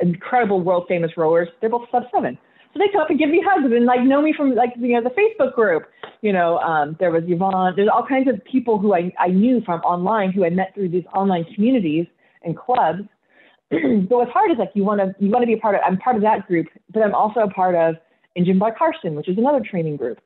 incredible 0.00 0.62
world 0.62 0.86
famous 0.88 1.10
rowers. 1.16 1.48
They're 1.60 1.68
both 1.68 1.88
Sub 1.92 2.04
7. 2.14 2.38
So 2.76 2.82
they 2.84 2.92
come 2.92 3.00
up 3.00 3.08
and 3.08 3.18
give 3.18 3.30
me 3.30 3.42
hugs 3.44 3.72
and 3.72 3.86
like 3.86 4.02
know 4.02 4.20
me 4.20 4.34
from 4.36 4.54
like 4.54 4.74
you 4.76 5.00
know 5.00 5.02
the 5.02 5.10
Facebook 5.10 5.54
group. 5.54 5.84
You 6.20 6.32
know, 6.32 6.58
um, 6.58 6.94
there 7.00 7.10
was 7.10 7.22
Yvonne. 7.26 7.72
There's 7.74 7.88
all 7.92 8.04
kinds 8.06 8.28
of 8.28 8.44
people 8.44 8.78
who 8.78 8.94
I, 8.94 9.12
I 9.18 9.28
knew 9.28 9.62
from 9.64 9.80
online 9.80 10.30
who 10.30 10.44
I 10.44 10.50
met 10.50 10.74
through 10.74 10.90
these 10.90 11.04
online 11.14 11.46
communities 11.54 12.06
and 12.42 12.54
clubs. 12.54 13.00
but 13.70 14.10
what's 14.10 14.30
hard 14.30 14.50
is 14.50 14.58
like 14.58 14.72
you 14.74 14.84
want 14.84 15.00
to 15.00 15.14
you 15.24 15.30
want 15.30 15.42
to 15.42 15.46
be 15.46 15.54
a 15.54 15.58
part 15.58 15.74
of. 15.74 15.80
I'm 15.86 15.96
part 15.96 16.16
of 16.16 16.22
that 16.22 16.46
group, 16.46 16.66
but 16.92 17.02
I'm 17.02 17.14
also 17.14 17.40
a 17.40 17.50
part 17.50 17.74
of 17.74 17.94
Engine 18.34 18.58
by 18.58 18.72
Carson, 18.72 19.14
which 19.14 19.28
is 19.28 19.38
another 19.38 19.60
training 19.60 19.96
group. 19.96 20.18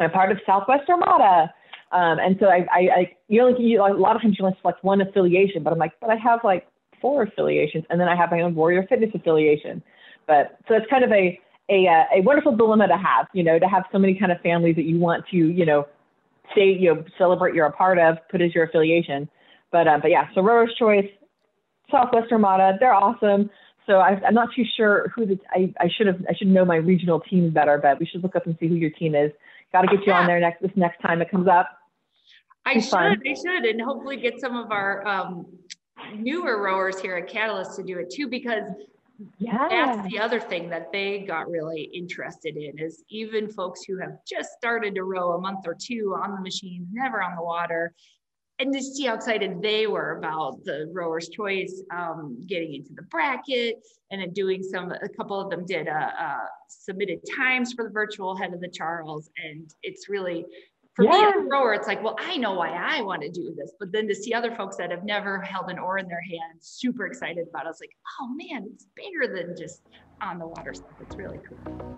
I'm 0.00 0.10
part 0.10 0.32
of 0.32 0.38
Southwest 0.44 0.88
Armada. 0.88 1.54
Um, 1.92 2.18
and 2.18 2.36
so 2.40 2.46
I, 2.46 2.66
I, 2.72 2.80
I 2.80 3.16
you 3.28 3.40
only 3.42 3.62
you, 3.62 3.80
a 3.80 3.94
lot 3.94 4.16
of 4.16 4.22
times 4.22 4.36
you 4.36 4.44
only 4.44 4.58
select 4.60 4.82
one 4.82 5.00
affiliation, 5.00 5.62
but 5.62 5.72
I'm 5.72 5.78
like, 5.78 5.92
but 6.00 6.10
I 6.10 6.16
have 6.16 6.40
like 6.42 6.66
four 7.00 7.22
affiliations, 7.22 7.84
and 7.88 8.00
then 8.00 8.08
I 8.08 8.16
have 8.16 8.32
my 8.32 8.40
own 8.40 8.56
Warrior 8.56 8.84
Fitness 8.88 9.10
affiliation. 9.14 9.80
But 10.26 10.58
so 10.66 10.74
it's 10.74 10.86
kind 10.90 11.04
of 11.04 11.12
a 11.12 11.40
a, 11.70 12.06
a 12.16 12.20
wonderful 12.22 12.56
dilemma 12.56 12.88
to 12.88 12.96
have, 12.96 13.26
you 13.32 13.42
know, 13.42 13.58
to 13.58 13.66
have 13.66 13.84
so 13.92 13.98
many 13.98 14.18
kind 14.18 14.32
of 14.32 14.40
families 14.40 14.76
that 14.76 14.84
you 14.84 14.98
want 14.98 15.24
to, 15.30 15.36
you 15.36 15.66
know, 15.66 15.86
say, 16.54 16.72
you 16.72 16.94
know, 16.94 17.04
celebrate 17.18 17.54
you're 17.54 17.66
a 17.66 17.72
part 17.72 17.98
of, 17.98 18.16
put 18.30 18.40
as 18.40 18.54
your 18.54 18.64
affiliation. 18.64 19.28
But, 19.70 19.86
uh, 19.86 19.98
but 20.00 20.10
yeah, 20.10 20.28
so 20.34 20.40
Rower's 20.40 20.74
Choice, 20.78 21.08
Southwest 21.90 22.32
Armada, 22.32 22.76
they're 22.80 22.94
awesome. 22.94 23.50
So 23.86 23.98
I, 23.98 24.20
am 24.26 24.34
not 24.34 24.48
too 24.54 24.64
sure 24.76 25.12
who 25.14 25.26
the, 25.26 25.38
I, 25.50 25.72
I 25.80 25.88
should 25.94 26.06
have, 26.06 26.20
I 26.28 26.34
should 26.34 26.48
know 26.48 26.64
my 26.64 26.76
regional 26.76 27.20
teams 27.20 27.52
better, 27.52 27.78
but 27.78 27.98
we 28.00 28.06
should 28.06 28.22
look 28.22 28.36
up 28.36 28.46
and 28.46 28.56
see 28.58 28.68
who 28.68 28.74
your 28.74 28.90
team 28.90 29.14
is. 29.14 29.30
Got 29.72 29.82
to 29.82 29.96
get 29.96 30.06
you 30.06 30.12
on 30.12 30.26
there 30.26 30.40
next, 30.40 30.62
this 30.62 30.70
next 30.74 31.00
time 31.00 31.20
it 31.20 31.30
comes 31.30 31.48
up. 31.48 31.68
I 32.64 32.80
should, 32.80 32.90
fun. 32.90 33.22
I 33.26 33.34
should, 33.34 33.64
and 33.64 33.80
hopefully 33.80 34.16
get 34.16 34.40
some 34.40 34.56
of 34.56 34.70
our 34.70 35.06
um, 35.06 35.46
newer 36.14 36.62
rowers 36.62 37.00
here 37.00 37.16
at 37.16 37.28
Catalyst 37.28 37.76
to 37.76 37.82
do 37.82 37.98
it 37.98 38.10
too, 38.10 38.28
because 38.28 38.62
yeah. 39.38 39.68
that's 39.68 40.08
the 40.08 40.18
other 40.18 40.40
thing 40.40 40.68
that 40.70 40.92
they 40.92 41.20
got 41.20 41.48
really 41.50 41.82
interested 41.94 42.56
in 42.56 42.78
is 42.78 43.04
even 43.08 43.48
folks 43.48 43.82
who 43.84 43.98
have 43.98 44.18
just 44.26 44.50
started 44.52 44.94
to 44.94 45.04
row 45.04 45.32
a 45.32 45.40
month 45.40 45.66
or 45.66 45.74
two 45.74 46.16
on 46.22 46.34
the 46.34 46.40
machine, 46.40 46.86
never 46.92 47.22
on 47.22 47.34
the 47.36 47.42
water, 47.42 47.92
and 48.58 48.72
to 48.72 48.82
see 48.82 49.06
how 49.06 49.14
excited 49.14 49.62
they 49.62 49.86
were 49.86 50.18
about 50.18 50.64
the 50.64 50.90
rower's 50.92 51.28
choice, 51.28 51.82
um, 51.94 52.38
getting 52.46 52.74
into 52.74 52.92
the 52.92 53.02
bracket, 53.02 53.76
and 54.10 54.20
then 54.20 54.32
doing 54.32 54.62
some. 54.62 54.90
A 54.90 55.08
couple 55.08 55.40
of 55.40 55.50
them 55.50 55.64
did 55.64 55.88
uh, 55.88 56.10
uh, 56.18 56.46
submitted 56.68 57.20
times 57.36 57.72
for 57.72 57.84
the 57.84 57.90
virtual 57.90 58.36
head 58.36 58.52
of 58.52 58.60
the 58.60 58.68
Charles, 58.68 59.30
and 59.44 59.72
it's 59.82 60.08
really 60.08 60.44
for 60.98 61.04
yeah. 61.04 61.12
me 61.12 61.24
as 61.26 61.34
a 61.36 61.48
rower, 61.48 61.74
it's 61.74 61.86
like, 61.86 62.02
well, 62.02 62.16
I 62.18 62.36
know 62.38 62.54
why 62.54 62.70
I 62.70 63.02
want 63.02 63.22
to 63.22 63.30
do 63.30 63.54
this, 63.56 63.70
but 63.78 63.92
then 63.92 64.08
to 64.08 64.14
see 64.16 64.34
other 64.34 64.52
folks 64.56 64.76
that 64.78 64.90
have 64.90 65.04
never 65.04 65.40
held 65.40 65.70
an 65.70 65.78
oar 65.78 65.98
in 65.98 66.08
their 66.08 66.20
hand, 66.20 66.58
super 66.58 67.06
excited 67.06 67.46
about 67.48 67.62
it, 67.62 67.66
I 67.66 67.68
was 67.68 67.78
like, 67.80 67.92
oh 68.20 68.26
man, 68.34 68.68
it's 68.74 68.84
bigger 68.96 69.32
than 69.32 69.56
just 69.56 69.82
on 70.20 70.40
the 70.40 70.48
water 70.48 70.74
stuff. 70.74 70.90
It's 71.00 71.14
really 71.14 71.38
cool. 71.48 71.94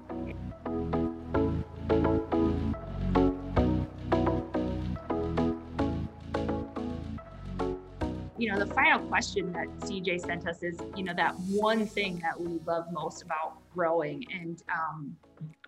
you 8.37 8.51
know, 8.51 8.59
the 8.59 8.75
final 8.75 8.99
question 9.01 9.53
that 9.53 9.69
CJ 9.81 10.27
sent 10.27 10.47
us 10.49 10.63
is, 10.63 10.79
you 10.97 11.05
know, 11.05 11.13
that 11.15 11.35
one 11.41 11.87
thing 11.87 12.19
that 12.21 12.41
we 12.41 12.59
love 12.67 12.85
most 12.91 13.23
about 13.23 13.59
growing. 13.75 14.25
And 14.33 14.63
um, 14.73 15.15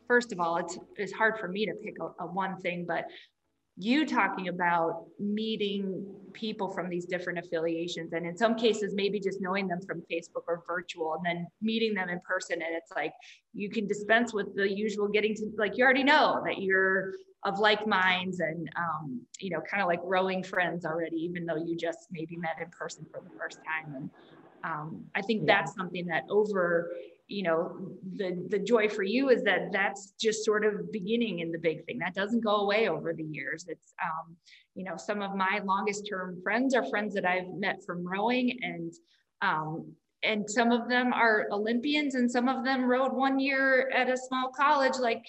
first 0.07 0.33
of 0.33 0.41
all, 0.41 0.57
it's 0.57 0.79
it's 0.97 1.12
hard 1.12 1.38
for 1.38 1.49
me 1.49 1.67
to 1.67 1.73
pick 1.75 1.97
a, 2.01 2.25
a 2.25 2.27
one 2.27 2.57
thing, 2.61 2.85
but 2.87 3.07
you 3.79 4.05
talking 4.07 4.49
about 4.49 5.07
meeting 5.19 6.05
people 6.35 6.69
from 6.69 6.91
these 6.91 7.07
different 7.07 7.38
affiliations 7.38 8.12
and 8.12 8.27
in 8.27 8.37
some 8.37 8.55
cases 8.55 8.93
maybe 8.95 9.19
just 9.19 9.41
knowing 9.41 9.67
them 9.67 9.81
from 9.81 10.03
facebook 10.12 10.45
or 10.47 10.62
virtual 10.67 11.15
and 11.15 11.25
then 11.25 11.47
meeting 11.62 11.95
them 11.95 12.11
in 12.11 12.21
person 12.21 12.61
and 12.61 12.75
it's 12.75 12.93
like 12.95 13.12
you 13.55 13.71
can 13.71 13.87
dispense 13.87 14.35
with 14.35 14.55
the 14.57 14.71
usual 14.71 15.09
getting 15.09 15.35
to 15.35 15.51
like 15.57 15.77
you 15.79 15.85
already 15.85 16.03
know 16.03 16.43
that 16.45 16.59
you're 16.61 17.12
of 17.45 17.59
like 17.59 17.87
minds 17.87 18.41
and 18.41 18.71
um, 18.77 19.21
you 19.41 19.51
know 19.51 19.61
kind 19.62 19.83
of 19.83 19.88
like 19.88 20.01
rowing 20.05 20.43
friends 20.43 20.85
already 20.85 21.17
even 21.17 21.47
though 21.47 21.57
you 21.57 21.77
just 21.77 22.09
maybe 22.11 22.37
met 22.37 22.57
in 22.61 22.69
person 22.71 23.07
for 23.11 23.21
the 23.23 23.31
first 23.38 23.59
time 23.59 23.95
and 23.95 24.11
um, 24.65 25.03
i 25.15 25.23
think 25.23 25.41
yeah. 25.41 25.57
that's 25.57 25.75
something 25.75 26.07
that 26.07 26.25
over 26.29 26.91
you 27.29 27.43
know 27.43 27.93
the 28.17 28.47
the 28.49 28.59
joy 28.59 28.89
for 28.89 29.03
you 29.03 29.31
is 29.31 29.43
that 29.45 29.73
that's 29.73 30.13
just 30.21 30.45
sort 30.45 30.65
of 30.65 30.93
beginning 30.93 31.41
in 31.41 31.53
the 31.53 31.59
big 31.59 31.85
thing. 31.87 31.99
That 31.99 32.15
doesn't 32.15 32.45
go 32.45 32.57
away 32.57 32.89
over 32.89 33.13
the 33.13 33.25
years. 33.25 33.67
It's 33.69 33.95
um, 34.03 34.37
you 34.75 34.85
know 34.85 34.97
some 34.97 35.23
of 35.23 35.35
my 35.35 35.61
longest 35.65 36.07
term 36.09 36.41
friends 36.43 36.75
are 36.75 36.85
friends 36.87 37.15
that 37.15 37.27
i've 37.27 37.49
met 37.55 37.83
from 37.85 38.07
rowing 38.07 38.59
and 38.63 38.93
um, 39.43 39.93
and 40.23 40.49
some 40.49 40.71
of 40.71 40.89
them 40.89 41.13
are 41.13 41.47
olympians 41.51 42.15
and 42.15 42.31
some 42.31 42.49
of 42.49 42.65
them 42.65 42.85
rowed 42.85 43.13
one 43.13 43.39
year 43.39 43.91
at 43.91 44.09
a 44.09 44.17
small 44.17 44.51
college 44.51 44.95
like 44.99 45.25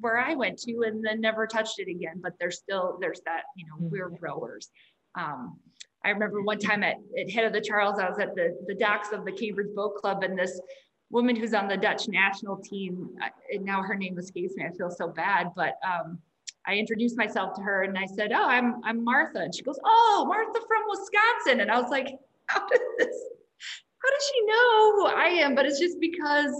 where 0.00 0.18
i 0.18 0.34
went 0.34 0.58
to 0.58 0.82
and 0.86 1.04
then 1.04 1.20
never 1.20 1.46
touched 1.46 1.78
it 1.78 1.88
again 1.88 2.20
but 2.22 2.32
there's 2.38 2.58
still 2.58 2.98
there's 3.00 3.20
that 3.26 3.42
you 3.56 3.66
know 3.66 3.74
we're 3.78 4.10
mm-hmm. 4.10 4.24
rowers. 4.24 4.70
Um, 5.16 5.58
I 6.04 6.10
remember 6.10 6.42
one 6.42 6.58
time 6.58 6.82
at, 6.82 6.96
at 7.18 7.30
Head 7.30 7.46
of 7.46 7.54
the 7.54 7.62
Charles, 7.62 7.98
I 7.98 8.08
was 8.08 8.18
at 8.18 8.34
the, 8.34 8.54
the 8.66 8.74
docks 8.74 9.12
of 9.12 9.24
the 9.24 9.32
Cambridge 9.32 9.74
Boat 9.74 9.94
Club, 9.96 10.22
and 10.22 10.38
this 10.38 10.60
woman 11.10 11.36
who's 11.36 11.54
on 11.54 11.68
the 11.68 11.76
Dutch 11.76 12.08
national 12.08 12.56
team, 12.56 13.10
and 13.52 13.64
now 13.64 13.82
her 13.82 13.94
name 13.94 14.18
escapes 14.18 14.54
me. 14.56 14.64
I 14.64 14.76
feel 14.76 14.90
so 14.90 15.08
bad, 15.08 15.52
but 15.54 15.78
um, 15.86 16.18
I 16.66 16.74
introduced 16.74 17.16
myself 17.16 17.54
to 17.56 17.62
her 17.62 17.82
and 17.82 17.98
I 17.98 18.06
said, 18.06 18.32
"Oh, 18.32 18.46
I'm 18.46 18.82
I'm 18.84 19.04
Martha," 19.04 19.40
and 19.40 19.54
she 19.54 19.62
goes, 19.62 19.78
"Oh, 19.84 20.24
Martha 20.26 20.60
from 20.66 20.82
Wisconsin," 20.88 21.60
and 21.60 21.70
I 21.70 21.80
was 21.80 21.90
like, 21.90 22.08
"How 22.46 22.66
does 22.66 22.80
this? 22.98 23.16
How 24.02 24.10
does 24.10 24.32
she 24.32 24.46
know 24.46 24.92
who 24.96 25.06
I 25.06 25.26
am?" 25.42 25.54
But 25.54 25.66
it's 25.66 25.78
just 25.78 26.00
because 26.00 26.54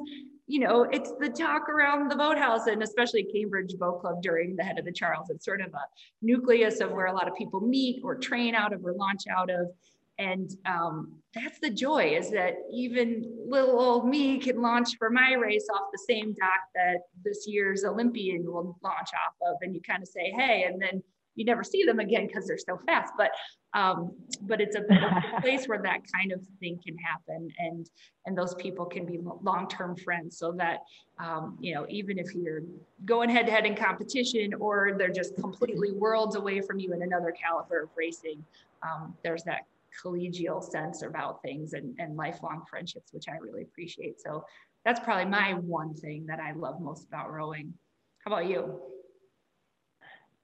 you 0.47 0.61
know, 0.61 0.83
it's 0.83 1.11
the 1.21 1.31
talk 1.31 1.71
around 1.71 2.11
the 2.11 2.17
boathouse 2.17 2.67
and 2.67 2.83
especially 2.83 3.25
Cambridge 3.25 3.75
Boat 3.79 4.03
Club 4.03 4.21
during 4.21 4.57
the 4.57 4.63
head 4.63 4.79
of 4.79 4.85
the 4.85 4.93
Charles. 4.93 5.31
It's 5.31 5.45
sort 5.45 5.63
of 5.63 5.73
a 5.73 5.87
nucleus 6.21 6.81
of 6.81 6.91
where 6.91 7.07
a 7.07 7.13
lot 7.15 7.29
of 7.29 7.35
people 7.35 7.61
meet 7.61 8.03
or 8.05 8.15
train 8.15 8.55
out 8.55 8.75
of 8.75 8.85
or 8.85 8.93
launch 8.93 9.23
out 9.27 9.49
of 9.49 9.71
and 10.19 10.51
um, 10.65 11.13
that's 11.35 11.59
the 11.59 11.71
joy 11.71 12.17
is 12.17 12.31
that 12.31 12.55
even 12.73 13.25
little 13.49 13.81
old 13.81 14.09
me 14.09 14.39
can 14.39 14.63
launch 14.63 14.97
for 14.97 15.11
my 15.11 15.33
race 15.33 15.67
off 15.75 15.89
the 15.93 16.05
same 16.09 16.35
dock 16.35 16.61
that 16.75 16.99
this 17.25 17.47
year's 17.49 17.85
olympian 17.85 18.45
will 18.45 18.79
launch 18.83 19.09
off 19.27 19.35
of. 19.43 19.57
And 19.63 19.75
you 19.75 19.81
kind 19.81 20.03
of 20.03 20.09
say 20.09 20.33
hey 20.37 20.65
and 20.69 20.81
then 20.81 21.03
you 21.37 21.45
never 21.45 21.65
see 21.65 21.83
them 21.83 21.99
again 21.99 22.29
because 22.29 22.47
they're 22.47 22.57
so 22.57 22.79
fast. 22.87 23.13
But 23.19 23.33
um, 23.75 24.13
but 24.43 24.61
it's 24.61 24.77
a, 24.77 24.83
a, 24.83 25.41
place 25.41 25.67
where 25.67 25.83
that 25.83 26.03
kind 26.15 26.31
of 26.31 26.41
thing 26.61 26.79
can 26.85 26.97
happen 26.97 27.51
and 27.59 27.91
and 28.25 28.39
those 28.39 28.55
people 28.55 28.87
can 28.87 29.05
be 29.05 29.19
long-term 29.43 29.97
friends 29.97 30.39
so 30.39 30.53
that 30.53 30.79
um, 31.19 31.59
you 31.61 31.75
know 31.75 31.85
even 31.89 32.19
if 32.19 32.35
you're 32.37 32.63
going 33.05 33.29
head 33.29 33.47
to 33.47 33.53
head 33.53 33.67
in 33.67 33.75
competition 33.75 34.55
or 34.55 34.93
they're 34.97 35.09
just 35.09 35.35
completely 35.37 35.91
worlds 35.91 36.37
away 36.37 36.61
from 36.61 36.79
you 36.79 36.93
in 36.93 37.03
another 37.03 37.33
caliber 37.33 37.83
of 37.83 37.89
racing 37.97 38.45
um, 38.85 39.13
there's 39.25 39.43
that 39.43 39.63
collegial 40.03 40.63
sense 40.63 41.03
about 41.03 41.43
things 41.43 41.73
and, 41.73 41.95
and 41.99 42.17
lifelong 42.17 42.63
friendships, 42.69 43.13
which 43.13 43.25
I 43.29 43.37
really 43.37 43.63
appreciate. 43.63 44.21
So 44.21 44.45
that's 44.85 45.01
probably 45.01 45.27
my 45.27 45.55
one 45.55 45.95
thing 45.95 46.27
that 46.27 46.41
I 46.41 46.53
love 46.53 46.81
most 46.81 47.07
about 47.07 47.33
rowing. 47.33 47.75
How 48.25 48.33
about 48.33 48.47
you? 48.47 48.81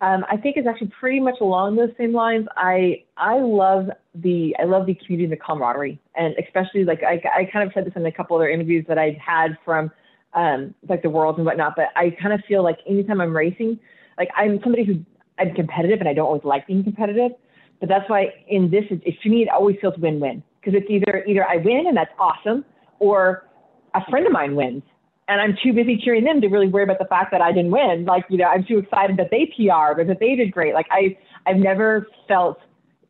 Um, 0.03 0.25
I 0.31 0.39
think 0.39 0.57
it's 0.57 0.67
actually 0.67 0.93
pretty 0.99 1.21
much 1.21 1.37
along 1.41 1.77
those 1.77 1.91
same 1.99 2.15
lines. 2.15 2.47
I 2.57 3.05
I 3.19 3.39
love 3.39 3.91
the 4.15 4.57
I 4.59 4.65
love 4.65 4.87
the 4.87 4.95
community 4.95 5.25
and 5.25 5.33
the 5.33 5.37
camaraderie, 5.37 6.01
and 6.15 6.35
especially 6.43 6.85
like 6.85 7.03
I, 7.03 7.23
I 7.37 7.45
kind 7.45 7.67
of 7.67 7.75
said 7.75 7.85
this 7.85 7.93
in 7.97 8.07
a 8.07 8.13
couple 8.13 8.37
other 8.37 8.49
interviews 8.49 8.87
that 8.89 8.97
I've 8.97 9.17
had 9.17 9.59
from 9.63 9.91
um, 10.33 10.75
like 10.89 11.03
the 11.03 11.11
world 11.11 11.37
and 11.37 11.45
whatnot. 11.45 11.75
But 11.77 11.89
I 11.97 12.11
kind 12.11 12.33
of 12.33 12.41
feel 12.49 12.63
like 12.63 12.79
anytime 12.89 13.21
I'm 13.21 13.37
racing, 13.37 13.79
like 14.17 14.31
I'm 14.35 14.59
somebody 14.63 14.85
who 14.85 15.05
I'm 15.39 15.55
competitive 15.55 16.01
and 16.01 16.09
I 16.09 16.15
don't 16.15 16.27
always 16.27 16.45
like 16.45 16.67
being 16.67 16.83
competitive. 16.83 17.33
But 17.81 17.89
that's 17.89 18.09
why 18.09 18.29
in 18.49 18.71
this, 18.71 18.85
it, 18.91 19.21
to 19.23 19.29
me, 19.29 19.43
it 19.43 19.49
always 19.49 19.77
feels 19.81 19.97
win-win 19.99 20.43
because 20.61 20.79
it's 20.79 20.91
either 20.91 21.25
either 21.27 21.47
I 21.47 21.57
win 21.57 21.87
and 21.87 21.97
that's 21.97 22.13
awesome, 22.19 22.65
or 22.99 23.49
a 23.95 24.05
friend 24.11 24.27
of 24.27 24.33
mine 24.33 24.55
wins 24.55 24.83
and 25.31 25.41
I'm 25.41 25.57
too 25.63 25.73
busy 25.73 25.97
cheering 25.97 26.25
them 26.25 26.41
to 26.41 26.49
really 26.49 26.67
worry 26.67 26.83
about 26.83 26.99
the 26.99 27.05
fact 27.05 27.31
that 27.31 27.41
I 27.41 27.53
didn't 27.53 27.71
win. 27.71 28.05
Like, 28.05 28.25
you 28.29 28.37
know, 28.37 28.47
I'm 28.47 28.65
too 28.65 28.79
excited 28.79 29.17
that 29.19 29.31
they 29.31 29.47
PR'd 29.47 30.01
or 30.01 30.05
that 30.05 30.19
they 30.19 30.35
did 30.35 30.51
great. 30.51 30.75
Like 30.75 30.89
I, 30.91 31.17
I've 31.47 31.57
never 31.57 32.09
felt 32.27 32.59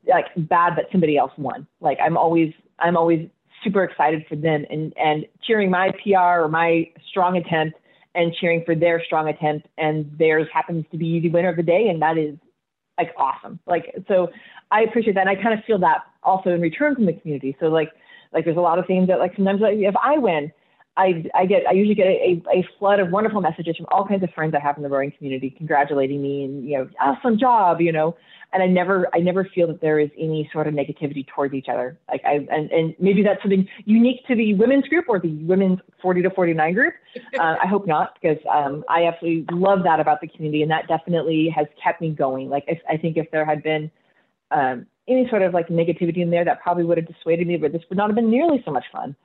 like 0.07 0.27
bad 0.37 0.77
that 0.77 0.85
somebody 0.93 1.17
else 1.17 1.33
won. 1.39 1.67
Like 1.81 1.97
I'm 2.05 2.19
always, 2.19 2.53
I'm 2.79 2.95
always 2.95 3.27
super 3.65 3.83
excited 3.85 4.27
for 4.29 4.37
them 4.37 4.67
and, 4.69 4.93
and 4.99 5.25
cheering 5.43 5.71
my 5.71 5.93
PR 6.03 6.43
or 6.43 6.49
my 6.49 6.91
strong 7.09 7.39
attempt 7.39 7.79
and 8.15 8.35
cheering 8.39 8.65
for 8.67 8.75
their 8.75 9.03
strong 9.03 9.29
attempt. 9.29 9.69
And 9.79 10.15
theirs 10.19 10.47
happens 10.53 10.85
to 10.93 10.99
be 10.99 11.21
the 11.21 11.31
winner 11.31 11.49
of 11.49 11.57
the 11.57 11.63
day. 11.63 11.89
And 11.89 12.03
that 12.03 12.19
is 12.19 12.37
like 13.01 13.15
awesome. 13.17 13.59
Like, 13.67 13.95
so 14.09 14.29
I 14.71 14.83
appreciate 14.83 15.15
that. 15.15 15.27
And 15.27 15.31
I 15.31 15.43
kind 15.43 15.59
of 15.59 15.65
feel 15.65 15.79
that 15.79 16.03
also 16.23 16.51
in 16.51 16.61
return 16.61 16.95
from 16.95 17.07
the 17.07 17.15
community. 17.15 17.57
So 17.61 17.67
like, 17.67 17.91
like 18.33 18.45
there's 18.45 18.57
a 18.57 18.61
lot 18.61 18.79
of 18.79 18.87
things 18.87 19.09
that 19.09 19.19
like 19.19 19.35
sometimes 19.37 19.61
like, 19.61 19.79
if 19.79 19.95
I 20.03 20.19
win, 20.19 20.53
I, 20.97 21.25
I 21.35 21.47
get 21.47 21.63
I 21.69 21.73
usually 21.73 21.95
get 21.95 22.07
a, 22.07 22.43
a, 22.53 22.69
flood 22.79 22.99
of 23.01 23.11
wonderful 23.11 23.41
messages 23.41 23.77
from 23.77 23.87
all 23.91 24.07
kinds 24.07 24.25
of 24.25 24.31
friends 24.31 24.55
I 24.55 24.61
have 24.61 24.77
in 24.77 24.83
the 24.83 24.89
rowing 24.89 25.13
community 25.17 25.51
congratulating 25.51 26.21
me 26.21 26.45
and 26.45 26.69
you 26.69 26.79
know 26.79 26.89
awesome 27.01 27.39
job 27.39 27.81
you 27.81 27.93
know? 27.93 28.17
And 28.53 28.63
I 28.63 28.67
never 28.67 29.09
I 29.15 29.19
never 29.19 29.45
feel 29.45 29.69
that 29.69 29.81
there 29.81 30.01
is 30.01 30.11
any 30.19 30.51
sort 30.53 30.67
of 30.67 30.75
negativity 30.75 31.25
towards 31.27 31.55
each 31.55 31.69
other. 31.69 31.97
Like 32.11 32.23
I 32.25 32.47
and, 32.51 32.71
and 32.73 32.95
maybe 32.99 33.23
that's 33.23 33.41
something 33.41 33.69
unique 33.85 34.27
to 34.27 34.35
the 34.35 34.55
women's 34.55 34.89
group 34.89 35.05
or 35.09 35.21
the 35.21 35.33
women's 35.45 35.79
40 36.03 36.23
to 36.23 36.31
49 36.31 36.75
group. 36.75 36.95
Uh, 37.39 37.57
I 37.63 37.67
hope 37.67 37.87
not 37.87 38.17
because 38.21 38.39
um, 38.53 38.85
I 38.89 39.05
absolutely 39.05 39.47
love 39.57 39.83
that 39.85 39.99
about 39.99 40.21
the 40.21 40.29
community 40.29 40.63
and 40.63 40.71
that 40.71 40.87
definitely 40.89 41.53
has 41.55 41.67
kept 41.83 42.01
me 42.01 42.11
going. 42.11 42.51
Like 42.51 42.65
I, 42.69 42.95
I 42.95 42.97
think 42.99 43.17
if 43.17 43.31
there 43.31 43.45
had 43.45 43.63
been 43.63 43.91
um, 44.51 44.87
any 45.09 45.29
sort 45.29 45.43
of 45.43 45.55
like 45.55 45.69
negativity 45.69 46.19
in 46.19 46.31
there 46.31 46.45
that 46.45 46.61
probably 46.61 46.85
would 46.85 46.99
have 46.99 47.07
dissuaded 47.07 47.47
me, 47.47 47.57
but 47.57 47.73
this 47.73 47.83
would 47.89 47.97
not 47.97 48.09
have 48.09 48.17
been 48.17 48.31
nearly 48.31 48.63
so 48.65 48.71
much 48.71 48.85
fun. 48.93 49.17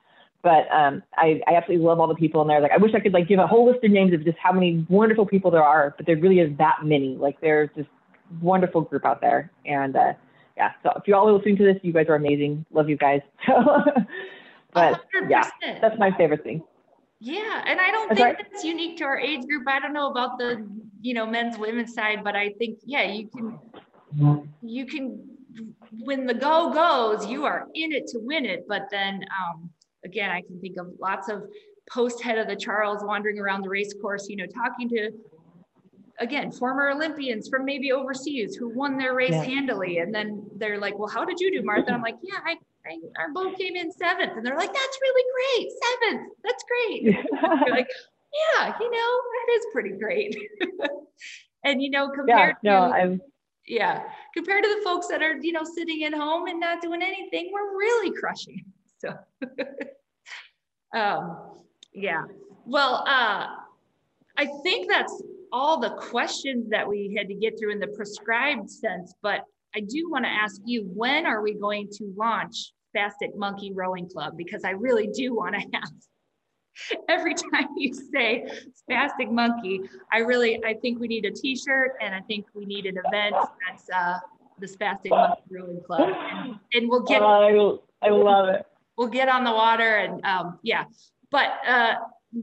But 0.42 0.70
um, 0.70 1.02
I, 1.16 1.40
I 1.46 1.54
absolutely 1.54 1.84
love 1.84 1.98
all 1.98 2.06
the 2.06 2.14
people 2.14 2.40
in 2.42 2.48
there. 2.48 2.60
Like 2.60 2.70
I 2.70 2.76
wish 2.76 2.94
I 2.94 3.00
could 3.00 3.12
like 3.12 3.28
give 3.28 3.38
a 3.38 3.46
whole 3.46 3.66
list 3.66 3.84
of 3.84 3.90
names 3.90 4.12
of 4.14 4.24
just 4.24 4.38
how 4.38 4.52
many 4.52 4.86
wonderful 4.88 5.26
people 5.26 5.50
there 5.50 5.64
are, 5.64 5.94
but 5.96 6.06
there 6.06 6.16
really 6.16 6.40
is 6.40 6.56
that 6.58 6.78
many. 6.84 7.16
Like 7.16 7.40
there's 7.40 7.70
this 7.76 7.86
wonderful 8.40 8.82
group 8.82 9.04
out 9.04 9.20
there, 9.20 9.50
and 9.64 9.96
uh, 9.96 10.12
yeah. 10.56 10.72
So 10.82 10.92
if 10.96 11.08
you 11.08 11.14
all 11.16 11.28
are 11.28 11.32
listening 11.32 11.56
to 11.56 11.64
this, 11.64 11.76
you 11.82 11.92
guys 11.92 12.06
are 12.08 12.14
amazing. 12.14 12.64
Love 12.72 12.88
you 12.88 12.96
guys. 12.96 13.22
but 14.72 15.02
100%. 15.14 15.30
yeah, 15.30 15.48
that's 15.80 15.98
my 15.98 16.16
favorite 16.16 16.44
thing. 16.44 16.62
Yeah, 17.18 17.64
and 17.66 17.80
I 17.80 17.90
don't 17.90 18.14
think 18.14 18.38
that's 18.38 18.62
unique 18.62 18.98
to 18.98 19.04
our 19.04 19.18
age 19.18 19.46
group. 19.46 19.66
I 19.66 19.80
don't 19.80 19.94
know 19.94 20.10
about 20.10 20.38
the 20.38 20.66
you 21.00 21.14
know 21.14 21.26
men's 21.26 21.58
women's 21.58 21.94
side, 21.94 22.22
but 22.22 22.36
I 22.36 22.50
think 22.58 22.78
yeah, 22.84 23.10
you 23.10 23.28
can 23.28 23.58
you 24.62 24.86
can 24.86 25.36
when 26.00 26.26
the 26.26 26.34
go 26.34 26.72
goes, 26.72 27.26
you 27.26 27.44
are 27.44 27.68
in 27.74 27.92
it 27.92 28.06
to 28.08 28.18
win 28.18 28.44
it. 28.44 28.66
But 28.68 28.88
then 28.90 29.24
um, 29.40 29.70
again, 30.04 30.30
I 30.30 30.40
can 30.42 30.60
think 30.60 30.76
of 30.78 30.88
lots 31.00 31.28
of 31.28 31.44
post 31.90 32.22
head 32.22 32.38
of 32.38 32.48
the 32.48 32.56
Charles 32.56 33.02
wandering 33.02 33.38
around 33.38 33.62
the 33.62 33.68
race 33.68 33.94
course, 34.00 34.28
you 34.28 34.36
know, 34.36 34.46
talking 34.46 34.88
to 34.90 35.10
again 36.18 36.50
former 36.50 36.90
Olympians 36.90 37.48
from 37.48 37.64
maybe 37.64 37.92
overseas 37.92 38.56
who 38.56 38.68
won 38.74 38.96
their 38.96 39.14
race 39.14 39.32
yeah. 39.32 39.44
handily, 39.44 39.98
and 39.98 40.14
then 40.14 40.46
they're 40.56 40.78
like, 40.78 40.98
"Well, 40.98 41.08
how 41.08 41.24
did 41.24 41.38
you 41.40 41.50
do, 41.52 41.62
Martha?" 41.62 41.92
I'm 41.92 42.02
like, 42.02 42.16
"Yeah, 42.22 42.38
I, 42.44 42.56
I 42.86 42.98
our 43.18 43.32
boat 43.32 43.56
came 43.58 43.76
in 43.76 43.92
seventh. 43.92 44.32
and 44.36 44.44
they're 44.44 44.56
like, 44.56 44.72
"That's 44.72 44.98
really 45.00 45.24
great, 45.34 45.68
seventh. 45.84 46.32
That's 46.44 46.64
great." 46.64 47.16
like, 47.70 47.88
"Yeah, 48.54 48.74
you 48.80 48.90
know, 48.90 49.20
that 49.46 49.54
is 49.54 49.66
pretty 49.72 49.92
great." 49.98 50.36
and 51.64 51.82
you 51.82 51.90
know, 51.90 52.08
compared 52.08 52.56
yeah, 52.62 52.80
no, 52.80 52.88
to 52.88 52.94
I'm 52.94 53.20
yeah, 53.66 54.04
compared 54.34 54.62
to 54.62 54.74
the 54.76 54.84
folks 54.84 55.08
that 55.08 55.22
are 55.22 55.36
you 55.36 55.52
know 55.52 55.64
sitting 55.64 56.04
at 56.04 56.14
home 56.14 56.46
and 56.46 56.60
not 56.60 56.80
doing 56.80 57.02
anything, 57.02 57.50
we're 57.52 57.76
really 57.76 58.16
crushing. 58.16 58.64
So, 58.98 59.14
um, 60.98 61.36
yeah. 61.92 62.24
Well, 62.64 63.04
uh, 63.06 63.46
I 64.36 64.46
think 64.62 64.90
that's 64.90 65.22
all 65.52 65.80
the 65.80 65.90
questions 65.90 66.68
that 66.70 66.86
we 66.86 67.14
had 67.16 67.28
to 67.28 67.34
get 67.34 67.58
through 67.58 67.72
in 67.72 67.78
the 67.78 67.86
prescribed 67.88 68.70
sense, 68.70 69.14
but 69.22 69.42
I 69.74 69.80
do 69.80 70.10
want 70.10 70.24
to 70.24 70.30
ask 70.30 70.60
you 70.64 70.82
when 70.94 71.26
are 71.26 71.42
we 71.42 71.54
going 71.54 71.88
to 71.92 72.12
launch 72.16 72.72
Spastic 72.94 73.36
Monkey 73.36 73.72
Rowing 73.72 74.08
Club? 74.08 74.36
Because 74.36 74.64
I 74.64 74.70
really 74.70 75.08
do 75.08 75.34
want 75.34 75.54
to 75.54 75.60
have 75.74 75.90
every 77.08 77.34
time 77.34 77.68
you 77.76 77.92
say 77.94 78.46
spastic 78.90 79.30
monkey 79.30 79.80
i 80.12 80.18
really 80.18 80.62
i 80.64 80.74
think 80.74 81.00
we 81.00 81.08
need 81.08 81.24
a 81.24 81.30
t-shirt 81.30 81.92
and 82.02 82.14
i 82.14 82.20
think 82.20 82.44
we 82.54 82.64
need 82.66 82.86
an 82.86 82.96
event 83.06 83.34
that's 83.66 83.88
uh 83.94 84.18
the 84.58 84.66
spastic 84.66 85.10
monkey 85.10 85.42
rowing 85.50 85.80
club 85.80 86.12
and, 86.30 86.58
and 86.74 86.88
we'll 86.88 87.02
get 87.02 87.22
oh, 87.22 87.82
I, 88.02 88.08
I 88.08 88.10
love 88.10 88.48
it 88.48 88.66
we'll 88.96 89.08
get 89.08 89.28
on 89.28 89.44
the 89.44 89.52
water 89.52 89.96
and 89.96 90.24
um, 90.24 90.58
yeah. 90.62 90.84
But 91.30 91.54
uh, 91.66 91.94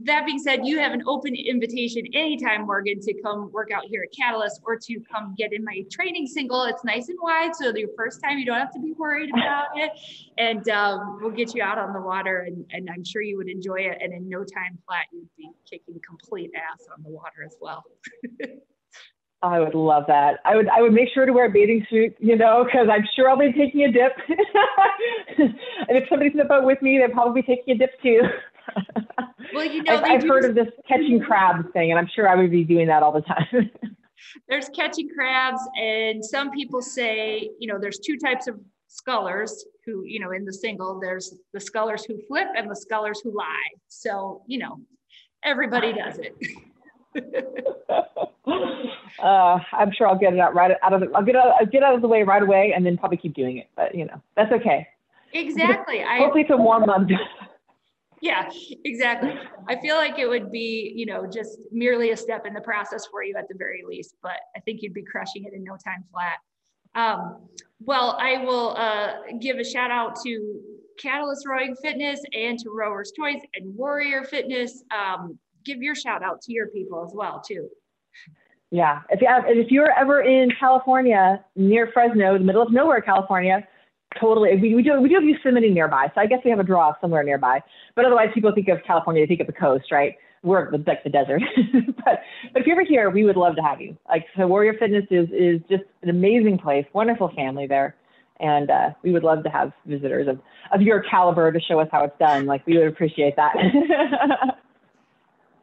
that 0.02 0.26
being 0.26 0.38
said, 0.38 0.66
you 0.66 0.78
have 0.78 0.92
an 0.92 1.02
open 1.06 1.34
invitation 1.34 2.04
anytime, 2.14 2.66
Morgan, 2.66 3.00
to 3.00 3.14
come 3.22 3.50
work 3.52 3.70
out 3.70 3.84
here 3.84 4.02
at 4.02 4.16
Catalyst 4.16 4.60
or 4.64 4.76
to 4.76 5.00
come 5.10 5.34
get 5.38 5.52
in 5.52 5.64
my 5.64 5.84
training 5.90 6.26
single. 6.26 6.64
It's 6.64 6.84
nice 6.84 7.08
and 7.08 7.18
wide, 7.22 7.54
so 7.54 7.70
the 7.70 7.86
first 7.96 8.20
time 8.22 8.38
you 8.38 8.44
don't 8.44 8.58
have 8.58 8.72
to 8.72 8.80
be 8.80 8.92
worried 8.92 9.30
about 9.30 9.68
it. 9.76 9.92
And 10.36 10.68
um, 10.68 11.18
we'll 11.20 11.30
get 11.30 11.54
you 11.54 11.62
out 11.62 11.78
on 11.78 11.92
the 11.92 12.00
water, 12.00 12.40
and, 12.40 12.64
and 12.72 12.88
I'm 12.92 13.04
sure 13.04 13.22
you 13.22 13.36
would 13.36 13.48
enjoy 13.48 13.80
it. 13.80 13.98
And 14.00 14.12
in 14.12 14.28
no 14.28 14.38
time 14.38 14.78
flat, 14.86 15.06
you'd 15.12 15.28
be 15.36 15.50
kicking 15.68 16.00
complete 16.06 16.50
ass 16.56 16.86
on 16.96 17.02
the 17.04 17.10
water 17.10 17.44
as 17.44 17.56
well. 17.60 17.84
I 19.44 19.60
would 19.60 19.74
love 19.74 20.04
that. 20.08 20.40
I 20.44 20.56
would 20.56 20.68
I 20.68 20.80
would 20.80 20.92
make 20.92 21.08
sure 21.12 21.26
to 21.26 21.32
wear 21.32 21.46
a 21.46 21.50
bathing 21.50 21.86
suit, 21.90 22.16
you 22.18 22.36
know, 22.36 22.64
because 22.64 22.88
I'm 22.90 23.04
sure 23.14 23.28
I'll 23.28 23.38
be 23.38 23.52
taking 23.52 23.82
a 23.82 23.92
dip. 23.92 24.12
and 25.38 25.54
if 25.88 26.08
somebody's 26.08 26.32
in 26.32 26.38
the 26.38 26.44
boat 26.44 26.64
with 26.64 26.80
me, 26.80 26.98
they're 26.98 27.10
probably 27.10 27.42
be 27.42 27.46
taking 27.46 27.74
a 27.74 27.78
dip 27.78 28.00
too. 28.02 28.22
well, 29.52 29.64
you 29.64 29.82
know, 29.84 29.96
I've, 29.96 30.04
I've 30.04 30.22
heard 30.22 30.44
of 30.44 30.54
this 30.54 30.68
catching 30.88 31.18
mm-hmm. 31.18 31.26
crabs 31.26 31.66
thing, 31.72 31.90
and 31.90 31.98
I'm 31.98 32.08
sure 32.14 32.28
I 32.28 32.34
would 32.34 32.50
be 32.50 32.64
doing 32.64 32.86
that 32.86 33.02
all 33.02 33.12
the 33.12 33.22
time. 33.22 33.70
there's 34.48 34.68
catching 34.70 35.08
crabs, 35.14 35.60
and 35.76 36.24
some 36.24 36.50
people 36.50 36.80
say, 36.80 37.50
you 37.58 37.68
know, 37.68 37.78
there's 37.78 37.98
two 37.98 38.16
types 38.16 38.46
of 38.46 38.58
scullers 38.88 39.64
who, 39.84 40.04
you 40.04 40.20
know, 40.20 40.30
in 40.30 40.44
the 40.44 40.52
single, 40.52 41.00
there's 41.00 41.34
the 41.52 41.60
scullers 41.60 42.04
who 42.04 42.18
flip 42.26 42.48
and 42.56 42.70
the 42.70 42.76
scullers 42.76 43.20
who 43.22 43.36
lie. 43.36 43.70
So, 43.88 44.42
you 44.46 44.58
know, 44.58 44.78
everybody 45.42 45.92
does 45.92 46.18
it. 46.18 46.34
uh, 49.22 49.58
I'm 49.72 49.92
sure 49.92 50.08
I'll 50.08 50.18
get 50.18 50.32
it 50.32 50.40
out 50.40 50.54
right 50.54 50.76
out 50.82 50.92
of 50.92 51.00
the, 51.00 51.10
I'll 51.14 51.24
get 51.24 51.36
out, 51.36 51.54
I'll 51.60 51.66
get 51.66 51.82
out 51.82 51.94
of 51.94 52.02
the 52.02 52.08
way 52.08 52.22
right 52.22 52.42
away 52.42 52.72
and 52.74 52.84
then 52.84 52.96
probably 52.96 53.16
keep 53.16 53.34
doing 53.34 53.58
it. 53.58 53.68
But 53.76 53.94
you 53.94 54.04
know, 54.04 54.20
that's 54.36 54.52
okay. 54.52 54.86
Exactly. 55.32 56.04
Hopefully 56.08 56.42
it's 56.42 56.50
a 56.50 56.56
warm 56.56 56.86
month. 56.86 57.10
yeah, 58.20 58.48
exactly. 58.84 59.34
I 59.68 59.80
feel 59.80 59.96
like 59.96 60.18
it 60.18 60.26
would 60.26 60.50
be, 60.50 60.92
you 60.96 61.06
know, 61.06 61.26
just 61.26 61.58
merely 61.70 62.10
a 62.10 62.16
step 62.16 62.46
in 62.46 62.54
the 62.54 62.60
process 62.60 63.06
for 63.06 63.22
you 63.22 63.36
at 63.36 63.48
the 63.48 63.54
very 63.56 63.82
least, 63.86 64.16
but 64.22 64.36
I 64.56 64.60
think 64.60 64.82
you'd 64.82 64.94
be 64.94 65.02
crushing 65.02 65.44
it 65.44 65.52
in 65.52 65.64
no 65.64 65.76
time 65.76 66.04
flat. 66.10 66.38
Um, 66.94 67.48
well, 67.80 68.16
I 68.20 68.38
will 68.38 68.76
uh, 68.76 69.14
give 69.40 69.58
a 69.58 69.64
shout 69.64 69.90
out 69.90 70.16
to 70.22 70.60
Catalyst 70.98 71.46
Rowing 71.46 71.74
Fitness 71.82 72.20
and 72.32 72.58
to 72.60 72.70
Rowers 72.70 73.12
Choice 73.16 73.42
and 73.54 73.74
Warrior 73.76 74.24
Fitness. 74.24 74.84
Um, 74.90 75.38
give 75.64 75.82
your 75.82 75.94
shout 75.94 76.22
out 76.22 76.42
to 76.42 76.52
your 76.52 76.68
people 76.68 77.04
as 77.04 77.12
well, 77.14 77.42
too. 77.46 77.68
Yeah. 78.70 79.02
If 79.10 79.20
you 79.20 79.28
have, 79.28 79.44
if 79.46 79.70
you're 79.70 79.92
ever 79.92 80.20
in 80.22 80.50
California 80.58 81.44
near 81.54 81.90
Fresno, 81.92 82.38
the 82.38 82.44
middle 82.44 82.62
of 82.62 82.72
nowhere, 82.72 83.00
California, 83.00 83.66
totally. 84.20 84.56
We, 84.56 84.74
we 84.74 84.82
do 84.82 85.00
we 85.00 85.08
do 85.08 85.14
have 85.14 85.24
Yosemite 85.24 85.70
nearby, 85.70 86.10
so 86.14 86.20
I 86.20 86.26
guess 86.26 86.40
we 86.44 86.50
have 86.50 86.60
a 86.60 86.64
draw 86.64 86.92
somewhere 87.00 87.22
nearby. 87.22 87.60
But 87.94 88.04
otherwise, 88.04 88.30
people 88.34 88.52
think 88.52 88.68
of 88.68 88.78
California, 88.86 89.22
they 89.22 89.28
think 89.28 89.40
of 89.40 89.46
the 89.46 89.52
coast, 89.52 89.92
right? 89.92 90.16
We're 90.42 90.70
like 90.72 91.04
the 91.04 91.10
desert. 91.10 91.42
but 92.04 92.20
but 92.52 92.62
if 92.62 92.66
you're 92.66 92.76
ever 92.76 92.84
here, 92.84 93.10
we 93.10 93.24
would 93.24 93.36
love 93.36 93.56
to 93.56 93.62
have 93.62 93.80
you. 93.80 93.96
Like 94.08 94.26
so, 94.36 94.46
Warrior 94.46 94.74
Fitness 94.78 95.04
is 95.10 95.28
is 95.30 95.60
just 95.70 95.84
an 96.02 96.10
amazing 96.10 96.58
place, 96.58 96.84
wonderful 96.92 97.30
family 97.34 97.66
there, 97.66 97.96
and 98.40 98.70
uh, 98.70 98.90
we 99.02 99.12
would 99.12 99.22
love 99.22 99.44
to 99.44 99.50
have 99.50 99.72
visitors 99.86 100.28
of 100.28 100.40
of 100.72 100.82
your 100.82 101.02
caliber 101.02 101.52
to 101.52 101.60
show 101.60 101.78
us 101.80 101.88
how 101.92 102.04
it's 102.04 102.18
done. 102.18 102.46
Like 102.46 102.66
we 102.66 102.76
would 102.76 102.88
appreciate 102.88 103.36
that. 103.36 103.54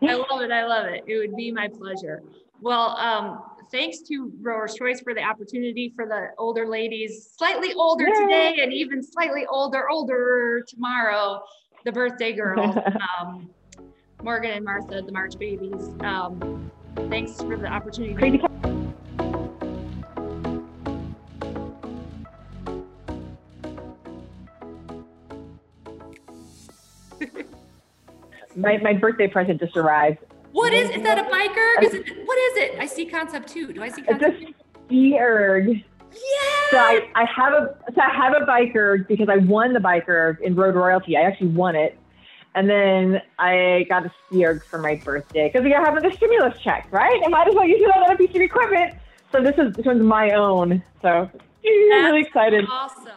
I 0.02 0.16
love 0.16 0.42
it. 0.42 0.52
I 0.52 0.66
love 0.66 0.88
it. 0.88 1.04
It 1.08 1.18
would 1.18 1.36
be 1.36 1.52
my 1.52 1.68
pleasure. 1.68 2.22
Well, 2.60 2.96
um, 2.98 3.44
thanks 3.72 4.00
to 4.08 4.32
Rower's 4.42 4.76
Choice 4.76 5.02
for 5.02 5.14
the 5.14 5.22
opportunity 5.22 5.94
for 5.96 6.06
the 6.06 6.30
older 6.38 6.68
ladies, 6.68 7.34
slightly 7.38 7.74
older 7.74 8.06
Yay. 8.08 8.22
today 8.22 8.56
and 8.62 8.74
even 8.74 9.02
slightly 9.02 9.46
older, 9.48 9.90
older 9.90 10.64
tomorrow, 10.68 11.42
the 11.86 11.92
birthday 11.92 12.34
girls, 12.34 12.76
um, 13.20 13.50
Morgan 14.22 14.52
and 14.52 14.66
Martha, 14.66 15.02
the 15.02 15.12
March 15.12 15.38
babies. 15.40 15.90
Um, 16.02 16.72
thanks 17.10 17.38
for 17.38 17.58
the 17.58 17.68
opportunity. 17.68 18.42
My, 28.62 28.78
my 28.78 28.94
birthday 28.94 29.28
present 29.28 29.60
just 29.60 29.76
arrived. 29.76 30.20
What 30.52 30.74
is 30.74 30.90
is 30.90 31.02
that 31.04 31.18
a 31.18 31.24
BikeErg? 31.24 31.78
Uh, 31.78 31.88
is 31.88 31.94
it 31.94 32.28
what 32.28 32.38
is 32.38 32.58
it? 32.58 32.80
I 32.80 32.86
see 32.86 33.06
concept 33.06 33.50
two. 33.50 33.72
Do 33.72 33.82
I 33.82 33.90
see 33.90 34.02
concept? 34.02 34.42
It's 34.42 34.52
a 34.52 34.86
ski 34.86 35.18
erg. 35.18 35.68
Yeah. 35.70 36.70
So 36.72 36.78
I, 36.78 37.10
I 37.16 37.26
have 37.26 37.54
a 37.54 37.78
so 37.94 38.02
I 38.02 38.10
have 38.14 38.34
a 38.34 38.46
BikeErg 38.46 39.08
because 39.08 39.30
I 39.30 39.38
won 39.38 39.74
the 39.74 39.80
BikeErg 39.80 40.42
in 40.42 40.56
Road 40.56 40.76
Royalty. 40.76 41.16
I 41.16 41.22
actually 41.22 41.48
won 41.48 41.76
it. 41.76 41.98
And 42.54 42.70
then 42.70 43.22
I 43.40 43.86
got 43.88 44.06
a 44.06 44.12
ski 44.28 44.46
erg 44.46 44.64
for 44.66 44.78
my 44.78 44.96
birthday 44.96 45.48
because 45.48 45.64
we 45.64 45.70
got 45.72 45.86
having 45.86 46.04
the 46.04 46.16
stimulus 46.18 46.60
check, 46.62 46.88
right? 46.92 47.22
I 47.24 47.30
might 47.30 47.48
as 47.48 47.56
well 47.56 47.66
use 47.66 47.82
it 47.82 47.96
on 47.96 48.12
a 48.12 48.18
piece 48.18 48.32
of 48.32 48.42
equipment. 48.42 48.96
So 49.32 49.42
this 49.42 49.56
is 49.58 49.74
this 49.74 49.86
one's 49.86 50.04
my 50.04 50.32
own. 50.32 50.84
So 51.02 51.08
I'm 51.08 51.32
really 51.64 52.22
excited. 52.22 52.66
Awesome. 52.70 53.08